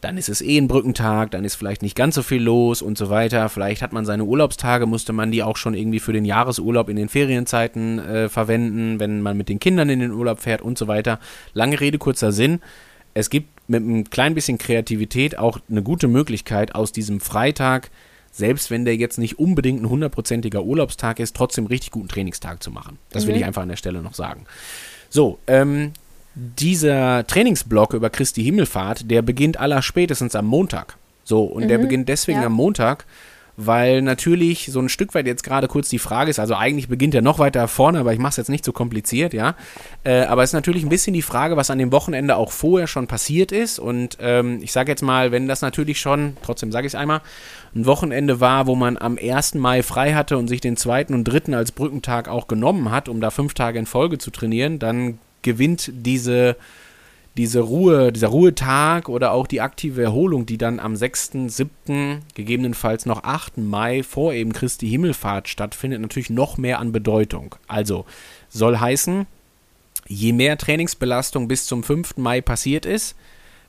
dann 0.00 0.16
ist 0.16 0.30
es 0.30 0.40
eh 0.40 0.56
ein 0.56 0.68
Brückentag, 0.68 1.32
dann 1.32 1.44
ist 1.44 1.56
vielleicht 1.56 1.82
nicht 1.82 1.94
ganz 1.94 2.14
so 2.14 2.22
viel 2.22 2.42
los 2.42 2.80
und 2.80 2.96
so 2.96 3.10
weiter. 3.10 3.50
Vielleicht 3.50 3.82
hat 3.82 3.92
man 3.92 4.06
seine 4.06 4.24
Urlaubstage, 4.24 4.86
musste 4.86 5.12
man 5.12 5.30
die 5.30 5.42
auch 5.42 5.58
schon 5.58 5.74
irgendwie 5.74 6.00
für 6.00 6.14
den 6.14 6.24
Jahresurlaub 6.24 6.88
in 6.88 6.96
den 6.96 7.10
Ferienzeiten 7.10 7.98
äh, 7.98 8.28
verwenden, 8.30 8.98
wenn 8.98 9.20
man 9.20 9.36
mit 9.36 9.50
den 9.50 9.60
Kindern 9.60 9.90
in 9.90 10.00
den 10.00 10.12
Urlaub 10.12 10.40
fährt 10.40 10.62
und 10.62 10.78
so 10.78 10.88
weiter. 10.88 11.18
Lange 11.52 11.80
Rede, 11.80 11.98
kurzer 11.98 12.32
Sinn. 12.32 12.60
Es 13.12 13.28
gibt 13.28 13.57
mit 13.68 13.86
ein 13.86 14.10
klein 14.10 14.34
bisschen 14.34 14.58
Kreativität 14.58 15.38
auch 15.38 15.60
eine 15.70 15.82
gute 15.82 16.08
Möglichkeit, 16.08 16.74
aus 16.74 16.92
diesem 16.92 17.20
Freitag 17.20 17.90
selbst 18.38 18.70
wenn 18.70 18.84
der 18.84 18.96
jetzt 18.96 19.18
nicht 19.18 19.38
unbedingt 19.38 19.82
ein 19.82 19.88
hundertprozentiger 19.88 20.62
Urlaubstag 20.62 21.18
ist, 21.18 21.34
trotzdem 21.36 21.66
richtig 21.66 21.90
guten 21.90 22.08
Trainingstag 22.08 22.62
zu 22.62 22.70
machen. 22.70 22.98
Das 23.10 23.24
mhm. 23.24 23.28
will 23.28 23.36
ich 23.36 23.44
einfach 23.44 23.62
an 23.62 23.68
der 23.68 23.76
Stelle 23.76 24.00
noch 24.00 24.14
sagen. 24.14 24.46
So, 25.10 25.38
ähm, 25.46 25.92
dieser 26.34 27.26
Trainingsblock 27.26 27.94
über 27.94 28.10
Christi 28.10 28.44
Himmelfahrt, 28.44 29.10
der 29.10 29.22
beginnt 29.22 29.58
aller 29.58 29.82
spätestens 29.82 30.36
am 30.36 30.46
Montag. 30.46 30.96
So, 31.24 31.42
und 31.44 31.64
mhm. 31.64 31.68
der 31.68 31.78
beginnt 31.78 32.08
deswegen 32.08 32.40
ja. 32.40 32.46
am 32.46 32.52
Montag, 32.52 33.06
weil 33.60 34.02
natürlich 34.02 34.70
so 34.70 34.78
ein 34.78 34.88
Stück 34.88 35.14
weit 35.16 35.26
jetzt 35.26 35.42
gerade 35.42 35.66
kurz 35.66 35.88
die 35.88 35.98
Frage 35.98 36.30
ist, 36.30 36.38
also 36.38 36.54
eigentlich 36.54 36.86
beginnt 36.86 37.12
er 37.16 37.22
noch 37.22 37.40
weiter 37.40 37.66
vorne, 37.66 37.98
aber 37.98 38.12
ich 38.12 38.20
mache 38.20 38.30
es 38.30 38.36
jetzt 38.36 38.50
nicht 38.50 38.64
so 38.64 38.70
kompliziert, 38.70 39.34
ja. 39.34 39.56
Äh, 40.04 40.20
aber 40.26 40.44
es 40.44 40.50
ist 40.50 40.54
natürlich 40.54 40.84
ein 40.84 40.88
bisschen 40.88 41.12
die 41.12 41.22
Frage, 41.22 41.56
was 41.56 41.68
an 41.68 41.78
dem 41.78 41.90
Wochenende 41.90 42.36
auch 42.36 42.52
vorher 42.52 42.86
schon 42.86 43.08
passiert 43.08 43.50
ist. 43.50 43.80
Und 43.80 44.16
ähm, 44.20 44.60
ich 44.62 44.70
sage 44.70 44.92
jetzt 44.92 45.02
mal, 45.02 45.32
wenn 45.32 45.48
das 45.48 45.60
natürlich 45.60 46.00
schon, 46.00 46.36
trotzdem 46.44 46.70
sage 46.70 46.86
ich 46.86 46.92
es 46.92 46.94
einmal, 46.94 47.20
ein 47.74 47.84
Wochenende 47.84 48.38
war, 48.38 48.68
wo 48.68 48.76
man 48.76 48.96
am 48.96 49.18
1. 49.20 49.54
Mai 49.54 49.82
frei 49.82 50.14
hatte 50.14 50.38
und 50.38 50.46
sich 50.46 50.60
den 50.60 50.76
zweiten 50.76 51.12
und 51.12 51.24
dritten 51.24 51.52
als 51.52 51.72
Brückentag 51.72 52.28
auch 52.28 52.46
genommen 52.46 52.92
hat, 52.92 53.08
um 53.08 53.20
da 53.20 53.32
fünf 53.32 53.54
Tage 53.54 53.80
in 53.80 53.86
Folge 53.86 54.18
zu 54.18 54.30
trainieren, 54.30 54.78
dann 54.78 55.18
gewinnt 55.42 55.90
diese 55.92 56.54
diese 57.38 57.60
Ruhe, 57.60 58.12
dieser 58.12 58.28
Ruhetag 58.28 59.08
oder 59.08 59.30
auch 59.30 59.46
die 59.46 59.60
aktive 59.60 60.02
Erholung, 60.02 60.44
die 60.44 60.58
dann 60.58 60.80
am 60.80 60.96
6., 60.96 61.30
7., 61.46 62.22
gegebenenfalls 62.34 63.06
noch 63.06 63.22
8. 63.22 63.58
Mai 63.58 64.02
vor 64.02 64.34
eben 64.34 64.52
Christi 64.52 64.88
Himmelfahrt 64.88 65.48
stattfindet, 65.48 66.00
natürlich 66.00 66.30
noch 66.30 66.58
mehr 66.58 66.80
an 66.80 66.90
Bedeutung. 66.90 67.54
Also 67.68 68.06
soll 68.48 68.78
heißen, 68.78 69.26
je 70.08 70.32
mehr 70.32 70.58
Trainingsbelastung 70.58 71.46
bis 71.46 71.66
zum 71.66 71.84
5. 71.84 72.16
Mai 72.16 72.40
passiert 72.40 72.84
ist, 72.84 73.14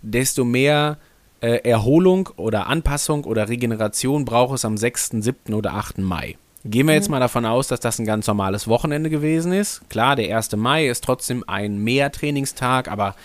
desto 0.01 0.45
mehr 0.45 0.97
äh, 1.41 1.57
Erholung 1.63 2.29
oder 2.37 2.67
Anpassung 2.67 3.23
oder 3.23 3.49
Regeneration 3.49 4.25
braucht 4.25 4.55
es 4.55 4.65
am 4.65 4.77
6., 4.77 5.11
7. 5.19 5.53
oder 5.53 5.75
8. 5.75 5.99
Mai. 5.99 6.37
Gehen 6.65 6.87
wir 6.87 6.95
jetzt 6.95 7.07
mhm. 7.07 7.11
mal 7.11 7.19
davon 7.19 7.45
aus, 7.45 7.67
dass 7.67 7.79
das 7.79 7.99
ein 7.99 8.05
ganz 8.05 8.25
normales 8.25 8.67
Wochenende 8.67 9.11
gewesen 9.11 9.53
ist. 9.53 9.87
Klar, 9.89 10.15
der 10.15 10.35
1. 10.35 10.55
Mai 10.55 10.87
ist 10.87 11.03
trotzdem 11.03 11.43
ein 11.45 11.77
Mehrtrainingstag, 11.83 12.89
aber 12.89 13.15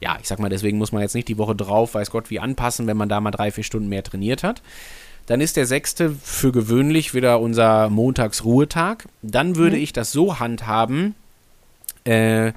ja, 0.00 0.16
ich 0.20 0.28
sag 0.28 0.38
mal, 0.38 0.48
deswegen 0.48 0.78
muss 0.78 0.92
man 0.92 1.02
jetzt 1.02 1.14
nicht 1.14 1.28
die 1.28 1.38
Woche 1.38 1.54
drauf, 1.54 1.94
weiß 1.94 2.10
Gott, 2.10 2.30
wie 2.30 2.40
anpassen, 2.40 2.86
wenn 2.86 2.96
man 2.96 3.08
da 3.08 3.20
mal 3.20 3.30
drei, 3.30 3.50
vier 3.50 3.64
Stunden 3.64 3.88
mehr 3.88 4.02
trainiert 4.02 4.42
hat. 4.42 4.62
Dann 5.26 5.40
ist 5.40 5.56
der 5.56 5.66
sechste 5.66 6.10
für 6.10 6.52
gewöhnlich 6.52 7.14
wieder 7.14 7.40
unser 7.40 7.88
Montagsruhetag. 7.88 9.06
Dann 9.22 9.56
würde 9.56 9.76
mhm. 9.76 9.82
ich 9.82 9.92
das 9.92 10.12
so 10.12 10.38
handhaben, 10.38 11.14
äh, 12.04 12.52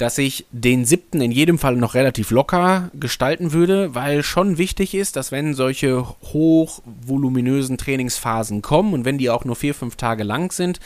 dass 0.00 0.16
ich 0.16 0.46
den 0.50 0.86
siebten 0.86 1.20
in 1.20 1.30
jedem 1.30 1.58
Fall 1.58 1.76
noch 1.76 1.94
relativ 1.94 2.30
locker 2.30 2.90
gestalten 2.94 3.52
würde, 3.52 3.94
weil 3.94 4.22
schon 4.22 4.56
wichtig 4.56 4.94
ist, 4.94 5.16
dass 5.16 5.30
wenn 5.30 5.52
solche 5.52 6.06
hochvoluminösen 6.32 7.76
Trainingsphasen 7.76 8.62
kommen 8.62 8.94
und 8.94 9.04
wenn 9.04 9.18
die 9.18 9.28
auch 9.28 9.44
nur 9.44 9.56
vier, 9.56 9.74
fünf 9.74 9.96
Tage 9.96 10.22
lang 10.24 10.52
sind, 10.52 10.80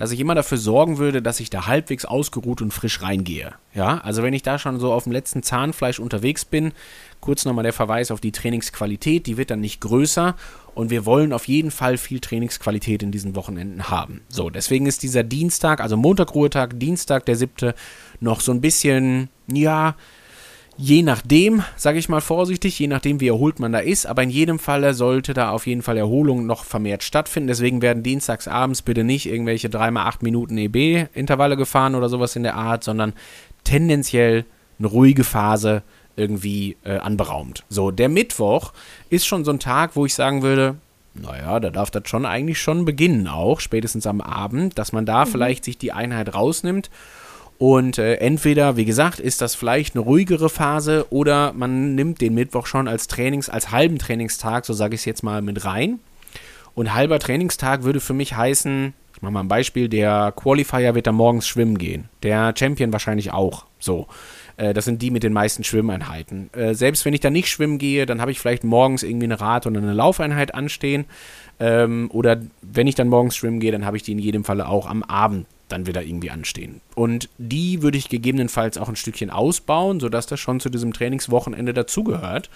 dass 0.00 0.12
ich 0.12 0.20
immer 0.20 0.34
dafür 0.34 0.56
sorgen 0.56 0.96
würde, 0.96 1.20
dass 1.20 1.40
ich 1.40 1.50
da 1.50 1.66
halbwegs 1.66 2.06
ausgeruht 2.06 2.62
und 2.62 2.72
frisch 2.72 3.02
reingehe. 3.02 3.52
Ja, 3.74 3.98
also 3.98 4.22
wenn 4.22 4.32
ich 4.32 4.42
da 4.42 4.58
schon 4.58 4.80
so 4.80 4.94
auf 4.94 5.04
dem 5.04 5.12
letzten 5.12 5.42
Zahnfleisch 5.42 6.00
unterwegs 6.00 6.46
bin, 6.46 6.72
kurz 7.20 7.44
nochmal 7.44 7.64
der 7.64 7.74
Verweis 7.74 8.10
auf 8.10 8.18
die 8.18 8.32
Trainingsqualität, 8.32 9.26
die 9.26 9.36
wird 9.36 9.50
dann 9.50 9.60
nicht 9.60 9.82
größer 9.82 10.36
und 10.74 10.88
wir 10.88 11.04
wollen 11.04 11.34
auf 11.34 11.46
jeden 11.48 11.70
Fall 11.70 11.98
viel 11.98 12.18
Trainingsqualität 12.18 13.02
in 13.02 13.12
diesen 13.12 13.36
Wochenenden 13.36 13.90
haben. 13.90 14.22
So, 14.30 14.48
deswegen 14.48 14.86
ist 14.86 15.02
dieser 15.02 15.22
Dienstag, 15.22 15.82
also 15.82 15.98
Montag, 15.98 16.34
Ruhetag, 16.34 16.80
Dienstag, 16.80 17.26
der 17.26 17.36
siebte, 17.36 17.74
noch 18.20 18.40
so 18.40 18.52
ein 18.52 18.62
bisschen, 18.62 19.28
ja, 19.52 19.96
je 20.80 21.02
nachdem, 21.02 21.62
sage 21.76 21.98
ich 21.98 22.08
mal 22.08 22.22
vorsichtig, 22.22 22.78
je 22.78 22.86
nachdem, 22.86 23.20
wie 23.20 23.28
erholt 23.28 23.60
man 23.60 23.72
da 23.72 23.80
ist, 23.80 24.06
aber 24.06 24.22
in 24.22 24.30
jedem 24.30 24.58
Falle 24.58 24.94
sollte 24.94 25.34
da 25.34 25.50
auf 25.50 25.66
jeden 25.66 25.82
Fall 25.82 25.98
Erholung 25.98 26.46
noch 26.46 26.64
vermehrt 26.64 27.02
stattfinden. 27.02 27.48
Deswegen 27.48 27.82
werden 27.82 28.02
dienstags 28.02 28.48
abends 28.48 28.80
bitte 28.80 29.04
nicht 29.04 29.26
irgendwelche 29.26 29.68
3x8 29.68 30.16
Minuten 30.22 30.56
EB-Intervalle 30.56 31.58
gefahren 31.58 31.94
oder 31.94 32.08
sowas 32.08 32.34
in 32.34 32.44
der 32.44 32.54
Art, 32.54 32.82
sondern 32.82 33.12
tendenziell 33.62 34.46
eine 34.78 34.88
ruhige 34.88 35.24
Phase 35.24 35.82
irgendwie 36.16 36.76
äh, 36.82 36.96
anberaumt. 36.96 37.64
So, 37.68 37.90
der 37.90 38.08
Mittwoch 38.08 38.72
ist 39.10 39.26
schon 39.26 39.44
so 39.44 39.50
ein 39.50 39.58
Tag, 39.58 39.96
wo 39.96 40.06
ich 40.06 40.14
sagen 40.14 40.42
würde, 40.42 40.76
naja, 41.12 41.60
da 41.60 41.68
darf 41.70 41.90
das 41.90 42.08
schon 42.08 42.24
eigentlich 42.24 42.58
schon 42.58 42.86
beginnen, 42.86 43.28
auch 43.28 43.60
spätestens 43.60 44.06
am 44.06 44.22
Abend, 44.22 44.78
dass 44.78 44.92
man 44.92 45.04
da 45.04 45.26
mhm. 45.26 45.30
vielleicht 45.30 45.64
sich 45.64 45.76
die 45.76 45.92
Einheit 45.92 46.34
rausnimmt 46.34 46.88
und 47.60 47.98
äh, 47.98 48.14
entweder, 48.14 48.78
wie 48.78 48.86
gesagt, 48.86 49.20
ist 49.20 49.42
das 49.42 49.54
vielleicht 49.54 49.94
eine 49.94 50.02
ruhigere 50.02 50.48
Phase 50.48 51.04
oder 51.10 51.52
man 51.52 51.94
nimmt 51.94 52.22
den 52.22 52.32
Mittwoch 52.32 52.64
schon 52.64 52.88
als 52.88 53.06
Trainings, 53.06 53.50
als 53.50 53.70
halben 53.70 53.98
Trainingstag, 53.98 54.64
so 54.64 54.72
sage 54.72 54.94
ich 54.94 55.02
es 55.02 55.04
jetzt 55.04 55.22
mal, 55.22 55.42
mit 55.42 55.62
rein. 55.66 55.98
Und 56.74 56.94
halber 56.94 57.18
Trainingstag 57.18 57.82
würde 57.82 58.00
für 58.00 58.14
mich 58.14 58.34
heißen, 58.34 58.94
ich 59.14 59.20
mache 59.20 59.32
mal 59.32 59.40
ein 59.40 59.48
Beispiel, 59.48 59.90
der 59.90 60.32
Qualifier 60.34 60.94
wird 60.94 61.06
da 61.06 61.12
morgens 61.12 61.46
schwimmen 61.46 61.76
gehen. 61.76 62.08
Der 62.22 62.54
Champion 62.56 62.94
wahrscheinlich 62.94 63.30
auch. 63.30 63.66
So. 63.78 64.06
Äh, 64.56 64.72
das 64.72 64.86
sind 64.86 65.02
die 65.02 65.10
mit 65.10 65.22
den 65.22 65.34
meisten 65.34 65.62
Schwimmeinheiten. 65.62 66.48
Äh, 66.54 66.72
selbst 66.72 67.04
wenn 67.04 67.12
ich 67.12 67.20
da 67.20 67.28
nicht 67.28 67.50
schwimmen 67.50 67.76
gehe, 67.76 68.06
dann 68.06 68.22
habe 68.22 68.30
ich 68.30 68.40
vielleicht 68.40 68.64
morgens 68.64 69.02
irgendwie 69.02 69.26
eine 69.26 69.38
Rad- 69.38 69.66
oder 69.66 69.82
eine 69.82 69.92
Laufeinheit 69.92 70.54
anstehen. 70.54 71.04
Ähm, 71.58 72.08
oder 72.10 72.40
wenn 72.62 72.86
ich 72.86 72.94
dann 72.94 73.08
morgens 73.08 73.36
schwimmen 73.36 73.60
gehe, 73.60 73.70
dann 73.70 73.84
habe 73.84 73.98
ich 73.98 74.02
die 74.02 74.12
in 74.12 74.18
jedem 74.18 74.44
Falle 74.44 74.66
auch 74.66 74.88
am 74.88 75.02
Abend 75.02 75.46
dann 75.72 75.86
wieder 75.86 76.02
irgendwie 76.02 76.30
anstehen. 76.30 76.80
Und 76.94 77.28
die 77.38 77.82
würde 77.82 77.98
ich 77.98 78.08
gegebenenfalls 78.08 78.78
auch 78.78 78.88
ein 78.88 78.96
Stückchen 78.96 79.30
ausbauen, 79.30 80.00
sodass 80.00 80.26
das 80.26 80.40
schon 80.40 80.60
zu 80.60 80.68
diesem 80.68 80.92
Trainingswochenende 80.92 81.72
dazugehört. 81.72 82.50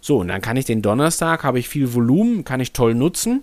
So, 0.00 0.18
und 0.18 0.28
dann 0.28 0.40
kann 0.40 0.56
ich 0.56 0.64
den 0.64 0.82
Donnerstag, 0.82 1.42
habe 1.42 1.58
ich 1.58 1.68
viel 1.68 1.92
Volumen, 1.92 2.44
kann 2.44 2.60
ich 2.60 2.72
toll 2.72 2.94
nutzen. 2.94 3.42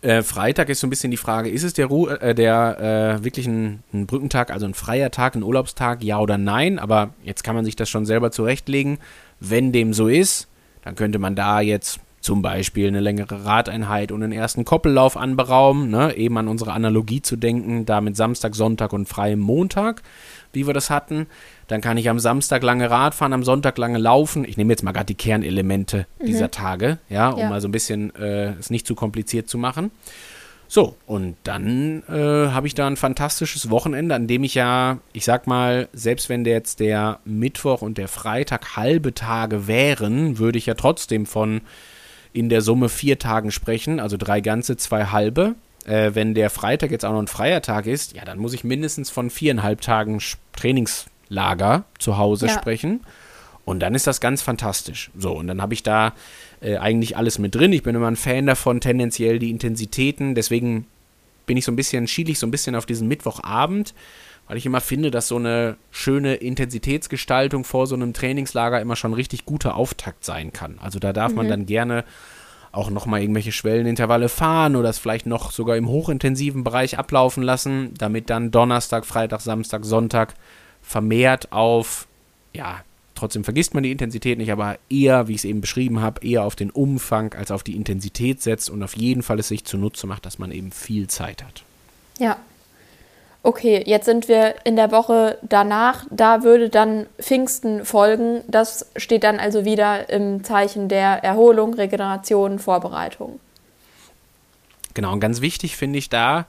Äh, 0.00 0.22
Freitag 0.22 0.68
ist 0.68 0.80
so 0.80 0.86
ein 0.86 0.90
bisschen 0.90 1.10
die 1.10 1.16
Frage, 1.16 1.50
ist 1.50 1.62
es 1.62 1.74
der, 1.74 1.86
Ru 1.86 2.08
äh, 2.08 2.34
der 2.34 3.18
äh, 3.20 3.24
wirklich 3.24 3.46
ein, 3.46 3.82
ein, 3.92 4.06
Brückentag, 4.06 4.50
also 4.50 4.66
ein 4.66 4.74
freier 4.74 5.10
Tag, 5.10 5.34
ein 5.34 5.42
Urlaubstag, 5.42 6.02
ja 6.02 6.18
oder 6.18 6.38
nein? 6.38 6.78
Aber 6.78 7.14
jetzt 7.22 7.44
kann 7.44 7.54
man 7.54 7.64
sich 7.64 7.76
das 7.76 7.88
schon 7.88 8.06
selber 8.06 8.30
zurechtlegen. 8.30 8.98
Wenn 9.38 9.72
dem 9.72 9.92
so 9.92 10.08
ist, 10.08 10.48
dann 10.82 10.94
könnte 10.94 11.18
man 11.18 11.36
da 11.36 11.60
jetzt 11.60 12.00
zum 12.22 12.40
Beispiel 12.40 12.88
eine 12.88 13.00
längere 13.00 13.44
Radeinheit 13.44 14.12
und 14.12 14.22
einen 14.22 14.32
ersten 14.32 14.64
Koppellauf 14.64 15.16
anberaumen, 15.16 15.90
ne? 15.90 16.14
eben 16.16 16.38
an 16.38 16.48
unsere 16.48 16.72
Analogie 16.72 17.20
zu 17.20 17.36
denken, 17.36 17.84
da 17.84 18.00
mit 18.00 18.16
Samstag, 18.16 18.54
Sonntag 18.54 18.92
und 18.92 19.08
freiem 19.08 19.40
Montag, 19.40 20.02
wie 20.52 20.66
wir 20.66 20.72
das 20.72 20.88
hatten. 20.88 21.26
Dann 21.66 21.80
kann 21.80 21.96
ich 21.96 22.08
am 22.08 22.20
Samstag 22.20 22.62
lange 22.62 22.90
Rad 22.90 23.14
fahren, 23.14 23.32
am 23.32 23.42
Sonntag 23.42 23.76
lange 23.76 23.98
laufen. 23.98 24.44
Ich 24.44 24.56
nehme 24.56 24.72
jetzt 24.72 24.82
mal 24.82 24.92
gerade 24.92 25.06
die 25.06 25.14
Kernelemente 25.14 26.06
mhm. 26.20 26.26
dieser 26.26 26.50
Tage, 26.50 26.98
ja, 27.08 27.30
um 27.30 27.40
ja. 27.40 27.48
mal 27.48 27.60
so 27.60 27.68
ein 27.68 27.72
bisschen 27.72 28.14
äh, 28.14 28.52
es 28.52 28.70
nicht 28.70 28.86
zu 28.86 28.94
kompliziert 28.94 29.48
zu 29.48 29.58
machen. 29.58 29.90
So, 30.68 30.96
und 31.04 31.36
dann 31.42 32.02
äh, 32.08 32.48
habe 32.48 32.66
ich 32.66 32.74
da 32.74 32.86
ein 32.86 32.96
fantastisches 32.96 33.68
Wochenende, 33.68 34.14
an 34.14 34.26
dem 34.26 34.42
ich 34.42 34.54
ja, 34.54 35.00
ich 35.12 35.24
sag 35.24 35.46
mal, 35.46 35.88
selbst 35.92 36.30
wenn 36.30 36.44
der 36.44 36.54
jetzt 36.54 36.80
der 36.80 37.18
Mittwoch 37.26 37.82
und 37.82 37.98
der 37.98 38.08
Freitag 38.08 38.74
halbe 38.76 39.12
Tage 39.12 39.66
wären, 39.66 40.38
würde 40.38 40.56
ich 40.56 40.64
ja 40.64 40.72
trotzdem 40.72 41.26
von 41.26 41.60
in 42.32 42.48
der 42.48 42.62
Summe 42.62 42.88
vier 42.88 43.18
Tagen 43.18 43.50
sprechen, 43.50 44.00
also 44.00 44.16
drei 44.16 44.40
ganze, 44.40 44.76
zwei 44.76 45.06
halbe. 45.06 45.54
Äh, 45.84 46.14
wenn 46.14 46.34
der 46.34 46.50
Freitag 46.50 46.90
jetzt 46.90 47.04
auch 47.04 47.12
noch 47.12 47.22
ein 47.22 47.26
freier 47.26 47.60
Tag 47.60 47.86
ist, 47.86 48.14
ja, 48.14 48.24
dann 48.24 48.38
muss 48.38 48.54
ich 48.54 48.64
mindestens 48.64 49.10
von 49.10 49.30
viereinhalb 49.30 49.80
Tagen 49.80 50.20
Trainingslager 50.52 51.84
zu 51.98 52.18
Hause 52.18 52.46
ja. 52.46 52.52
sprechen. 52.52 53.00
Und 53.64 53.80
dann 53.80 53.94
ist 53.94 54.06
das 54.06 54.20
ganz 54.20 54.42
fantastisch. 54.42 55.10
So, 55.16 55.32
und 55.32 55.46
dann 55.46 55.62
habe 55.62 55.74
ich 55.74 55.82
da 55.82 56.14
äh, 56.60 56.76
eigentlich 56.76 57.16
alles 57.16 57.38
mit 57.38 57.54
drin. 57.54 57.72
Ich 57.72 57.82
bin 57.82 57.94
immer 57.94 58.08
ein 58.08 58.16
Fan 58.16 58.46
davon, 58.46 58.80
tendenziell 58.80 59.38
die 59.38 59.50
Intensitäten. 59.50 60.34
Deswegen 60.34 60.86
bin 61.46 61.56
ich 61.56 61.64
so 61.64 61.72
ein 61.72 61.76
bisschen, 61.76 62.06
schiele 62.06 62.30
ich 62.30 62.38
so 62.38 62.46
ein 62.46 62.50
bisschen 62.50 62.74
auf 62.74 62.86
diesen 62.86 63.08
Mittwochabend 63.08 63.94
weil 64.48 64.56
ich 64.56 64.66
immer 64.66 64.80
finde, 64.80 65.10
dass 65.10 65.28
so 65.28 65.36
eine 65.36 65.76
schöne 65.90 66.34
Intensitätsgestaltung 66.34 67.64
vor 67.64 67.86
so 67.86 67.94
einem 67.94 68.12
Trainingslager 68.12 68.80
immer 68.80 68.96
schon 68.96 69.14
richtig 69.14 69.44
guter 69.44 69.76
Auftakt 69.76 70.24
sein 70.24 70.52
kann. 70.52 70.78
Also 70.80 70.98
da 70.98 71.12
darf 71.12 71.30
mhm. 71.30 71.36
man 71.36 71.48
dann 71.48 71.66
gerne 71.66 72.04
auch 72.72 72.90
nochmal 72.90 73.20
irgendwelche 73.20 73.52
Schwellenintervalle 73.52 74.28
fahren 74.28 74.76
oder 74.76 74.88
es 74.88 74.98
vielleicht 74.98 75.26
noch 75.26 75.52
sogar 75.52 75.76
im 75.76 75.88
hochintensiven 75.88 76.64
Bereich 76.64 76.98
ablaufen 76.98 77.42
lassen, 77.42 77.92
damit 77.98 78.30
dann 78.30 78.50
Donnerstag, 78.50 79.04
Freitag, 79.04 79.42
Samstag, 79.42 79.84
Sonntag 79.84 80.34
vermehrt 80.80 81.52
auf, 81.52 82.08
ja, 82.54 82.82
trotzdem 83.14 83.44
vergisst 83.44 83.74
man 83.74 83.82
die 83.82 83.92
Intensität 83.92 84.38
nicht, 84.38 84.50
aber 84.50 84.78
eher, 84.88 85.28
wie 85.28 85.32
ich 85.32 85.38
es 85.38 85.44
eben 85.44 85.60
beschrieben 85.60 86.00
habe, 86.00 86.26
eher 86.26 86.44
auf 86.44 86.56
den 86.56 86.70
Umfang 86.70 87.34
als 87.34 87.50
auf 87.50 87.62
die 87.62 87.76
Intensität 87.76 88.42
setzt 88.42 88.70
und 88.70 88.82
auf 88.82 88.96
jeden 88.96 89.22
Fall 89.22 89.38
es 89.38 89.48
sich 89.48 89.64
zunutze 89.64 90.06
macht, 90.06 90.24
dass 90.26 90.38
man 90.38 90.50
eben 90.50 90.72
viel 90.72 91.08
Zeit 91.08 91.44
hat. 91.44 91.62
Ja, 92.18 92.38
okay, 93.42 93.82
jetzt 93.86 94.06
sind 94.06 94.28
wir 94.28 94.54
in 94.64 94.76
der 94.76 94.92
Woche 94.92 95.38
danach, 95.42 96.06
da 96.10 96.42
würde 96.42 96.68
dann 96.68 97.06
Pfingsten 97.20 97.84
folgen. 97.84 98.42
Das 98.48 98.86
steht 98.96 99.24
dann 99.24 99.38
also 99.38 99.64
wieder 99.64 100.08
im 100.10 100.44
Zeichen 100.44 100.88
der 100.88 101.24
Erholung, 101.24 101.74
Regeneration, 101.74 102.58
Vorbereitung. 102.58 103.40
Genau, 104.94 105.12
und 105.12 105.20
ganz 105.20 105.40
wichtig 105.40 105.76
finde 105.76 105.98
ich 105.98 106.08
da, 106.08 106.46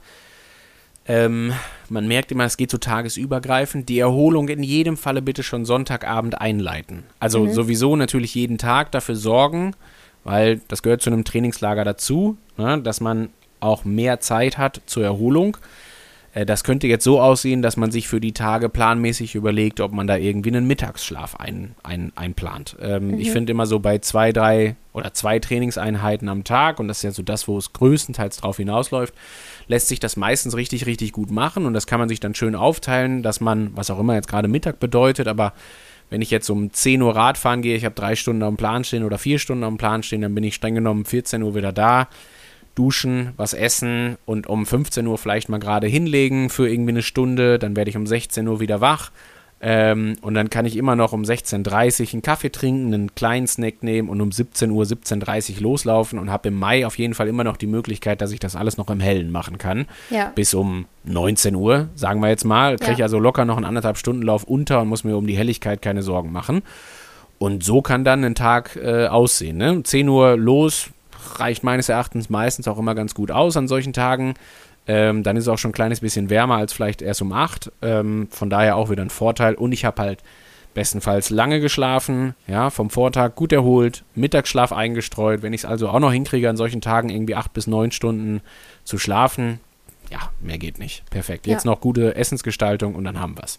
ähm, 1.06 1.52
man 1.90 2.06
merkt 2.08 2.32
immer, 2.32 2.44
es 2.44 2.56
geht 2.56 2.70
so 2.70 2.78
tagesübergreifend, 2.78 3.88
die 3.88 3.98
Erholung 3.98 4.48
in 4.48 4.62
jedem 4.62 4.96
Falle 4.96 5.20
bitte 5.20 5.42
schon 5.42 5.64
Sonntagabend 5.66 6.40
einleiten. 6.40 7.04
Also 7.20 7.40
mhm. 7.40 7.52
sowieso 7.52 7.96
natürlich 7.96 8.34
jeden 8.34 8.56
Tag 8.56 8.90
dafür 8.92 9.16
sorgen, 9.16 9.74
weil 10.24 10.60
das 10.68 10.82
gehört 10.82 11.02
zu 11.02 11.10
einem 11.10 11.24
Trainingslager 11.24 11.84
dazu, 11.84 12.38
ne, 12.56 12.80
dass 12.80 13.00
man 13.00 13.28
auch 13.60 13.84
mehr 13.84 14.20
Zeit 14.20 14.56
hat 14.56 14.80
zur 14.86 15.04
Erholung. 15.04 15.58
Äh, 16.34 16.44
das 16.44 16.64
könnte 16.64 16.86
jetzt 16.86 17.04
so 17.04 17.20
aussehen, 17.20 17.62
dass 17.62 17.76
man 17.76 17.90
sich 17.90 18.08
für 18.08 18.20
die 18.20 18.32
Tage 18.32 18.68
planmäßig 18.68 19.34
überlegt, 19.34 19.80
ob 19.80 19.92
man 19.92 20.06
da 20.06 20.16
irgendwie 20.16 20.50
einen 20.50 20.66
Mittagsschlaf 20.66 21.36
ein, 21.36 21.74
ein, 21.82 22.12
einplant. 22.16 22.76
Ähm, 22.82 23.12
mhm. 23.12 23.20
Ich 23.20 23.30
finde 23.30 23.52
immer 23.52 23.66
so 23.66 23.78
bei 23.78 23.98
zwei, 23.98 24.32
drei 24.32 24.76
oder 24.92 25.14
zwei 25.14 25.38
Trainingseinheiten 25.38 26.28
am 26.28 26.44
Tag, 26.44 26.78
und 26.78 26.88
das 26.88 26.98
ist 26.98 27.02
ja 27.04 27.10
so 27.12 27.22
das, 27.22 27.48
wo 27.48 27.56
es 27.56 27.72
größtenteils 27.72 28.36
drauf 28.36 28.58
hinausläuft, 28.58 29.14
lässt 29.66 29.88
sich 29.88 30.00
das 30.00 30.16
meistens 30.16 30.56
richtig, 30.56 30.86
richtig 30.86 31.12
gut 31.12 31.30
machen. 31.30 31.66
Und 31.66 31.74
das 31.74 31.86
kann 31.86 32.00
man 32.00 32.08
sich 32.08 32.20
dann 32.20 32.34
schön 32.34 32.54
aufteilen, 32.54 33.22
dass 33.22 33.40
man, 33.40 33.76
was 33.76 33.90
auch 33.90 33.98
immer 33.98 34.14
jetzt 34.14 34.28
gerade 34.28 34.48
Mittag 34.48 34.80
bedeutet, 34.80 35.28
aber 35.28 35.52
wenn 36.10 36.20
ich 36.20 36.30
jetzt 36.30 36.50
um 36.50 36.70
10 36.70 37.00
Uhr 37.00 37.16
Radfahren 37.16 37.62
gehe, 37.62 37.76
ich 37.76 37.84
habe 37.84 37.94
drei 37.94 38.14
Stunden 38.14 38.42
am 38.42 38.56
Plan 38.56 38.84
stehen 38.84 39.04
oder 39.04 39.18
vier 39.18 39.38
Stunden 39.38 39.64
am 39.64 39.78
Plan 39.78 40.02
stehen, 40.02 40.20
dann 40.20 40.34
bin 40.34 40.44
ich 40.44 40.54
streng 40.54 40.74
genommen 40.74 41.06
14 41.06 41.42
Uhr 41.42 41.54
wieder 41.54 41.72
da 41.72 42.08
duschen, 42.74 43.32
was 43.36 43.54
essen 43.54 44.16
und 44.26 44.46
um 44.46 44.66
15 44.66 45.06
Uhr 45.06 45.18
vielleicht 45.18 45.48
mal 45.48 45.58
gerade 45.58 45.86
hinlegen 45.86 46.50
für 46.50 46.68
irgendwie 46.68 46.92
eine 46.92 47.02
Stunde. 47.02 47.58
Dann 47.58 47.76
werde 47.76 47.90
ich 47.90 47.96
um 47.96 48.06
16 48.06 48.46
Uhr 48.48 48.60
wieder 48.60 48.80
wach. 48.80 49.10
Ähm, 49.66 50.16
und 50.20 50.34
dann 50.34 50.50
kann 50.50 50.66
ich 50.66 50.76
immer 50.76 50.94
noch 50.94 51.14
um 51.14 51.22
16.30 51.22 52.02
Uhr 52.02 52.12
einen 52.12 52.22
Kaffee 52.22 52.50
trinken, 52.50 52.92
einen 52.92 53.14
kleinen 53.14 53.46
Snack 53.46 53.82
nehmen 53.82 54.10
und 54.10 54.20
um 54.20 54.30
17 54.30 54.70
Uhr, 54.70 54.84
17.30 54.84 55.54
Uhr 55.54 55.62
loslaufen 55.62 56.18
und 56.18 56.30
habe 56.30 56.48
im 56.48 56.54
Mai 56.54 56.84
auf 56.84 56.98
jeden 56.98 57.14
Fall 57.14 57.28
immer 57.28 57.44
noch 57.44 57.56
die 57.56 57.66
Möglichkeit, 57.66 58.20
dass 58.20 58.30
ich 58.30 58.40
das 58.40 58.56
alles 58.56 58.76
noch 58.76 58.90
im 58.90 59.00
Hellen 59.00 59.32
machen 59.32 59.56
kann. 59.56 59.86
Ja. 60.10 60.32
Bis 60.34 60.52
um 60.52 60.84
19 61.04 61.54
Uhr, 61.54 61.88
sagen 61.94 62.20
wir 62.20 62.28
jetzt 62.28 62.44
mal. 62.44 62.76
Kriege 62.76 62.92
ich 62.92 62.98
ja. 62.98 63.06
also 63.06 63.18
locker 63.18 63.46
noch 63.46 63.56
einen 63.56 63.64
anderthalb 63.64 63.96
Stunden 63.96 64.20
Lauf 64.20 64.44
unter 64.44 64.82
und 64.82 64.88
muss 64.88 65.02
mir 65.02 65.16
um 65.16 65.26
die 65.26 65.36
Helligkeit 65.38 65.80
keine 65.80 66.02
Sorgen 66.02 66.30
machen. 66.30 66.62
Und 67.38 67.64
so 67.64 67.80
kann 67.80 68.04
dann 68.04 68.22
ein 68.22 68.34
Tag 68.34 68.76
äh, 68.76 69.06
aussehen. 69.06 69.56
Ne? 69.56 69.82
10 69.82 70.08
Uhr 70.10 70.36
los, 70.36 70.90
reicht 71.38 71.64
meines 71.64 71.88
Erachtens 71.88 72.30
meistens 72.30 72.68
auch 72.68 72.78
immer 72.78 72.94
ganz 72.94 73.14
gut 73.14 73.30
aus 73.30 73.56
an 73.56 73.68
solchen 73.68 73.92
Tagen. 73.92 74.34
Ähm, 74.86 75.22
dann 75.22 75.36
ist 75.36 75.44
es 75.44 75.48
auch 75.48 75.58
schon 75.58 75.70
ein 75.70 75.74
kleines 75.74 76.00
bisschen 76.00 76.30
wärmer 76.30 76.56
als 76.56 76.72
vielleicht 76.72 77.00
erst 77.00 77.22
um 77.22 77.32
8. 77.32 77.72
Ähm, 77.82 78.28
von 78.30 78.50
daher 78.50 78.76
auch 78.76 78.90
wieder 78.90 79.02
ein 79.02 79.10
Vorteil. 79.10 79.54
Und 79.54 79.72
ich 79.72 79.84
habe 79.84 80.02
halt 80.02 80.22
bestenfalls 80.74 81.30
lange 81.30 81.60
geschlafen, 81.60 82.34
ja, 82.46 82.68
vom 82.68 82.90
Vortag 82.90 83.36
gut 83.36 83.52
erholt, 83.52 84.04
Mittagsschlaf 84.14 84.72
eingestreut. 84.72 85.42
Wenn 85.42 85.52
ich 85.52 85.62
es 85.62 85.64
also 85.64 85.88
auch 85.88 86.00
noch 86.00 86.12
hinkriege, 86.12 86.50
an 86.50 86.56
solchen 86.56 86.80
Tagen 86.80 87.08
irgendwie 87.08 87.36
8 87.36 87.52
bis 87.52 87.66
9 87.66 87.92
Stunden 87.92 88.42
zu 88.82 88.98
schlafen, 88.98 89.60
ja, 90.10 90.18
mehr 90.40 90.58
geht 90.58 90.78
nicht. 90.78 91.08
Perfekt. 91.10 91.46
Jetzt 91.46 91.64
ja. 91.64 91.70
noch 91.70 91.80
gute 91.80 92.14
Essensgestaltung 92.16 92.94
und 92.94 93.04
dann 93.04 93.20
haben 93.20 93.36
wir 93.38 93.44
es. 93.44 93.58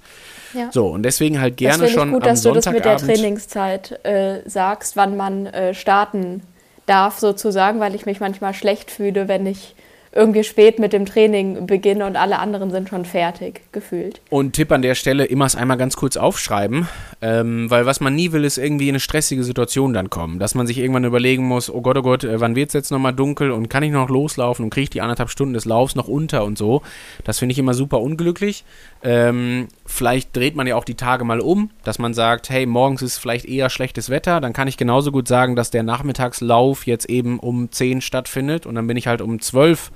Ja. 0.53 0.71
So, 0.71 0.87
und 0.87 1.03
deswegen 1.03 1.41
halt 1.41 1.57
gerne 1.57 1.83
das 1.83 1.91
schon. 1.91 2.09
Ich 2.09 2.13
gut, 2.13 2.25
dass 2.25 2.43
du 2.43 2.51
das 2.51 2.69
mit 2.69 2.85
der 2.85 2.97
Trainingszeit 2.97 4.05
äh, 4.05 4.47
sagst, 4.47 4.95
wann 4.95 5.17
man 5.17 5.47
äh, 5.47 5.73
starten 5.73 6.43
darf 6.85 7.19
sozusagen, 7.19 7.79
weil 7.79 7.95
ich 7.95 8.05
mich 8.05 8.19
manchmal 8.19 8.53
schlecht 8.53 8.91
fühle, 8.91 9.27
wenn 9.27 9.45
ich 9.45 9.75
irgendwie 10.15 10.45
spät 10.45 10.79
mit 10.79 10.93
dem 10.93 11.05
Training 11.05 11.67
beginne 11.67 12.05
und 12.05 12.15
alle 12.15 12.39
anderen 12.39 12.71
sind 12.71 12.87
schon 12.87 13.03
fertig, 13.03 13.61
gefühlt. 13.73 14.21
Und 14.29 14.53
Tipp 14.53 14.71
an 14.71 14.81
der 14.81 14.95
Stelle, 14.95 15.25
immer 15.25 15.45
es 15.45 15.57
einmal 15.57 15.77
ganz 15.77 15.97
kurz 15.97 16.15
aufschreiben, 16.15 16.87
ähm, 17.21 17.69
weil 17.69 17.85
was 17.85 17.99
man 17.99 18.15
nie 18.15 18.31
will, 18.31 18.45
ist 18.45 18.57
irgendwie 18.57 18.87
in 18.87 18.93
eine 18.93 19.01
stressige 19.01 19.43
Situation 19.43 19.93
dann 19.93 20.09
kommen, 20.09 20.39
dass 20.39 20.55
man 20.55 20.67
sich 20.67 20.77
irgendwann 20.77 21.03
überlegen 21.03 21.43
muss, 21.43 21.69
oh 21.69 21.81
Gott, 21.81 21.97
oh 21.97 22.01
Gott, 22.01 22.23
äh, 22.23 22.39
wann 22.39 22.55
wird 22.55 22.69
es 22.69 22.73
jetzt 22.73 22.91
nochmal 22.91 23.13
dunkel 23.13 23.51
und 23.51 23.69
kann 23.69 23.83
ich 23.83 23.91
noch 23.91 24.09
loslaufen 24.09 24.63
und 24.63 24.69
kriege 24.69 24.83
ich 24.83 24.89
die 24.89 25.01
anderthalb 25.01 25.29
Stunden 25.29 25.53
des 25.53 25.65
Laufs 25.65 25.95
noch 25.95 26.07
unter 26.07 26.45
und 26.45 26.57
so. 26.57 26.81
Das 27.25 27.39
finde 27.39 27.51
ich 27.51 27.59
immer 27.59 27.73
super 27.73 27.99
unglücklich. 27.99 28.63
Ähm, 29.03 29.67
vielleicht 29.85 30.33
dreht 30.33 30.55
man 30.55 30.65
ja 30.65 30.77
auch 30.77 30.85
die 30.85 30.95
Tage 30.95 31.25
mal 31.25 31.41
um, 31.41 31.71
dass 31.83 31.99
man 31.99 32.13
sagt, 32.13 32.49
hey, 32.49 32.65
morgens 32.65 33.01
ist 33.01 33.17
vielleicht 33.17 33.45
eher 33.45 33.69
schlechtes 33.69 34.09
Wetter, 34.09 34.39
dann 34.39 34.53
kann 34.53 34.69
ich 34.69 34.77
genauso 34.77 35.11
gut 35.11 35.27
sagen, 35.27 35.57
dass 35.57 35.71
der 35.71 35.83
Nachmittagslauf 35.83 36.87
jetzt 36.87 37.09
eben 37.09 37.37
um 37.37 37.69
10 37.69 37.99
stattfindet 37.99 38.65
und 38.65 38.75
dann 38.75 38.87
bin 38.87 38.95
ich 38.95 39.07
halt 39.07 39.21
um 39.21 39.41
12 39.41 39.91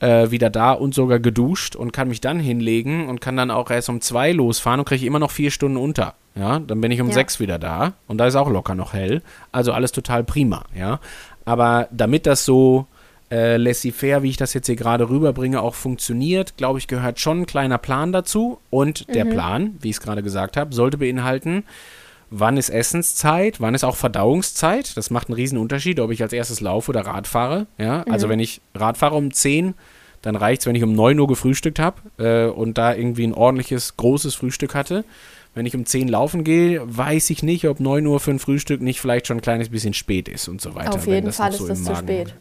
äh, 0.00 0.30
wieder 0.30 0.50
da 0.50 0.72
und 0.72 0.94
sogar 0.94 1.18
geduscht 1.18 1.76
und 1.76 1.92
kann 1.92 2.08
mich 2.08 2.20
dann 2.20 2.38
hinlegen 2.38 3.08
und 3.08 3.20
kann 3.20 3.36
dann 3.36 3.50
auch 3.50 3.70
erst 3.70 3.88
um 3.88 4.00
2 4.00 4.32
losfahren 4.32 4.80
und 4.80 4.86
kriege 4.86 5.06
immer 5.06 5.18
noch 5.18 5.30
vier 5.30 5.50
Stunden 5.50 5.76
unter. 5.76 6.14
Ja, 6.34 6.58
dann 6.58 6.80
bin 6.80 6.90
ich 6.90 7.00
um 7.00 7.08
ja. 7.08 7.14
6 7.14 7.40
wieder 7.40 7.58
da 7.58 7.94
und 8.06 8.18
da 8.18 8.26
ist 8.26 8.36
auch 8.36 8.50
locker 8.50 8.74
noch 8.74 8.92
hell. 8.92 9.22
Also 9.52 9.72
alles 9.72 9.92
total 9.92 10.22
prima, 10.22 10.64
ja. 10.74 11.00
Aber 11.44 11.88
damit 11.90 12.26
das 12.26 12.44
so 12.44 12.86
äh, 13.30 13.56
laissez-faire, 13.56 14.22
wie 14.22 14.30
ich 14.30 14.36
das 14.36 14.54
jetzt 14.54 14.66
hier 14.66 14.76
gerade 14.76 15.08
rüberbringe, 15.08 15.60
auch 15.60 15.74
funktioniert, 15.74 16.56
glaube 16.56 16.78
ich, 16.78 16.86
gehört 16.86 17.18
schon 17.18 17.42
ein 17.42 17.46
kleiner 17.46 17.78
Plan 17.78 18.12
dazu. 18.12 18.58
Und 18.70 19.14
der 19.14 19.24
mhm. 19.24 19.30
Plan, 19.30 19.76
wie 19.80 19.90
ich 19.90 19.96
es 19.96 20.00
gerade 20.00 20.22
gesagt 20.22 20.56
habe, 20.56 20.74
sollte 20.74 20.98
beinhalten, 20.98 21.64
wann 22.30 22.56
ist 22.56 22.70
Essenszeit, 22.70 23.60
wann 23.60 23.74
ist 23.74 23.84
auch 23.84 23.96
Verdauungszeit. 23.96 24.96
Das 24.96 25.10
macht 25.10 25.28
einen 25.28 25.34
riesen 25.36 25.58
Unterschied, 25.58 26.00
ob 26.00 26.10
ich 26.10 26.22
als 26.22 26.32
erstes 26.32 26.60
laufe 26.60 26.90
oder 26.90 27.02
Rad 27.02 27.26
fahre. 27.26 27.66
Ja? 27.78 27.98
Also 27.98 28.06
mhm. 28.06 28.12
Also 28.12 28.28
wenn 28.28 28.40
ich 28.40 28.60
Rad 28.74 28.98
fahre 28.98 29.14
um 29.14 29.32
10, 29.32 29.74
dann 30.22 30.36
reicht 30.36 30.62
es, 30.62 30.66
wenn 30.66 30.74
ich 30.74 30.82
um 30.82 30.92
9 30.92 31.18
Uhr 31.18 31.28
gefrühstückt 31.28 31.78
habe 31.78 32.00
äh, 32.18 32.50
und 32.50 32.78
da 32.78 32.94
irgendwie 32.94 33.26
ein 33.26 33.34
ordentliches, 33.34 33.96
großes 33.96 34.34
Frühstück 34.34 34.74
hatte. 34.74 35.04
Wenn 35.54 35.66
ich 35.66 35.76
um 35.76 35.86
10 35.86 36.08
laufen 36.08 36.44
gehe, 36.44 36.82
weiß 36.84 37.30
ich 37.30 37.42
nicht, 37.42 37.66
ob 37.66 37.80
9 37.80 38.06
Uhr 38.06 38.20
für 38.20 38.30
ein 38.30 38.38
Frühstück 38.38 38.82
nicht 38.82 39.00
vielleicht 39.00 39.26
schon 39.26 39.38
ein 39.38 39.42
kleines 39.42 39.68
bisschen 39.68 39.94
spät 39.94 40.28
ist 40.28 40.48
und 40.48 40.60
so 40.60 40.74
weiter. 40.74 40.94
Auf 40.94 41.06
jeden 41.06 41.32
Fall 41.32 41.50
ist 41.50 41.58
so 41.58 41.68
das 41.68 41.82
zu 41.82 41.94
spät 41.94 42.34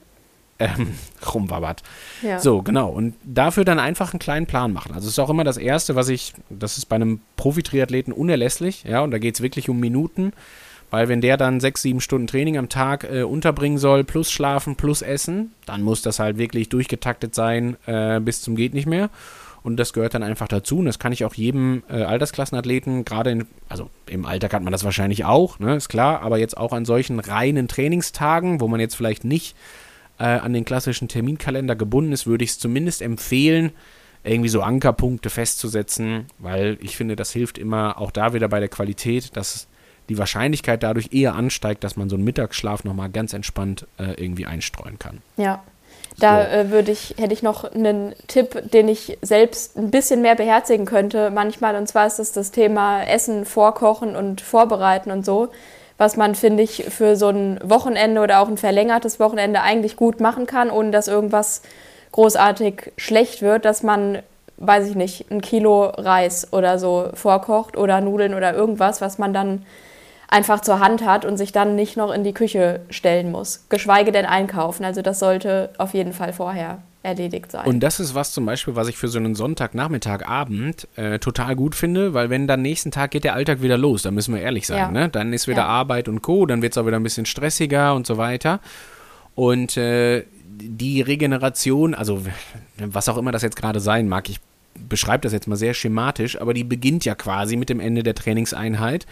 ähm, 0.59 0.93
rumwabbert. 1.33 1.83
Ja. 2.21 2.39
So, 2.39 2.61
genau. 2.61 2.89
Und 2.89 3.15
dafür 3.23 3.65
dann 3.65 3.79
einfach 3.79 4.13
einen 4.13 4.19
kleinen 4.19 4.45
Plan 4.45 4.73
machen. 4.73 4.93
Also 4.93 5.07
es 5.07 5.13
ist 5.13 5.19
auch 5.19 5.29
immer 5.29 5.43
das 5.43 5.57
Erste, 5.57 5.95
was 5.95 6.09
ich, 6.09 6.33
das 6.49 6.77
ist 6.77 6.85
bei 6.85 6.95
einem 6.95 7.21
Profi-Triathleten 7.35 8.13
unerlässlich, 8.13 8.83
ja, 8.83 9.01
und 9.01 9.11
da 9.11 9.17
geht 9.17 9.35
es 9.35 9.41
wirklich 9.41 9.69
um 9.69 9.79
Minuten, 9.79 10.33
weil 10.91 11.09
wenn 11.09 11.21
der 11.21 11.37
dann 11.37 11.59
sechs, 11.59 11.81
sieben 11.81 11.99
Stunden 11.99 12.27
Training 12.27 12.57
am 12.57 12.69
Tag 12.69 13.03
äh, 13.03 13.23
unterbringen 13.23 13.77
soll, 13.77 14.03
plus 14.03 14.31
schlafen, 14.31 14.75
plus 14.75 15.01
essen, 15.01 15.53
dann 15.65 15.81
muss 15.81 16.01
das 16.01 16.19
halt 16.19 16.37
wirklich 16.37 16.69
durchgetaktet 16.69 17.35
sein 17.35 17.75
äh, 17.85 18.19
bis 18.19 18.41
zum 18.41 18.55
geht 18.55 18.73
nicht 18.73 18.87
mehr. 18.87 19.09
Und 19.63 19.77
das 19.77 19.93
gehört 19.93 20.13
dann 20.13 20.21
einfach 20.21 20.47
dazu. 20.47 20.77
Und 20.77 20.85
das 20.85 20.99
kann 20.99 21.11
ich 21.11 21.25
auch 21.25 21.33
jedem 21.33 21.81
äh, 21.89 22.03
Altersklassenathleten, 22.03 23.03
gerade 23.03 23.31
in, 23.31 23.47
also 23.67 23.89
im 24.05 24.23
Alltag 24.23 24.53
hat 24.53 24.61
man 24.61 24.71
das 24.71 24.83
wahrscheinlich 24.83 25.25
auch, 25.25 25.57
ne, 25.57 25.75
ist 25.75 25.89
klar, 25.89 26.21
aber 26.21 26.37
jetzt 26.37 26.55
auch 26.55 26.71
an 26.71 26.85
solchen 26.85 27.19
reinen 27.19 27.67
Trainingstagen, 27.67 28.61
wo 28.61 28.67
man 28.67 28.79
jetzt 28.79 28.95
vielleicht 28.95 29.25
nicht 29.25 29.55
äh, 30.19 30.23
an 30.23 30.53
den 30.53 30.65
klassischen 30.65 31.07
Terminkalender 31.07 31.75
gebunden 31.75 32.11
ist, 32.11 32.27
würde 32.27 32.43
ich 32.43 32.51
es 32.51 32.59
zumindest 32.59 33.01
empfehlen, 33.01 33.71
irgendwie 34.23 34.49
so 34.49 34.61
Ankerpunkte 34.61 35.29
festzusetzen, 35.29 36.25
weil 36.39 36.77
ich 36.81 36.97
finde, 36.97 37.15
das 37.15 37.31
hilft 37.31 37.57
immer 37.57 37.99
auch 37.99 38.11
da 38.11 38.33
wieder 38.33 38.47
bei 38.47 38.59
der 38.59 38.69
Qualität, 38.69 39.35
dass 39.37 39.67
die 40.09 40.17
Wahrscheinlichkeit 40.17 40.83
dadurch 40.83 41.13
eher 41.13 41.35
ansteigt, 41.35 41.83
dass 41.83 41.95
man 41.95 42.09
so 42.09 42.15
einen 42.15 42.25
Mittagsschlaf 42.25 42.83
nochmal 42.83 43.09
ganz 43.09 43.33
entspannt 43.33 43.87
äh, 43.97 44.13
irgendwie 44.21 44.45
einstreuen 44.45 44.99
kann. 44.99 45.21
Ja. 45.37 45.63
Da 46.17 46.43
so. 46.43 46.49
äh, 46.49 46.71
würde 46.71 46.91
ich, 46.91 47.15
hätte 47.17 47.33
ich 47.33 47.43
noch 47.43 47.65
einen 47.65 48.13
Tipp, 48.27 48.71
den 48.71 48.87
ich 48.87 49.17
selbst 49.21 49.77
ein 49.77 49.91
bisschen 49.91 50.21
mehr 50.21 50.35
beherzigen 50.35 50.85
könnte 50.85 51.29
manchmal. 51.29 51.75
Und 51.75 51.87
zwar 51.87 52.07
ist 52.07 52.19
das 52.19 52.31
das 52.31 52.51
Thema 52.51 53.03
Essen 53.03 53.45
vorkochen 53.45 54.15
und 54.15 54.41
vorbereiten 54.41 55.11
und 55.11 55.25
so 55.25 55.49
was 55.97 56.17
man, 56.17 56.35
finde 56.35 56.63
ich, 56.63 56.85
für 56.89 57.15
so 57.15 57.29
ein 57.29 57.59
Wochenende 57.63 58.21
oder 58.21 58.39
auch 58.39 58.47
ein 58.47 58.57
verlängertes 58.57 59.19
Wochenende 59.19 59.61
eigentlich 59.61 59.95
gut 59.95 60.19
machen 60.19 60.45
kann, 60.45 60.69
ohne 60.69 60.91
dass 60.91 61.07
irgendwas 61.07 61.61
großartig 62.11 62.93
schlecht 62.97 63.41
wird, 63.41 63.65
dass 63.65 63.83
man, 63.83 64.19
weiß 64.57 64.87
ich 64.89 64.95
nicht, 64.95 65.31
ein 65.31 65.41
Kilo 65.41 65.85
Reis 65.85 66.51
oder 66.51 66.79
so 66.79 67.09
vorkocht 67.13 67.77
oder 67.77 68.01
Nudeln 68.01 68.33
oder 68.33 68.53
irgendwas, 68.53 69.01
was 69.01 69.17
man 69.17 69.33
dann 69.33 69.65
einfach 70.27 70.61
zur 70.61 70.79
Hand 70.79 71.05
hat 71.05 71.23
und 71.23 71.37
sich 71.37 71.51
dann 71.51 71.75
nicht 71.75 71.97
noch 71.97 72.11
in 72.11 72.23
die 72.23 72.33
Küche 72.33 72.81
stellen 72.89 73.31
muss, 73.31 73.65
geschweige 73.69 74.11
denn 74.11 74.25
einkaufen. 74.25 74.83
Also 74.83 75.01
das 75.01 75.19
sollte 75.19 75.69
auf 75.77 75.93
jeden 75.93 76.13
Fall 76.13 76.33
vorher 76.33 76.79
erledigt 77.05 77.51
sein. 77.51 77.65
Und 77.65 77.79
das 77.79 77.99
ist 77.99 78.15
was 78.15 78.33
zum 78.33 78.45
Beispiel, 78.45 78.75
was 78.75 78.87
ich 78.87 78.97
für 78.97 79.07
so 79.07 79.17
einen 79.17 79.35
Sonntagnachmittag, 79.35 80.27
Abend 80.27 80.87
äh, 80.95 81.19
total 81.19 81.55
gut 81.55 81.75
finde, 81.75 82.13
weil 82.13 82.29
wenn 82.29 82.47
dann 82.47 82.61
nächsten 82.61 82.91
Tag 82.91 83.11
geht 83.11 83.23
der 83.23 83.33
Alltag 83.33 83.61
wieder 83.61 83.77
los, 83.77 84.01
da 84.01 84.11
müssen 84.11 84.33
wir 84.33 84.41
ehrlich 84.41 84.67
sein, 84.67 84.77
ja. 84.77 84.91
ne? 84.91 85.09
Dann 85.09 85.31
ist 85.31 85.47
wieder 85.47 85.59
ja. 85.59 85.67
Arbeit 85.67 86.09
und 86.09 86.21
Co., 86.21 86.45
dann 86.45 86.61
wird 86.61 86.73
es 86.73 86.77
auch 86.77 86.85
wieder 86.85 86.97
ein 86.97 87.03
bisschen 87.03 87.25
stressiger 87.25 87.95
und 87.95 88.07
so 88.07 88.17
weiter. 88.17 88.59
Und 89.35 89.77
äh, 89.77 90.23
die 90.47 91.01
Regeneration, 91.01 91.93
also 91.93 92.21
was 92.77 93.07
auch 93.07 93.17
immer 93.17 93.31
das 93.31 93.43
jetzt 93.43 93.55
gerade 93.55 93.79
sein 93.79 94.07
mag, 94.07 94.29
ich 94.29 94.39
beschreibe 94.89 95.21
das 95.21 95.31
jetzt 95.31 95.47
mal 95.47 95.55
sehr 95.55 95.73
schematisch, 95.73 96.39
aber 96.39 96.53
die 96.53 96.65
beginnt 96.65 97.05
ja 97.05 97.15
quasi 97.15 97.55
mit 97.55 97.69
dem 97.69 97.79
Ende 97.79 98.03
der 98.03 98.15
Trainingseinheit. 98.15 99.05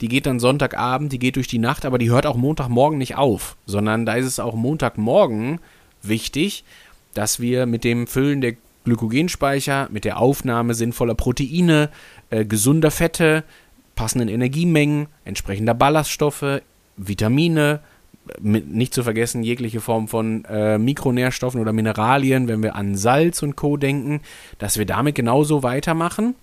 Die 0.00 0.08
geht 0.08 0.26
dann 0.26 0.40
Sonntagabend, 0.40 1.12
die 1.12 1.18
geht 1.18 1.36
durch 1.36 1.48
die 1.48 1.58
Nacht, 1.58 1.84
aber 1.84 1.98
die 1.98 2.10
hört 2.10 2.26
auch 2.26 2.36
Montagmorgen 2.36 2.98
nicht 2.98 3.16
auf, 3.16 3.56
sondern 3.66 4.06
da 4.06 4.14
ist 4.14 4.26
es 4.26 4.40
auch 4.40 4.54
Montagmorgen 4.54 5.60
wichtig, 6.02 6.64
dass 7.14 7.40
wir 7.40 7.66
mit 7.66 7.84
dem 7.84 8.06
Füllen 8.06 8.40
der 8.40 8.54
Glykogenspeicher, 8.84 9.88
mit 9.90 10.04
der 10.04 10.18
Aufnahme 10.18 10.74
sinnvoller 10.74 11.14
Proteine, 11.14 11.90
äh, 12.30 12.44
gesunder 12.44 12.90
Fette, 12.90 13.44
passenden 13.94 14.28
Energiemengen, 14.28 15.08
entsprechender 15.24 15.74
Ballaststoffe, 15.74 16.62
Vitamine, 16.96 17.80
mit, 18.40 18.68
nicht 18.68 18.94
zu 18.94 19.02
vergessen 19.02 19.42
jegliche 19.42 19.80
Form 19.80 20.08
von 20.08 20.44
äh, 20.44 20.78
Mikronährstoffen 20.78 21.60
oder 21.60 21.72
Mineralien, 21.72 22.48
wenn 22.48 22.62
wir 22.62 22.74
an 22.74 22.96
Salz 22.96 23.42
und 23.42 23.56
Co. 23.56 23.76
denken, 23.76 24.20
dass 24.58 24.78
wir 24.78 24.86
damit 24.86 25.14
genauso 25.14 25.62
weitermachen. 25.62 26.34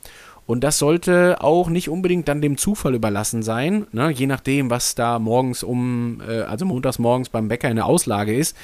Und 0.45 0.63
das 0.63 0.79
sollte 0.79 1.41
auch 1.41 1.67
nicht 1.67 1.89
unbedingt 1.89 2.27
dann 2.29 2.41
dem 2.41 2.57
Zufall 2.57 2.95
überlassen 2.95 3.43
sein, 3.43 3.85
ne? 3.91 4.09
je 4.09 4.27
nachdem, 4.27 4.69
was 4.69 4.95
da 4.95 5.19
morgens 5.19 5.61
um, 5.61 6.21
äh, 6.27 6.41
also 6.41 6.65
montags 6.65 6.99
morgens 6.99 7.29
beim 7.29 7.49
Bäcker 7.49 7.69
in 7.69 7.75
der 7.75 7.85
Auslage 7.85 8.33
ist 8.33 8.55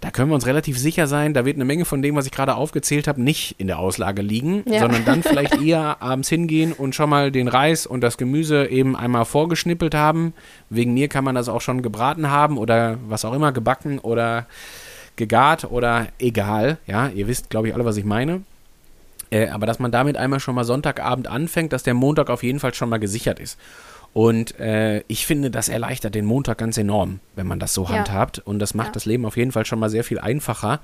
da 0.00 0.10
können 0.10 0.30
wir 0.30 0.34
uns 0.34 0.46
relativ 0.46 0.78
sicher 0.78 1.06
sein, 1.06 1.34
da 1.34 1.44
wird 1.44 1.56
eine 1.56 1.64
Menge 1.64 1.84
von 1.84 2.02
dem, 2.02 2.16
was 2.16 2.26
ich 2.26 2.32
gerade 2.32 2.54
aufgezählt 2.54 3.06
habe, 3.08 3.22
nicht 3.22 3.56
in 3.58 3.66
der 3.66 3.78
Auslage 3.78 4.22
liegen, 4.22 4.62
ja. 4.66 4.80
sondern 4.80 5.04
dann 5.04 5.22
vielleicht 5.24 5.60
eher 5.60 6.02
abends 6.02 6.28
hingehen 6.28 6.72
und 6.72 6.94
schon 6.94 7.10
mal 7.10 7.30
den 7.30 7.48
Reis 7.48 7.86
und 7.86 8.00
das 8.00 8.18
Gemüse 8.18 8.66
eben 8.66 8.96
einmal 8.96 9.24
vorgeschnippelt 9.24 9.94
haben. 9.94 10.34
Wegen 10.70 10.94
mir 10.94 11.08
kann 11.08 11.24
man 11.24 11.34
das 11.34 11.48
auch 11.48 11.60
schon 11.60 11.82
gebraten 11.82 12.30
haben 12.30 12.58
oder 12.58 12.98
was 13.08 13.24
auch 13.24 13.32
immer, 13.32 13.52
gebacken 13.52 13.98
oder 13.98 14.46
gegart 15.16 15.70
oder 15.70 16.08
egal. 16.18 16.78
Ja, 16.86 17.08
ihr 17.08 17.28
wisst, 17.28 17.50
glaube 17.50 17.68
ich, 17.68 17.74
alle, 17.74 17.84
was 17.84 17.96
ich 17.96 18.04
meine. 18.04 18.42
Äh, 19.30 19.48
aber 19.48 19.66
dass 19.66 19.78
man 19.78 19.90
damit 19.90 20.16
einmal 20.16 20.40
schon 20.40 20.54
mal 20.54 20.64
Sonntagabend 20.64 21.28
anfängt, 21.28 21.72
dass 21.72 21.82
der 21.82 21.94
Montag 21.94 22.30
auf 22.30 22.42
jeden 22.42 22.60
Fall 22.60 22.74
schon 22.74 22.88
mal 22.88 22.98
gesichert 22.98 23.40
ist. 23.40 23.58
Und 24.14 24.58
äh, 24.60 25.02
ich 25.08 25.26
finde, 25.26 25.50
das 25.50 25.68
erleichtert 25.68 26.14
den 26.14 26.24
Montag 26.24 26.58
ganz 26.58 26.78
enorm, 26.78 27.18
wenn 27.34 27.48
man 27.48 27.58
das 27.58 27.74
so 27.74 27.82
ja. 27.82 27.90
handhabt. 27.90 28.38
Und 28.38 28.60
das 28.60 28.72
macht 28.72 28.88
ja. 28.88 28.92
das 28.92 29.06
Leben 29.06 29.26
auf 29.26 29.36
jeden 29.36 29.50
Fall 29.50 29.66
schon 29.66 29.80
mal 29.80 29.90
sehr 29.90 30.04
viel 30.04 30.20
einfacher. 30.20 30.80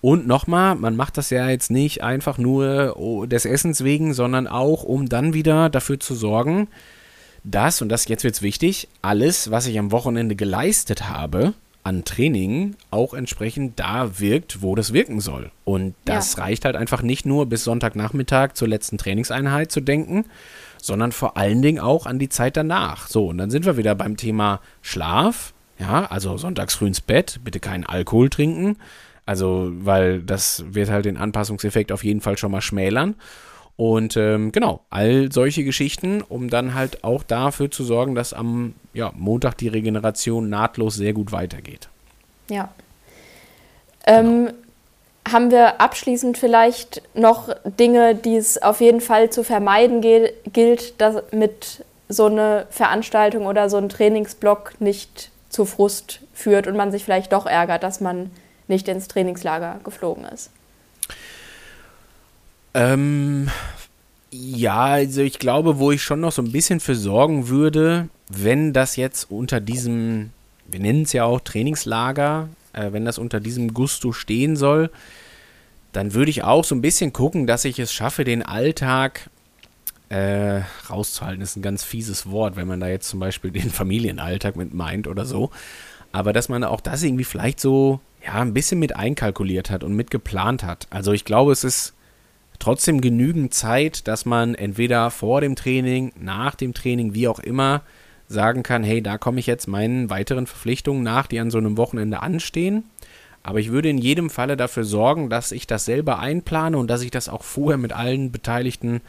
Und 0.00 0.26
nochmal, 0.26 0.74
man 0.74 0.96
macht 0.96 1.18
das 1.18 1.28
ja 1.30 1.48
jetzt 1.48 1.70
nicht 1.70 2.02
einfach 2.02 2.38
nur 2.38 2.94
oh, 2.96 3.26
des 3.26 3.44
Essens 3.44 3.84
wegen, 3.84 4.14
sondern 4.14 4.48
auch, 4.48 4.82
um 4.82 5.08
dann 5.08 5.34
wieder 5.34 5.68
dafür 5.68 6.00
zu 6.00 6.14
sorgen, 6.14 6.66
dass, 7.44 7.82
und 7.82 7.90
das 7.90 8.08
jetzt 8.08 8.24
wird 8.24 8.34
es 8.34 8.42
wichtig, 8.42 8.88
alles, 9.02 9.50
was 9.50 9.66
ich 9.66 9.78
am 9.78 9.92
Wochenende 9.92 10.34
geleistet 10.34 11.08
habe, 11.10 11.52
an 11.84 12.04
Training 12.04 12.76
auch 12.90 13.12
entsprechend 13.12 13.78
da 13.80 14.20
wirkt, 14.20 14.62
wo 14.62 14.74
das 14.74 14.92
wirken 14.92 15.20
soll. 15.20 15.50
Und 15.64 15.94
das 16.04 16.36
ja. 16.36 16.44
reicht 16.44 16.64
halt 16.64 16.76
einfach 16.76 17.02
nicht 17.02 17.26
nur 17.26 17.46
bis 17.46 17.64
Sonntagnachmittag 17.64 18.52
zur 18.54 18.68
letzten 18.68 18.98
Trainingseinheit 18.98 19.72
zu 19.72 19.80
denken, 19.80 20.24
sondern 20.80 21.12
vor 21.12 21.36
allen 21.36 21.62
Dingen 21.62 21.80
auch 21.80 22.06
an 22.06 22.18
die 22.18 22.28
Zeit 22.28 22.56
danach. 22.56 23.08
So, 23.08 23.28
und 23.28 23.38
dann 23.38 23.50
sind 23.50 23.66
wir 23.66 23.76
wieder 23.76 23.94
beim 23.94 24.16
Thema 24.16 24.60
Schlaf. 24.80 25.54
Ja, 25.78 26.04
also 26.06 26.36
sonntags 26.36 26.74
früh 26.74 26.86
ins 26.86 27.00
Bett, 27.00 27.40
bitte 27.42 27.58
keinen 27.58 27.84
Alkohol 27.84 28.30
trinken. 28.30 28.76
Also, 29.26 29.70
weil 29.74 30.20
das 30.22 30.64
wird 30.68 30.90
halt 30.90 31.04
den 31.04 31.16
Anpassungseffekt 31.16 31.90
auf 31.90 32.04
jeden 32.04 32.20
Fall 32.20 32.38
schon 32.38 32.52
mal 32.52 32.60
schmälern. 32.60 33.14
Und 33.76 34.16
ähm, 34.16 34.52
genau, 34.52 34.80
all 34.90 35.32
solche 35.32 35.64
Geschichten, 35.64 36.22
um 36.22 36.50
dann 36.50 36.74
halt 36.74 37.04
auch 37.04 37.22
dafür 37.22 37.70
zu 37.70 37.84
sorgen, 37.84 38.14
dass 38.14 38.32
am 38.32 38.74
ja, 38.92 39.12
Montag 39.16 39.56
die 39.58 39.68
Regeneration 39.68 40.50
nahtlos 40.50 40.94
sehr 40.94 41.12
gut 41.12 41.32
weitergeht. 41.32 41.88
Ja. 42.48 42.68
Ähm, 44.06 44.46
genau. 44.46 44.56
Haben 45.30 45.50
wir 45.52 45.80
abschließend 45.80 46.36
vielleicht 46.36 47.02
noch 47.14 47.48
Dinge, 47.64 48.16
die 48.16 48.36
es 48.36 48.60
auf 48.60 48.80
jeden 48.80 49.00
Fall 49.00 49.30
zu 49.30 49.44
vermeiden 49.44 50.00
gilt, 50.00 51.00
damit 51.00 51.84
so 52.08 52.26
eine 52.26 52.66
Veranstaltung 52.70 53.46
oder 53.46 53.70
so 53.70 53.76
ein 53.76 53.88
Trainingsblock 53.88 54.80
nicht 54.80 55.30
zu 55.48 55.64
Frust 55.64 56.20
führt 56.34 56.66
und 56.66 56.76
man 56.76 56.90
sich 56.90 57.04
vielleicht 57.04 57.32
doch 57.32 57.46
ärgert, 57.46 57.84
dass 57.84 58.00
man 58.00 58.30
nicht 58.66 58.88
ins 58.88 59.06
Trainingslager 59.06 59.80
geflogen 59.84 60.24
ist? 60.24 60.50
Ähm, 62.74 63.48
ja, 64.30 64.84
also 64.84 65.20
ich 65.20 65.38
glaube, 65.38 65.78
wo 65.78 65.92
ich 65.92 66.02
schon 66.02 66.20
noch 66.20 66.32
so 66.32 66.42
ein 66.42 66.52
bisschen 66.52 66.80
für 66.80 66.94
sorgen 66.94 67.48
würde, 67.48 68.08
wenn 68.28 68.72
das 68.72 68.96
jetzt 68.96 69.30
unter 69.30 69.60
diesem, 69.60 70.30
wir 70.66 70.80
nennen 70.80 71.02
es 71.02 71.12
ja 71.12 71.24
auch 71.24 71.40
Trainingslager, 71.40 72.48
äh, 72.72 72.92
wenn 72.92 73.04
das 73.04 73.18
unter 73.18 73.40
diesem 73.40 73.74
Gusto 73.74 74.12
stehen 74.12 74.56
soll, 74.56 74.90
dann 75.92 76.14
würde 76.14 76.30
ich 76.30 76.44
auch 76.44 76.64
so 76.64 76.74
ein 76.74 76.80
bisschen 76.80 77.12
gucken, 77.12 77.46
dass 77.46 77.66
ich 77.66 77.78
es 77.78 77.92
schaffe, 77.92 78.24
den 78.24 78.42
Alltag 78.42 79.28
äh, 80.08 80.62
rauszuhalten. 80.88 81.40
Das 81.40 81.50
ist 81.50 81.56
ein 81.56 81.62
ganz 81.62 81.84
fieses 81.84 82.30
Wort, 82.30 82.56
wenn 82.56 82.68
man 82.68 82.80
da 82.80 82.88
jetzt 82.88 83.08
zum 83.08 83.20
Beispiel 83.20 83.50
den 83.50 83.70
Familienalltag 83.70 84.56
mit 84.56 84.72
meint 84.72 85.06
oder 85.06 85.26
so. 85.26 85.50
Aber 86.12 86.32
dass 86.32 86.48
man 86.48 86.64
auch 86.64 86.80
das 86.80 87.02
irgendwie 87.02 87.24
vielleicht 87.24 87.60
so, 87.60 88.00
ja, 88.24 88.34
ein 88.34 88.54
bisschen 88.54 88.78
mit 88.78 88.96
einkalkuliert 88.96 89.70
hat 89.70 89.84
und 89.84 89.94
mit 89.94 90.10
geplant 90.10 90.62
hat. 90.64 90.86
Also 90.90 91.12
ich 91.12 91.24
glaube, 91.24 91.52
es 91.52 91.64
ist 91.64 91.94
trotzdem 92.62 93.00
genügend 93.00 93.52
Zeit, 93.52 94.06
dass 94.06 94.24
man 94.24 94.54
entweder 94.54 95.10
vor 95.10 95.40
dem 95.40 95.56
Training, 95.56 96.12
nach 96.18 96.54
dem 96.54 96.74
Training, 96.74 97.12
wie 97.12 97.26
auch 97.26 97.40
immer, 97.40 97.82
sagen 98.28 98.62
kann, 98.62 98.84
hey, 98.84 99.02
da 99.02 99.18
komme 99.18 99.40
ich 99.40 99.46
jetzt 99.46 99.66
meinen 99.66 100.10
weiteren 100.10 100.46
Verpflichtungen 100.46 101.02
nach, 101.02 101.26
die 101.26 101.40
an 101.40 101.50
so 101.50 101.58
einem 101.58 101.76
Wochenende 101.76 102.22
anstehen. 102.22 102.84
Aber 103.42 103.58
ich 103.58 103.72
würde 103.72 103.88
in 103.88 103.98
jedem 103.98 104.30
Falle 104.30 104.56
dafür 104.56 104.84
sorgen, 104.84 105.28
dass 105.28 105.50
ich 105.50 105.66
das 105.66 105.84
selber 105.84 106.20
einplane 106.20 106.78
und 106.78 106.88
dass 106.88 107.02
ich 107.02 107.10
das 107.10 107.28
auch 107.28 107.42
vorher 107.42 107.78
mit 107.78 107.92
allen 107.92 108.30
Beteiligten 108.30 109.00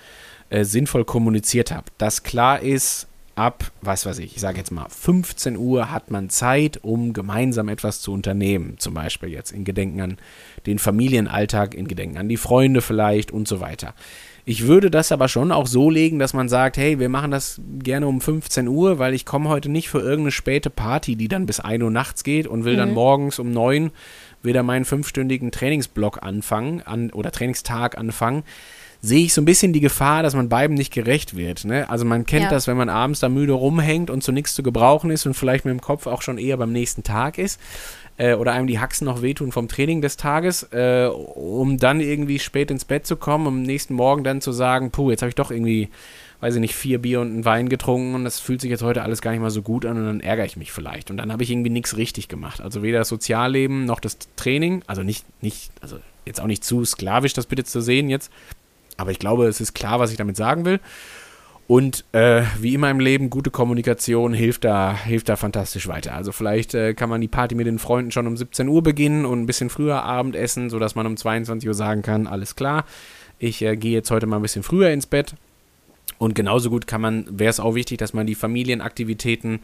äh, 0.49 0.63
sinnvoll 0.63 1.05
kommuniziert 1.05 1.71
habe. 1.71 1.85
Dass 1.99 2.23
klar 2.23 2.59
ist, 2.61 3.07
ab, 3.35 3.71
was 3.81 4.05
weiß 4.05 4.19
ich, 4.19 4.35
ich 4.35 4.41
sage 4.41 4.57
jetzt 4.57 4.71
mal 4.71 4.87
15 4.89 5.57
Uhr 5.57 5.91
hat 5.91 6.11
man 6.11 6.29
Zeit, 6.29 6.79
um 6.83 7.13
gemeinsam 7.13 7.69
etwas 7.69 8.01
zu 8.01 8.13
unternehmen. 8.13 8.75
Zum 8.77 8.93
Beispiel 8.93 9.29
jetzt 9.29 9.51
in 9.51 9.63
Gedenken 9.63 10.01
an 10.01 10.17
den 10.65 10.79
Familienalltag, 10.79 11.73
in 11.73 11.87
Gedenken 11.87 12.17
an 12.17 12.29
die 12.29 12.37
Freunde 12.37 12.81
vielleicht 12.81 13.31
und 13.31 13.47
so 13.47 13.59
weiter. 13.59 13.93
Ich 14.45 14.67
würde 14.67 14.91
das 14.91 15.11
aber 15.13 15.29
schon 15.29 15.53
auch 15.53 15.67
so 15.67 15.89
legen, 15.89 16.19
dass 16.19 16.33
man 16.33 16.49
sagt, 16.49 16.75
hey, 16.75 16.99
wir 16.99 17.07
machen 17.07 17.31
das 17.31 17.61
gerne 17.79 18.07
um 18.07 18.19
15 18.19 18.67
Uhr, 18.67 18.99
weil 18.99 19.13
ich 19.13 19.25
komme 19.25 19.47
heute 19.47 19.69
nicht 19.69 19.89
für 19.89 19.99
irgendeine 19.99 20.31
späte 20.31 20.69
Party, 20.69 21.15
die 21.15 21.29
dann 21.29 21.45
bis 21.45 21.61
1 21.61 21.81
Uhr 21.81 21.91
nachts 21.91 22.23
geht 22.23 22.45
und 22.45 22.65
will 22.65 22.73
mhm. 22.73 22.79
dann 22.79 22.93
morgens 22.93 23.39
um 23.39 23.51
9 23.51 23.91
wieder 24.41 24.61
meinen 24.61 24.83
fünfstündigen 24.83 25.51
Trainingsblock 25.51 26.21
anfangen 26.21 26.81
an, 26.81 27.09
oder 27.11 27.31
Trainingstag 27.31 27.97
anfangen 27.97 28.43
sehe 29.05 29.25
ich 29.25 29.33
so 29.33 29.41
ein 29.41 29.45
bisschen 29.45 29.73
die 29.73 29.81
Gefahr, 29.81 30.23
dass 30.23 30.33
man 30.33 30.47
beiden 30.47 30.77
nicht 30.77 30.93
gerecht 30.93 31.35
wird. 31.35 31.65
Ne? 31.65 31.89
Also 31.89 32.05
man 32.05 32.25
kennt 32.25 32.45
ja. 32.45 32.49
das, 32.49 32.67
wenn 32.67 32.77
man 32.77 32.87
abends 32.87 33.19
da 33.19 33.27
müde 33.27 33.51
rumhängt 33.51 34.09
und 34.09 34.23
zu 34.23 34.31
nichts 34.31 34.55
zu 34.55 34.63
gebrauchen 34.63 35.11
ist 35.11 35.25
und 35.25 35.33
vielleicht 35.33 35.65
mit 35.65 35.73
dem 35.73 35.81
Kopf 35.81 36.07
auch 36.07 36.21
schon 36.21 36.37
eher 36.37 36.55
beim 36.55 36.71
nächsten 36.71 37.03
Tag 37.03 37.37
ist 37.37 37.59
äh, 38.17 38.33
oder 38.33 38.53
einem 38.53 38.65
die 38.65 38.79
Haxen 38.79 39.03
noch 39.03 39.21
wehtun 39.21 39.51
vom 39.51 39.67
Training 39.67 40.01
des 40.01 40.15
Tages, 40.15 40.63
äh, 40.71 41.07
um 41.07 41.77
dann 41.77 41.99
irgendwie 41.99 42.39
spät 42.39 42.71
ins 42.71 42.85
Bett 42.85 43.05
zu 43.05 43.17
kommen, 43.17 43.45
um 43.45 43.57
am 43.57 43.61
nächsten 43.63 43.93
Morgen 43.93 44.23
dann 44.23 44.39
zu 44.39 44.53
sagen, 44.53 44.89
puh, 44.89 45.11
jetzt 45.11 45.21
habe 45.21 45.27
ich 45.27 45.35
doch 45.35 45.51
irgendwie, 45.51 45.89
weiß 46.39 46.55
ich 46.55 46.61
nicht, 46.61 46.73
vier 46.73 46.99
Bier 46.99 47.19
und 47.19 47.27
einen 47.27 47.43
Wein 47.43 47.67
getrunken 47.67 48.15
und 48.15 48.23
das 48.23 48.39
fühlt 48.39 48.61
sich 48.61 48.71
jetzt 48.71 48.83
heute 48.83 49.01
alles 49.01 49.21
gar 49.21 49.31
nicht 49.31 49.41
mal 49.41 49.51
so 49.51 49.63
gut 49.63 49.85
an 49.85 49.97
und 49.97 50.05
dann 50.05 50.19
ärgere 50.21 50.45
ich 50.45 50.55
mich 50.55 50.71
vielleicht. 50.71 51.11
Und 51.11 51.17
dann 51.17 51.33
habe 51.33 51.43
ich 51.43 51.51
irgendwie 51.51 51.69
nichts 51.69 51.97
richtig 51.97 52.29
gemacht. 52.29 52.61
Also 52.61 52.83
weder 52.83 52.99
das 52.99 53.09
Sozialleben 53.09 53.83
noch 53.83 53.99
das 53.99 54.17
Training, 54.37 54.81
also 54.87 55.03
nicht, 55.03 55.25
nicht, 55.43 55.71
also 55.81 55.99
jetzt 56.25 56.39
auch 56.39 56.47
nicht 56.47 56.63
zu 56.63 56.85
sklavisch, 56.85 57.33
das 57.33 57.47
bitte 57.47 57.65
zu 57.65 57.81
sehen 57.81 58.07
jetzt, 58.07 58.31
aber 58.97 59.11
ich 59.11 59.19
glaube, 59.19 59.47
es 59.47 59.61
ist 59.61 59.73
klar, 59.73 59.99
was 59.99 60.11
ich 60.11 60.17
damit 60.17 60.37
sagen 60.37 60.65
will. 60.65 60.79
Und 61.65 62.03
äh, 62.11 62.43
wie 62.59 62.73
immer 62.73 62.91
im 62.91 62.99
Leben, 62.99 63.29
gute 63.29 63.49
Kommunikation 63.49 64.33
hilft 64.33 64.65
da, 64.65 64.93
hilft 64.95 65.29
da 65.29 65.37
fantastisch 65.37 65.87
weiter. 65.87 66.13
Also 66.13 66.33
vielleicht 66.33 66.73
äh, 66.73 66.93
kann 66.93 67.09
man 67.09 67.21
die 67.21 67.29
Party 67.29 67.55
mit 67.55 67.67
den 67.67 67.79
Freunden 67.79 68.11
schon 68.11 68.27
um 68.27 68.35
17 68.35 68.67
Uhr 68.67 68.83
beginnen 68.83 69.25
und 69.25 69.41
ein 69.41 69.45
bisschen 69.45 69.69
früher 69.69 70.03
Abendessen, 70.03 70.69
sodass 70.69 70.95
man 70.95 71.07
um 71.07 71.15
22 71.15 71.67
Uhr 71.67 71.73
sagen 71.73 72.01
kann, 72.01 72.27
alles 72.27 72.55
klar, 72.55 72.85
ich 73.39 73.61
äh, 73.61 73.77
gehe 73.77 73.93
jetzt 73.93 74.11
heute 74.11 74.27
mal 74.27 74.37
ein 74.37 74.41
bisschen 74.41 74.63
früher 74.63 74.89
ins 74.89 75.05
Bett. 75.05 75.35
Und 76.17 76.35
genauso 76.35 76.69
gut 76.69 76.85
kann 76.85 77.01
man, 77.01 77.25
wäre 77.29 77.49
es 77.49 77.59
auch 77.59 77.75
wichtig, 77.75 77.97
dass 77.97 78.13
man 78.13 78.27
die 78.27 78.35
Familienaktivitäten 78.35 79.59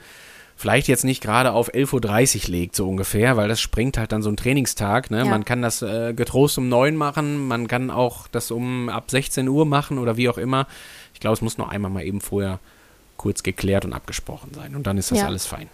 vielleicht 0.59 0.89
jetzt 0.89 1.05
nicht 1.05 1.23
gerade 1.23 1.53
auf 1.53 1.73
11.30 1.73 2.43
Uhr 2.43 2.51
legt, 2.51 2.75
so 2.75 2.89
ungefähr, 2.89 3.37
weil 3.37 3.47
das 3.47 3.61
springt 3.61 3.97
halt 3.97 4.11
dann 4.11 4.21
so 4.21 4.29
ein 4.29 4.35
Trainingstag. 4.35 5.09
Ne? 5.09 5.19
Ja. 5.19 5.25
Man 5.25 5.45
kann 5.45 5.61
das 5.61 5.81
äh, 5.81 6.13
getrost 6.13 6.57
um 6.57 6.67
9 6.67 6.97
machen, 6.97 7.47
man 7.47 7.69
kann 7.69 7.89
auch 7.89 8.27
das 8.27 8.51
um 8.51 8.89
ab 8.89 9.09
16 9.09 9.47
Uhr 9.47 9.65
machen 9.65 9.97
oder 9.97 10.17
wie 10.17 10.27
auch 10.27 10.37
immer. 10.37 10.67
Ich 11.13 11.21
glaube, 11.21 11.35
es 11.35 11.41
muss 11.41 11.57
nur 11.57 11.71
einmal 11.71 11.89
mal 11.89 12.03
eben 12.03 12.19
vorher 12.19 12.59
kurz 13.15 13.41
geklärt 13.41 13.85
und 13.85 13.93
abgesprochen 13.93 14.51
sein 14.53 14.75
und 14.75 14.85
dann 14.85 14.97
ist 14.97 15.11
das 15.11 15.19
ja. 15.19 15.27
alles 15.27 15.45
fein. 15.45 15.69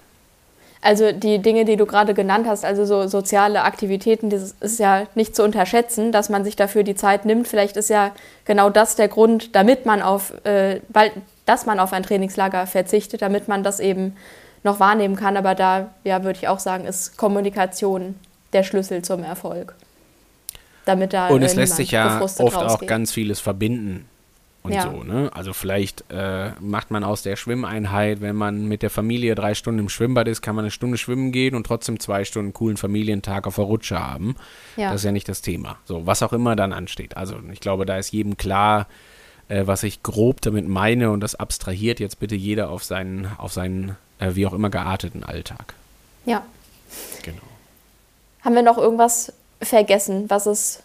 Also 0.83 1.11
die 1.11 1.39
Dinge, 1.39 1.65
die 1.65 1.77
du 1.77 1.88
gerade 1.88 2.13
genannt 2.13 2.45
hast, 2.47 2.63
also 2.63 2.86
so 2.86 3.07
soziale 3.07 3.63
Aktivitäten, 3.63 4.29
das 4.29 4.53
ist 4.59 4.77
ja 4.77 5.07
nicht 5.15 5.36
zu 5.36 5.43
unterschätzen, 5.43 6.11
dass 6.11 6.29
man 6.29 6.43
sich 6.43 6.55
dafür 6.55 6.83
die 6.83 6.93
Zeit 6.93 7.25
nimmt. 7.25 7.47
Vielleicht 7.47 7.75
ist 7.75 7.89
ja 7.89 8.11
genau 8.45 8.69
das 8.69 8.95
der 8.95 9.07
Grund, 9.07 9.55
damit 9.55 9.88
man 9.88 10.03
auf, 10.03 10.31
äh, 10.45 10.81
weil, 10.89 11.11
dass 11.47 11.65
man 11.65 11.79
auf 11.79 11.91
ein 11.91 12.03
Trainingslager 12.03 12.67
verzichtet, 12.67 13.23
damit 13.23 13.47
man 13.47 13.63
das 13.63 13.79
eben 13.79 14.15
noch 14.66 14.80
wahrnehmen 14.80 15.16
kann. 15.16 15.38
Aber 15.38 15.55
da, 15.55 15.91
ja, 16.03 16.24
würde 16.24 16.38
ich 16.38 16.47
auch 16.47 16.59
sagen, 16.59 16.86
ist 16.86 17.18
Kommunikation 17.18 18.16
der 18.51 18.63
Schlüssel 18.63 19.01
zum 19.01 19.24
Erfolg. 19.24 19.76
Damit 20.86 21.13
da 21.13 21.30
Und 21.30 21.41
es 21.41 21.55
lässt 21.55 21.78
sich 21.78 21.91
ja 21.91 22.22
oft 22.22 22.39
rausgeht. 22.39 22.61
auch 22.61 22.86
ganz 22.86 23.11
vieles 23.11 23.39
verbinden 23.39 24.07
und 24.66 24.74
ja. 24.74 24.82
so, 24.82 25.03
ne? 25.03 25.30
Also 25.34 25.53
vielleicht 25.53 26.05
äh, 26.09 26.51
macht 26.59 26.89
man 26.89 27.03
aus 27.03 27.22
der 27.22 27.36
Schwimmeinheit, 27.36 28.22
wenn 28.22 28.36
man 28.36 28.68
mit 28.68 28.82
der 28.82 28.89
Familie 28.89 29.36
drei 29.36 29.53
Stunden 29.53 29.80
im 29.80 29.89
Schwimmbad 29.89 30.28
ist, 30.28 30.41
kann 30.41 30.55
man 30.55 30.66
eine 30.66 30.72
Stunde 30.72 30.97
schwimmen 30.97 31.32
gehen 31.32 31.55
und 31.55 31.66
trotzdem 31.66 31.99
zwei 31.99 32.24
Stunden 32.24 32.53
coolen 32.53 32.78
Familientag 32.78 33.45
auf 33.45 33.55
der 33.55 33.66
Rutsche 33.66 33.99
haben. 33.99 34.36
Ja. 34.76 34.91
Das 34.91 35.01
ist 35.01 35.05
ja 35.05 35.11
nicht 35.11 35.30
das 35.30 35.41
Thema. 35.41 35.78
So, 35.86 36.07
was 36.07 36.24
auch 36.24 36.34
immer 36.34 36.55
dann 36.55 36.74
ansteht. 36.74 37.16
Also 37.16 37.36
ich 37.51 37.59
glaube, 37.59 37.86
da 37.86 37.97
ist 37.97 38.11
jedem 38.11 38.38
klar, 38.38 38.88
äh, 39.49 39.68
was 39.68 39.84
ich 39.84 40.01
grob 40.01 40.41
damit 40.41 40.68
meine 40.68 41.11
und 41.11 41.20
das 41.22 41.36
abstrahiert 41.36 41.99
jetzt 41.99 42.20
bitte 42.20 42.36
jeder 42.36 42.70
auf 42.70 42.84
seinen, 42.84 43.28
auf 43.38 43.53
seinen 43.53 43.95
äh, 44.20 44.36
wie 44.36 44.45
auch 44.45 44.53
immer 44.53 44.70
gearteten 44.70 45.24
Alltag. 45.24 45.74
Ja. 46.26 46.43
Genau. 47.24 47.41
Haben 48.41 48.55
wir 48.55 48.63
noch 48.63 48.78
irgendwas 48.78 49.34
vergessen, 49.61 50.26
was 50.30 50.45
es 50.45 50.84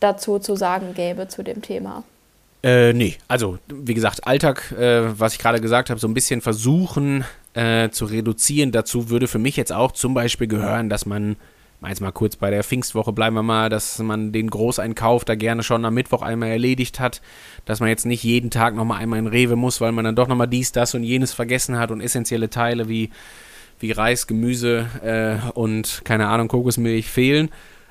dazu 0.00 0.38
zu 0.38 0.56
sagen 0.56 0.94
gäbe 0.94 1.28
zu 1.28 1.42
dem 1.42 1.62
Thema? 1.62 2.02
Äh, 2.62 2.92
nee, 2.92 3.16
also 3.28 3.58
wie 3.68 3.94
gesagt, 3.94 4.26
Alltag, 4.26 4.72
äh, 4.72 5.18
was 5.18 5.32
ich 5.34 5.38
gerade 5.38 5.60
gesagt 5.60 5.88
habe, 5.88 5.98
so 5.98 6.08
ein 6.08 6.14
bisschen 6.14 6.40
versuchen 6.40 7.24
äh, 7.54 7.88
zu 7.90 8.04
reduzieren. 8.04 8.70
Dazu 8.70 9.08
würde 9.08 9.28
für 9.28 9.38
mich 9.38 9.56
jetzt 9.56 9.72
auch 9.72 9.92
zum 9.92 10.12
Beispiel 10.12 10.46
gehören, 10.46 10.90
dass 10.90 11.06
man 11.06 11.36
Jetzt 11.88 12.02
mal 12.02 12.12
kurz 12.12 12.36
bei 12.36 12.50
der 12.50 12.62
Pfingstwoche 12.62 13.12
bleiben 13.12 13.34
wir 13.36 13.42
mal, 13.42 13.70
dass 13.70 13.98
man 14.00 14.32
den 14.32 14.50
Großeinkauf 14.50 15.24
da 15.24 15.34
gerne 15.34 15.62
schon 15.62 15.84
am 15.86 15.94
Mittwoch 15.94 16.20
einmal 16.20 16.50
erledigt 16.50 17.00
hat, 17.00 17.22
dass 17.64 17.80
man 17.80 17.88
jetzt 17.88 18.04
nicht 18.04 18.22
jeden 18.22 18.50
Tag 18.50 18.74
nochmal 18.74 19.00
einmal 19.00 19.18
in 19.18 19.26
Rewe 19.26 19.56
muss, 19.56 19.80
weil 19.80 19.92
man 19.92 20.04
dann 20.04 20.14
doch 20.14 20.28
nochmal 20.28 20.48
dies, 20.48 20.72
das 20.72 20.94
und 20.94 21.04
jenes 21.04 21.32
vergessen 21.32 21.78
hat 21.78 21.90
und 21.90 22.02
essentielle 22.02 22.50
Teile 22.50 22.90
wie, 22.90 23.08
wie 23.78 23.92
Reis, 23.92 24.26
Gemüse 24.26 24.88
äh, 25.02 25.50
und 25.52 26.02
keine 26.04 26.28
Ahnung, 26.28 26.48
Kokosmilch 26.48 27.08
fehlen. 27.08 27.48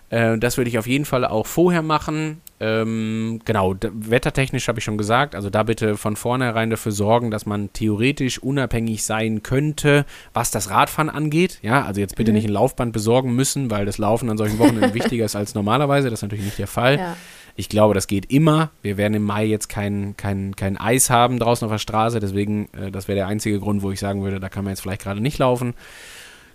Äh, 0.10 0.38
das 0.38 0.58
würde 0.58 0.70
ich 0.70 0.78
auf 0.78 0.88
jeden 0.88 1.06
Fall 1.06 1.26
auch 1.26 1.46
vorher 1.46 1.82
machen. 1.82 2.42
Ähm, 2.60 3.40
genau, 3.46 3.76
wettertechnisch 3.82 4.68
habe 4.68 4.80
ich 4.80 4.86
schon 4.86 4.98
gesagt, 4.98 5.34
also 5.34 5.50
da 5.50 5.64
bitte 5.64 5.96
von 5.96 6.16
vornherein 6.16 6.70
dafür 6.70 6.92
sorgen, 6.92 7.32
dass 7.32 7.46
man 7.46 7.72
theoretisch 7.72 8.40
unabhängig 8.40 9.04
sein 9.04 9.44
könnte, 9.44 10.06
was 10.34 10.52
das 10.52 10.70
Radfahren 10.70 11.10
angeht. 11.10 11.60
Ja, 11.62 11.86
also 11.86 12.02
jetzt 12.02 12.18
bitte 12.18 12.32
mhm. 12.32 12.36
nicht 12.36 12.46
ein 12.48 12.54
Laufband 12.54 12.92
besorgen 12.92 13.34
müssen, 13.34 13.72
weil 13.72 13.86
das 13.86 13.98
Laufen 13.98 14.30
an 14.30 14.38
solchen 14.38 14.60
Wochenenden 14.60 14.94
wichtiger 14.94 15.26
ist 15.26 15.36
als 15.36 15.56
normalerweise. 15.56 16.10
Das 16.10 16.20
ist 16.20 16.24
natürlich 16.24 16.46
nicht 16.46 16.60
der 16.60 16.68
Fall. 16.68 16.98
Ja. 16.98 17.18
Ich 17.56 17.68
glaube, 17.68 17.94
das 17.94 18.08
geht 18.08 18.32
immer. 18.32 18.72
Wir 18.82 18.98
werden 18.98 19.16
im 19.16 19.24
Mai 19.24 19.46
jetzt 19.46 19.68
kein, 19.68 20.16
kein, 20.16 20.56
kein 20.56 20.78
Eis 20.78 21.10
haben 21.10 21.40
draußen 21.40 21.66
auf 21.66 21.72
der 21.72 21.78
Straße, 21.80 22.20
deswegen, 22.20 22.70
äh, 22.74 22.90
das 22.90 23.08
wäre 23.08 23.18
der 23.18 23.28
einzige 23.28 23.60
Grund, 23.60 23.82
wo 23.82 23.92
ich 23.92 24.00
sagen 24.00 24.24
würde, 24.24 24.40
da 24.40 24.48
kann 24.48 24.64
man 24.64 24.72
jetzt 24.72 24.82
vielleicht 24.82 25.02
gerade 25.02 25.22
nicht 25.22 25.38
laufen. 25.38 25.74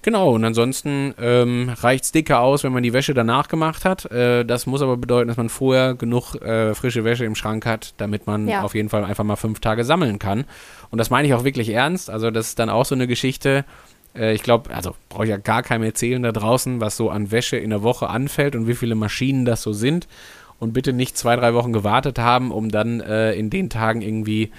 Genau, 0.04 0.34
und 0.34 0.44
ansonsten 0.44 1.14
ähm, 1.18 1.72
reicht 1.80 2.04
es 2.04 2.12
dicker 2.12 2.40
aus, 2.40 2.62
wenn 2.62 2.74
man 2.74 2.82
die 2.82 2.92
Wäsche 2.92 3.14
danach 3.14 3.48
gemacht 3.48 3.86
hat. 3.86 4.04
Äh, 4.12 4.44
das 4.44 4.66
muss 4.66 4.82
aber 4.82 4.98
bedeuten, 4.98 5.28
dass 5.28 5.38
man 5.38 5.48
vorher 5.48 5.94
genug 5.94 6.34
äh, 6.42 6.74
frische 6.74 7.04
Wäsche 7.04 7.24
im 7.24 7.34
Schrank 7.34 7.64
hat, 7.64 7.94
damit 7.96 8.26
man 8.26 8.46
ja. 8.46 8.60
auf 8.60 8.74
jeden 8.74 8.90
Fall 8.90 9.02
einfach 9.02 9.24
mal 9.24 9.36
fünf 9.36 9.60
Tage 9.60 9.82
sammeln 9.82 10.18
kann. 10.18 10.44
Und 10.90 10.98
das 10.98 11.08
meine 11.08 11.26
ich 11.26 11.32
auch 11.32 11.44
wirklich 11.44 11.70
ernst. 11.70 12.10
Also 12.10 12.30
das 12.30 12.48
ist 12.48 12.58
dann 12.58 12.68
auch 12.68 12.84
so 12.84 12.94
eine 12.94 13.06
Geschichte. 13.06 13.64
Äh, 14.14 14.34
ich 14.34 14.42
glaube, 14.42 14.74
also 14.74 14.94
brauche 15.08 15.24
ich 15.24 15.30
ja 15.30 15.38
gar 15.38 15.62
keinem 15.62 15.84
erzählen 15.84 16.22
da 16.22 16.32
draußen, 16.32 16.82
was 16.82 16.98
so 16.98 17.08
an 17.08 17.30
Wäsche 17.30 17.56
in 17.56 17.70
der 17.70 17.82
Woche 17.82 18.10
anfällt 18.10 18.56
und 18.56 18.68
wie 18.68 18.74
viele 18.74 18.96
Maschinen 18.96 19.46
das 19.46 19.62
so 19.62 19.72
sind. 19.72 20.06
Und 20.58 20.74
bitte 20.74 20.92
nicht 20.92 21.16
zwei, 21.16 21.34
drei 21.34 21.54
Wochen 21.54 21.72
gewartet 21.72 22.18
haben, 22.18 22.52
um 22.52 22.68
dann 22.68 23.00
äh, 23.00 23.32
in 23.32 23.48
den 23.48 23.70
Tagen 23.70 24.02
irgendwie 24.02 24.50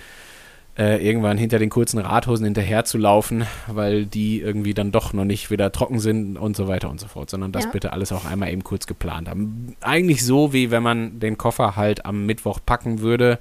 äh, 0.78 1.06
irgendwann 1.06 1.38
hinter 1.38 1.58
den 1.58 1.70
kurzen 1.70 2.00
Radhosen 2.00 2.46
hinterher 2.46 2.84
zu 2.84 2.98
laufen, 2.98 3.46
weil 3.68 4.06
die 4.06 4.42
irgendwie 4.42 4.74
dann 4.74 4.92
doch 4.92 5.14
noch 5.14 5.24
nicht 5.24 5.50
wieder 5.50 5.72
trocken 5.72 6.00
sind 6.00 6.38
und 6.38 6.56
so 6.56 6.68
weiter 6.68 6.90
und 6.90 7.00
so 7.00 7.08
fort, 7.08 7.30
sondern 7.30 7.52
das 7.52 7.66
ja. 7.66 7.72
bitte 7.72 7.94
alles 7.94 8.12
auch 8.12 8.26
einmal 8.26 8.52
eben 8.52 8.64
kurz 8.64 8.86
geplant 8.86 9.30
haben. 9.30 9.76
Eigentlich 9.82 10.26
so, 10.26 10.52
wie 10.52 10.72
wenn 10.72 10.84
man 10.84 11.20
den 11.20 11.38
Koffer 11.38 11.76
halt 11.76 12.06
am 12.06 12.26
Mittwoch 12.26 12.60
packen 12.66 13.00
würde 13.00 13.40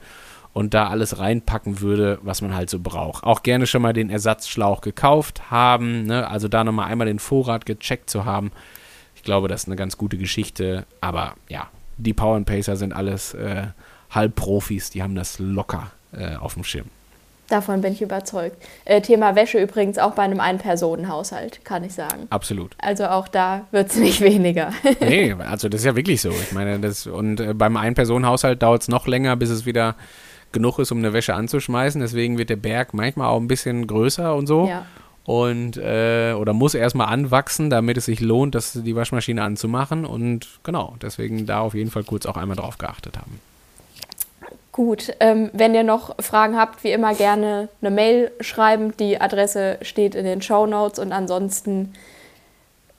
und 0.52 0.74
da 0.74 0.88
alles 0.88 1.18
reinpacken 1.18 1.80
würde, 1.80 2.20
was 2.22 2.40
man 2.40 2.54
halt 2.54 2.70
so 2.70 2.78
braucht. 2.78 3.24
Auch 3.24 3.42
gerne 3.42 3.66
schon 3.66 3.82
mal 3.82 3.92
den 3.92 4.10
Ersatzschlauch 4.10 4.80
gekauft 4.80 5.50
haben, 5.50 6.04
ne? 6.04 6.28
also 6.28 6.46
da 6.46 6.62
nochmal 6.62 6.86
einmal 6.86 7.08
den 7.08 7.18
Vorrat 7.18 7.66
gecheckt 7.66 8.08
zu 8.08 8.24
haben. 8.24 8.52
Ich 9.16 9.24
glaube, 9.24 9.48
das 9.48 9.62
ist 9.62 9.68
eine 9.68 9.76
ganz 9.76 9.98
gute 9.98 10.18
Geschichte, 10.18 10.86
aber 11.00 11.34
ja, 11.48 11.68
die 11.96 12.12
Power 12.12 12.40
Pacer 12.42 12.76
sind 12.76 12.92
alles 12.92 13.34
äh, 13.34 13.64
Halbprofis, 14.10 14.90
die 14.90 15.02
haben 15.02 15.16
das 15.16 15.40
locker 15.40 15.90
äh, 16.12 16.36
auf 16.36 16.54
dem 16.54 16.62
Schirm. 16.62 16.86
Davon 17.48 17.82
bin 17.82 17.92
ich 17.92 18.00
überzeugt. 18.00 18.56
Äh, 18.86 19.02
Thema 19.02 19.36
Wäsche 19.36 19.60
übrigens 19.60 19.98
auch 19.98 20.12
bei 20.12 20.22
einem 20.22 20.40
Ein-Personen-Haushalt, 20.40 21.64
kann 21.64 21.84
ich 21.84 21.92
sagen. 21.92 22.26
Absolut. 22.30 22.74
Also 22.78 23.06
auch 23.06 23.28
da 23.28 23.66
wird 23.70 23.90
es 23.90 23.96
nicht 23.96 24.20
weniger. 24.22 24.70
nee, 25.00 25.32
also 25.38 25.68
das 25.68 25.82
ist 25.82 25.84
ja 25.84 25.94
wirklich 25.94 26.22
so. 26.22 26.30
Ich 26.30 26.52
meine, 26.52 26.78
das, 26.78 27.06
und 27.06 27.40
äh, 27.40 27.52
beim 27.52 27.76
Ein-Personen-Haushalt 27.76 28.62
dauert 28.62 28.82
es 28.82 28.88
noch 28.88 29.06
länger, 29.06 29.36
bis 29.36 29.50
es 29.50 29.66
wieder 29.66 29.94
genug 30.52 30.78
ist, 30.78 30.90
um 30.90 30.98
eine 30.98 31.12
Wäsche 31.12 31.34
anzuschmeißen. 31.34 32.00
Deswegen 32.00 32.38
wird 32.38 32.48
der 32.48 32.56
Berg 32.56 32.94
manchmal 32.94 33.28
auch 33.28 33.40
ein 33.40 33.48
bisschen 33.48 33.86
größer 33.86 34.34
und 34.34 34.46
so. 34.46 34.66
Ja. 34.66 34.86
Und 35.24 35.76
äh, 35.76 36.34
oder 36.34 36.52
muss 36.52 36.74
erstmal 36.74 37.08
anwachsen, 37.08 37.70
damit 37.70 37.96
es 37.96 38.06
sich 38.06 38.20
lohnt, 38.20 38.54
das, 38.54 38.72
die 38.72 38.94
Waschmaschine 38.94 39.42
anzumachen. 39.42 40.04
Und 40.06 40.60
genau, 40.62 40.96
deswegen 41.00 41.46
da 41.46 41.60
auf 41.60 41.74
jeden 41.74 41.90
Fall 41.90 42.04
kurz 42.04 42.24
auch 42.26 42.36
einmal 42.36 42.56
drauf 42.56 42.78
geachtet 42.78 43.18
haben. 43.18 43.40
Gut, 44.74 45.14
ähm, 45.20 45.50
wenn 45.52 45.72
ihr 45.72 45.84
noch 45.84 46.16
Fragen 46.18 46.56
habt, 46.56 46.82
wie 46.82 46.90
immer 46.90 47.14
gerne 47.14 47.68
eine 47.80 47.92
Mail 47.92 48.32
schreiben. 48.40 48.92
Die 48.96 49.20
Adresse 49.20 49.78
steht 49.82 50.16
in 50.16 50.24
den 50.24 50.42
Show 50.42 50.66
Notes 50.66 50.98
und 50.98 51.12
ansonsten 51.12 51.92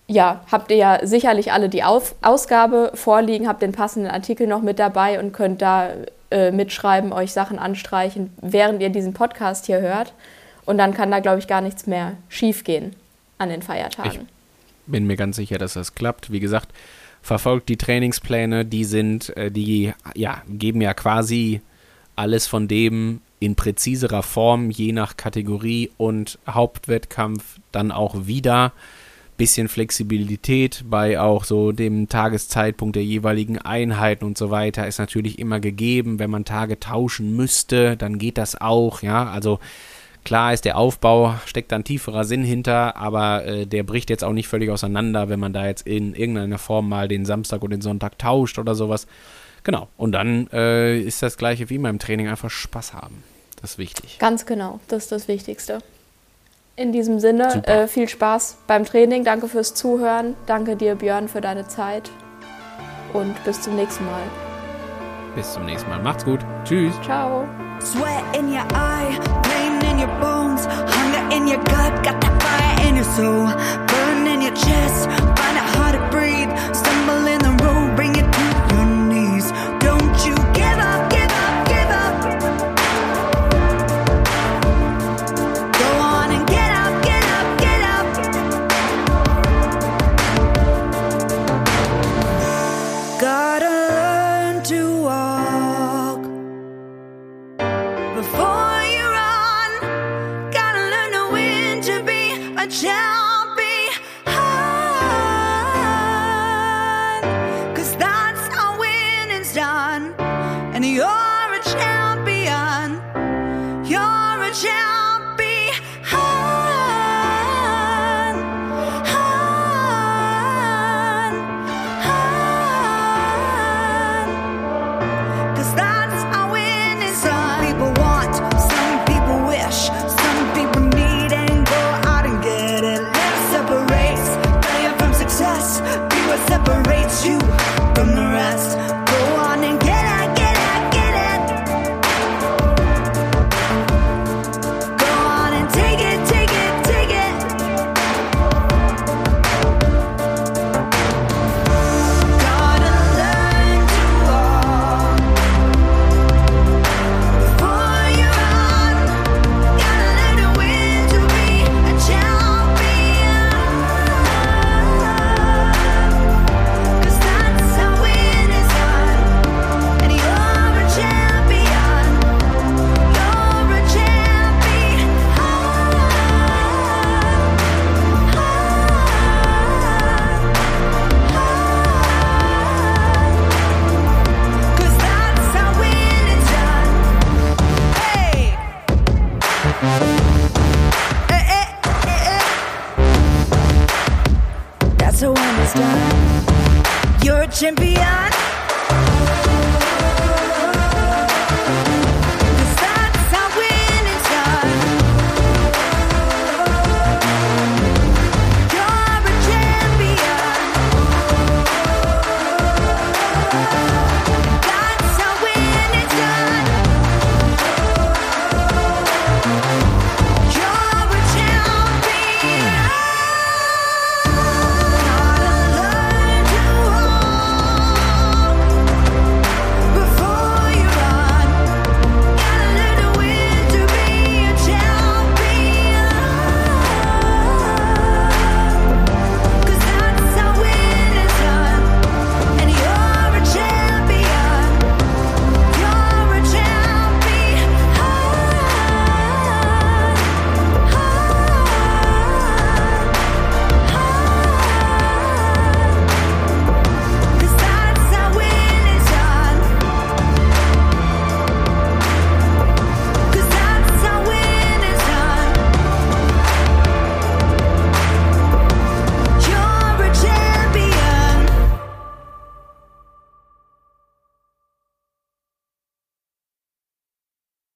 ja, 0.07 0.39
habt 0.49 0.71
ihr 0.71 0.78
ja 0.78 0.99
sicherlich 1.05 1.51
alle 1.51 1.67
die 1.67 1.84
Auf 1.84 2.15
Ausgabe 2.21 2.91
vorliegen, 2.93 3.49
habt 3.49 3.61
den 3.61 3.73
passenden 3.73 4.09
Artikel 4.09 4.47
noch 4.47 4.61
mit 4.61 4.80
dabei 4.80 5.19
und 5.19 5.34
könnt 5.34 5.61
da 5.61 5.89
äh, 6.32 6.49
mitschreiben, 6.51 7.11
euch 7.11 7.34
Sachen 7.34 7.59
anstreichen, 7.59 8.32
während 8.39 8.82
ihr 8.82 8.89
diesen 8.89 9.13
Podcast 9.13 9.65
hier 9.65 9.82
hört. 9.82 10.13
Und 10.63 10.78
dann 10.78 10.93
kann 10.93 11.11
da, 11.11 11.19
glaube 11.19 11.39
ich, 11.39 11.47
gar 11.47 11.59
nichts 11.59 11.88
mehr 11.88 12.13
schiefgehen 12.30 12.95
an 13.38 13.49
den 13.49 13.61
Feiertagen. 13.61 14.30
Ich 14.86 14.91
bin 14.93 15.07
mir 15.07 15.17
ganz 15.17 15.36
sicher, 15.36 15.57
dass 15.57 15.73
das 15.73 15.93
klappt. 15.93 16.32
Wie 16.32 16.39
gesagt, 16.39 16.69
verfolgt 17.26 17.69
die 17.69 17.78
Trainingspläne, 17.78 18.65
die 18.65 18.84
sind, 18.84 19.36
äh, 19.36 19.49
die 19.49 19.91
ja, 20.13 20.43
geben 20.47 20.80
ja 20.80 20.93
quasi 20.93 21.59
alles 22.15 22.45
von 22.45 22.67
dem 22.67 23.21
in 23.39 23.55
präziserer 23.55 24.21
Form, 24.21 24.69
je 24.69 24.91
nach 24.91 25.17
Kategorie 25.17 25.89
und 25.97 26.38
Hauptwettkampf 26.47 27.59
dann 27.71 27.91
auch 27.91 28.28
wieder. 28.28 28.73
Bisschen 29.38 29.69
Flexibilität 29.69 30.86
bei 30.88 31.19
auch 31.19 31.45
so 31.45 31.71
dem 31.71 32.07
Tageszeitpunkt 32.09 32.95
der 32.95 33.03
jeweiligen 33.03 33.57
Einheiten 33.57 34.23
und 34.23 34.38
so 34.38 34.51
weiter 34.51 34.88
ist 34.88 34.99
natürlich 34.99 35.39
immer 35.39 35.59
gegeben. 35.59 36.19
Wenn 36.19 36.30
man 36.30 36.45
Tage 36.45 36.80
tauschen 36.80 37.36
müsste, 37.36 37.97
dann 37.97 38.19
geht 38.19 38.38
das 38.38 38.61
auch, 38.61 39.01
ja. 39.01 39.30
Also 39.32 39.59
Klar 40.26 40.53
ist 40.53 40.65
der 40.65 40.78
Aufbau, 40.78 41.36
steckt 41.45 41.71
da 41.71 41.76
ein 41.76 41.84
tieferer 41.84 42.23
Sinn 42.23 42.43
hinter, 42.43 42.97
aber 42.97 43.45
äh, 43.45 43.67
der 43.67 43.84
bricht 43.84 44.09
jetzt 44.09 44.23
auch 44.23 44.34
nicht 44.34 44.47
völlig 44.47 44.71
auseinander, 44.71 45.30
wenn 45.30 45.39
man 45.39 45.53
da 45.53 45.67
jetzt 45.67 45.86
in 45.86 46.15
irgendeiner 46.15 46.57
Form 46.57 46.89
mal 46.89 47.07
den 47.07 47.26
Samstag 47.26 47.61
und 47.61 47.69
den 47.69 47.82
Sonntag 47.82 48.17
tauscht 48.17 48.57
oder 48.57 48.73
sowas. 48.73 49.05
Genau. 49.63 49.88
Und 49.97 50.13
dann 50.13 50.47
äh, 50.51 50.99
ist 50.99 51.21
das 51.21 51.38
gleiche 51.38 51.69
wie 51.69 51.78
beim 51.78 51.99
Training, 51.99 52.28
einfach 52.28 52.49
Spaß 52.49 52.93
haben. 52.93 53.23
Das 53.61 53.71
ist 53.71 53.78
wichtig. 53.78 54.17
Ganz 54.17 54.47
genau, 54.47 54.80
das 54.88 55.03
ist 55.03 55.11
das 55.11 55.28
Wichtigste. 55.28 55.80
In 56.76 56.91
diesem 56.91 57.19
Sinne, 57.19 57.63
äh, 57.67 57.88
viel 57.88 58.09
Spaß 58.09 58.57
beim 58.65 58.84
Training. 58.84 59.23
Danke 59.23 59.47
fürs 59.47 59.76
Zuhören. 59.76 60.36
Danke 60.47 60.76
dir, 60.76 60.95
Björn, 60.95 61.28
für 61.30 61.39
deine 61.39 61.67
Zeit. 61.67 62.09
Und 63.13 63.41
bis 63.45 63.61
zum 63.61 63.76
nächsten 63.76 64.05
Mal. 64.05 64.23
Bis 65.36 65.53
zum 65.53 65.65
nächsten 65.65 65.89
Mal. 65.89 66.01
Macht's 66.01 66.26
gut. 66.26 66.39
Tschüss. 66.63 66.93
Ciao. 67.03 67.47
Sweat 67.80 68.23
in 68.36 68.49
your 68.49 68.65
eye, 68.73 69.19
your 70.06 70.20
bones, 70.20 70.66
hunger 70.68 71.36
in 71.36 71.47
your 71.47 71.64
gut, 71.64 72.03
got 72.03 72.22
that 72.22 72.36
fire 72.43 72.88
in 72.88 72.95
your 72.95 73.10
soul, 73.18 73.47
burn 73.89 74.28
in 74.28 74.41
your 74.41 74.53
chest, 74.53 75.10
find 75.38 75.56
it 75.62 75.68
hard 75.76 75.93
to 75.97 76.03
breathe, 76.14 76.51
stumble 76.74 77.24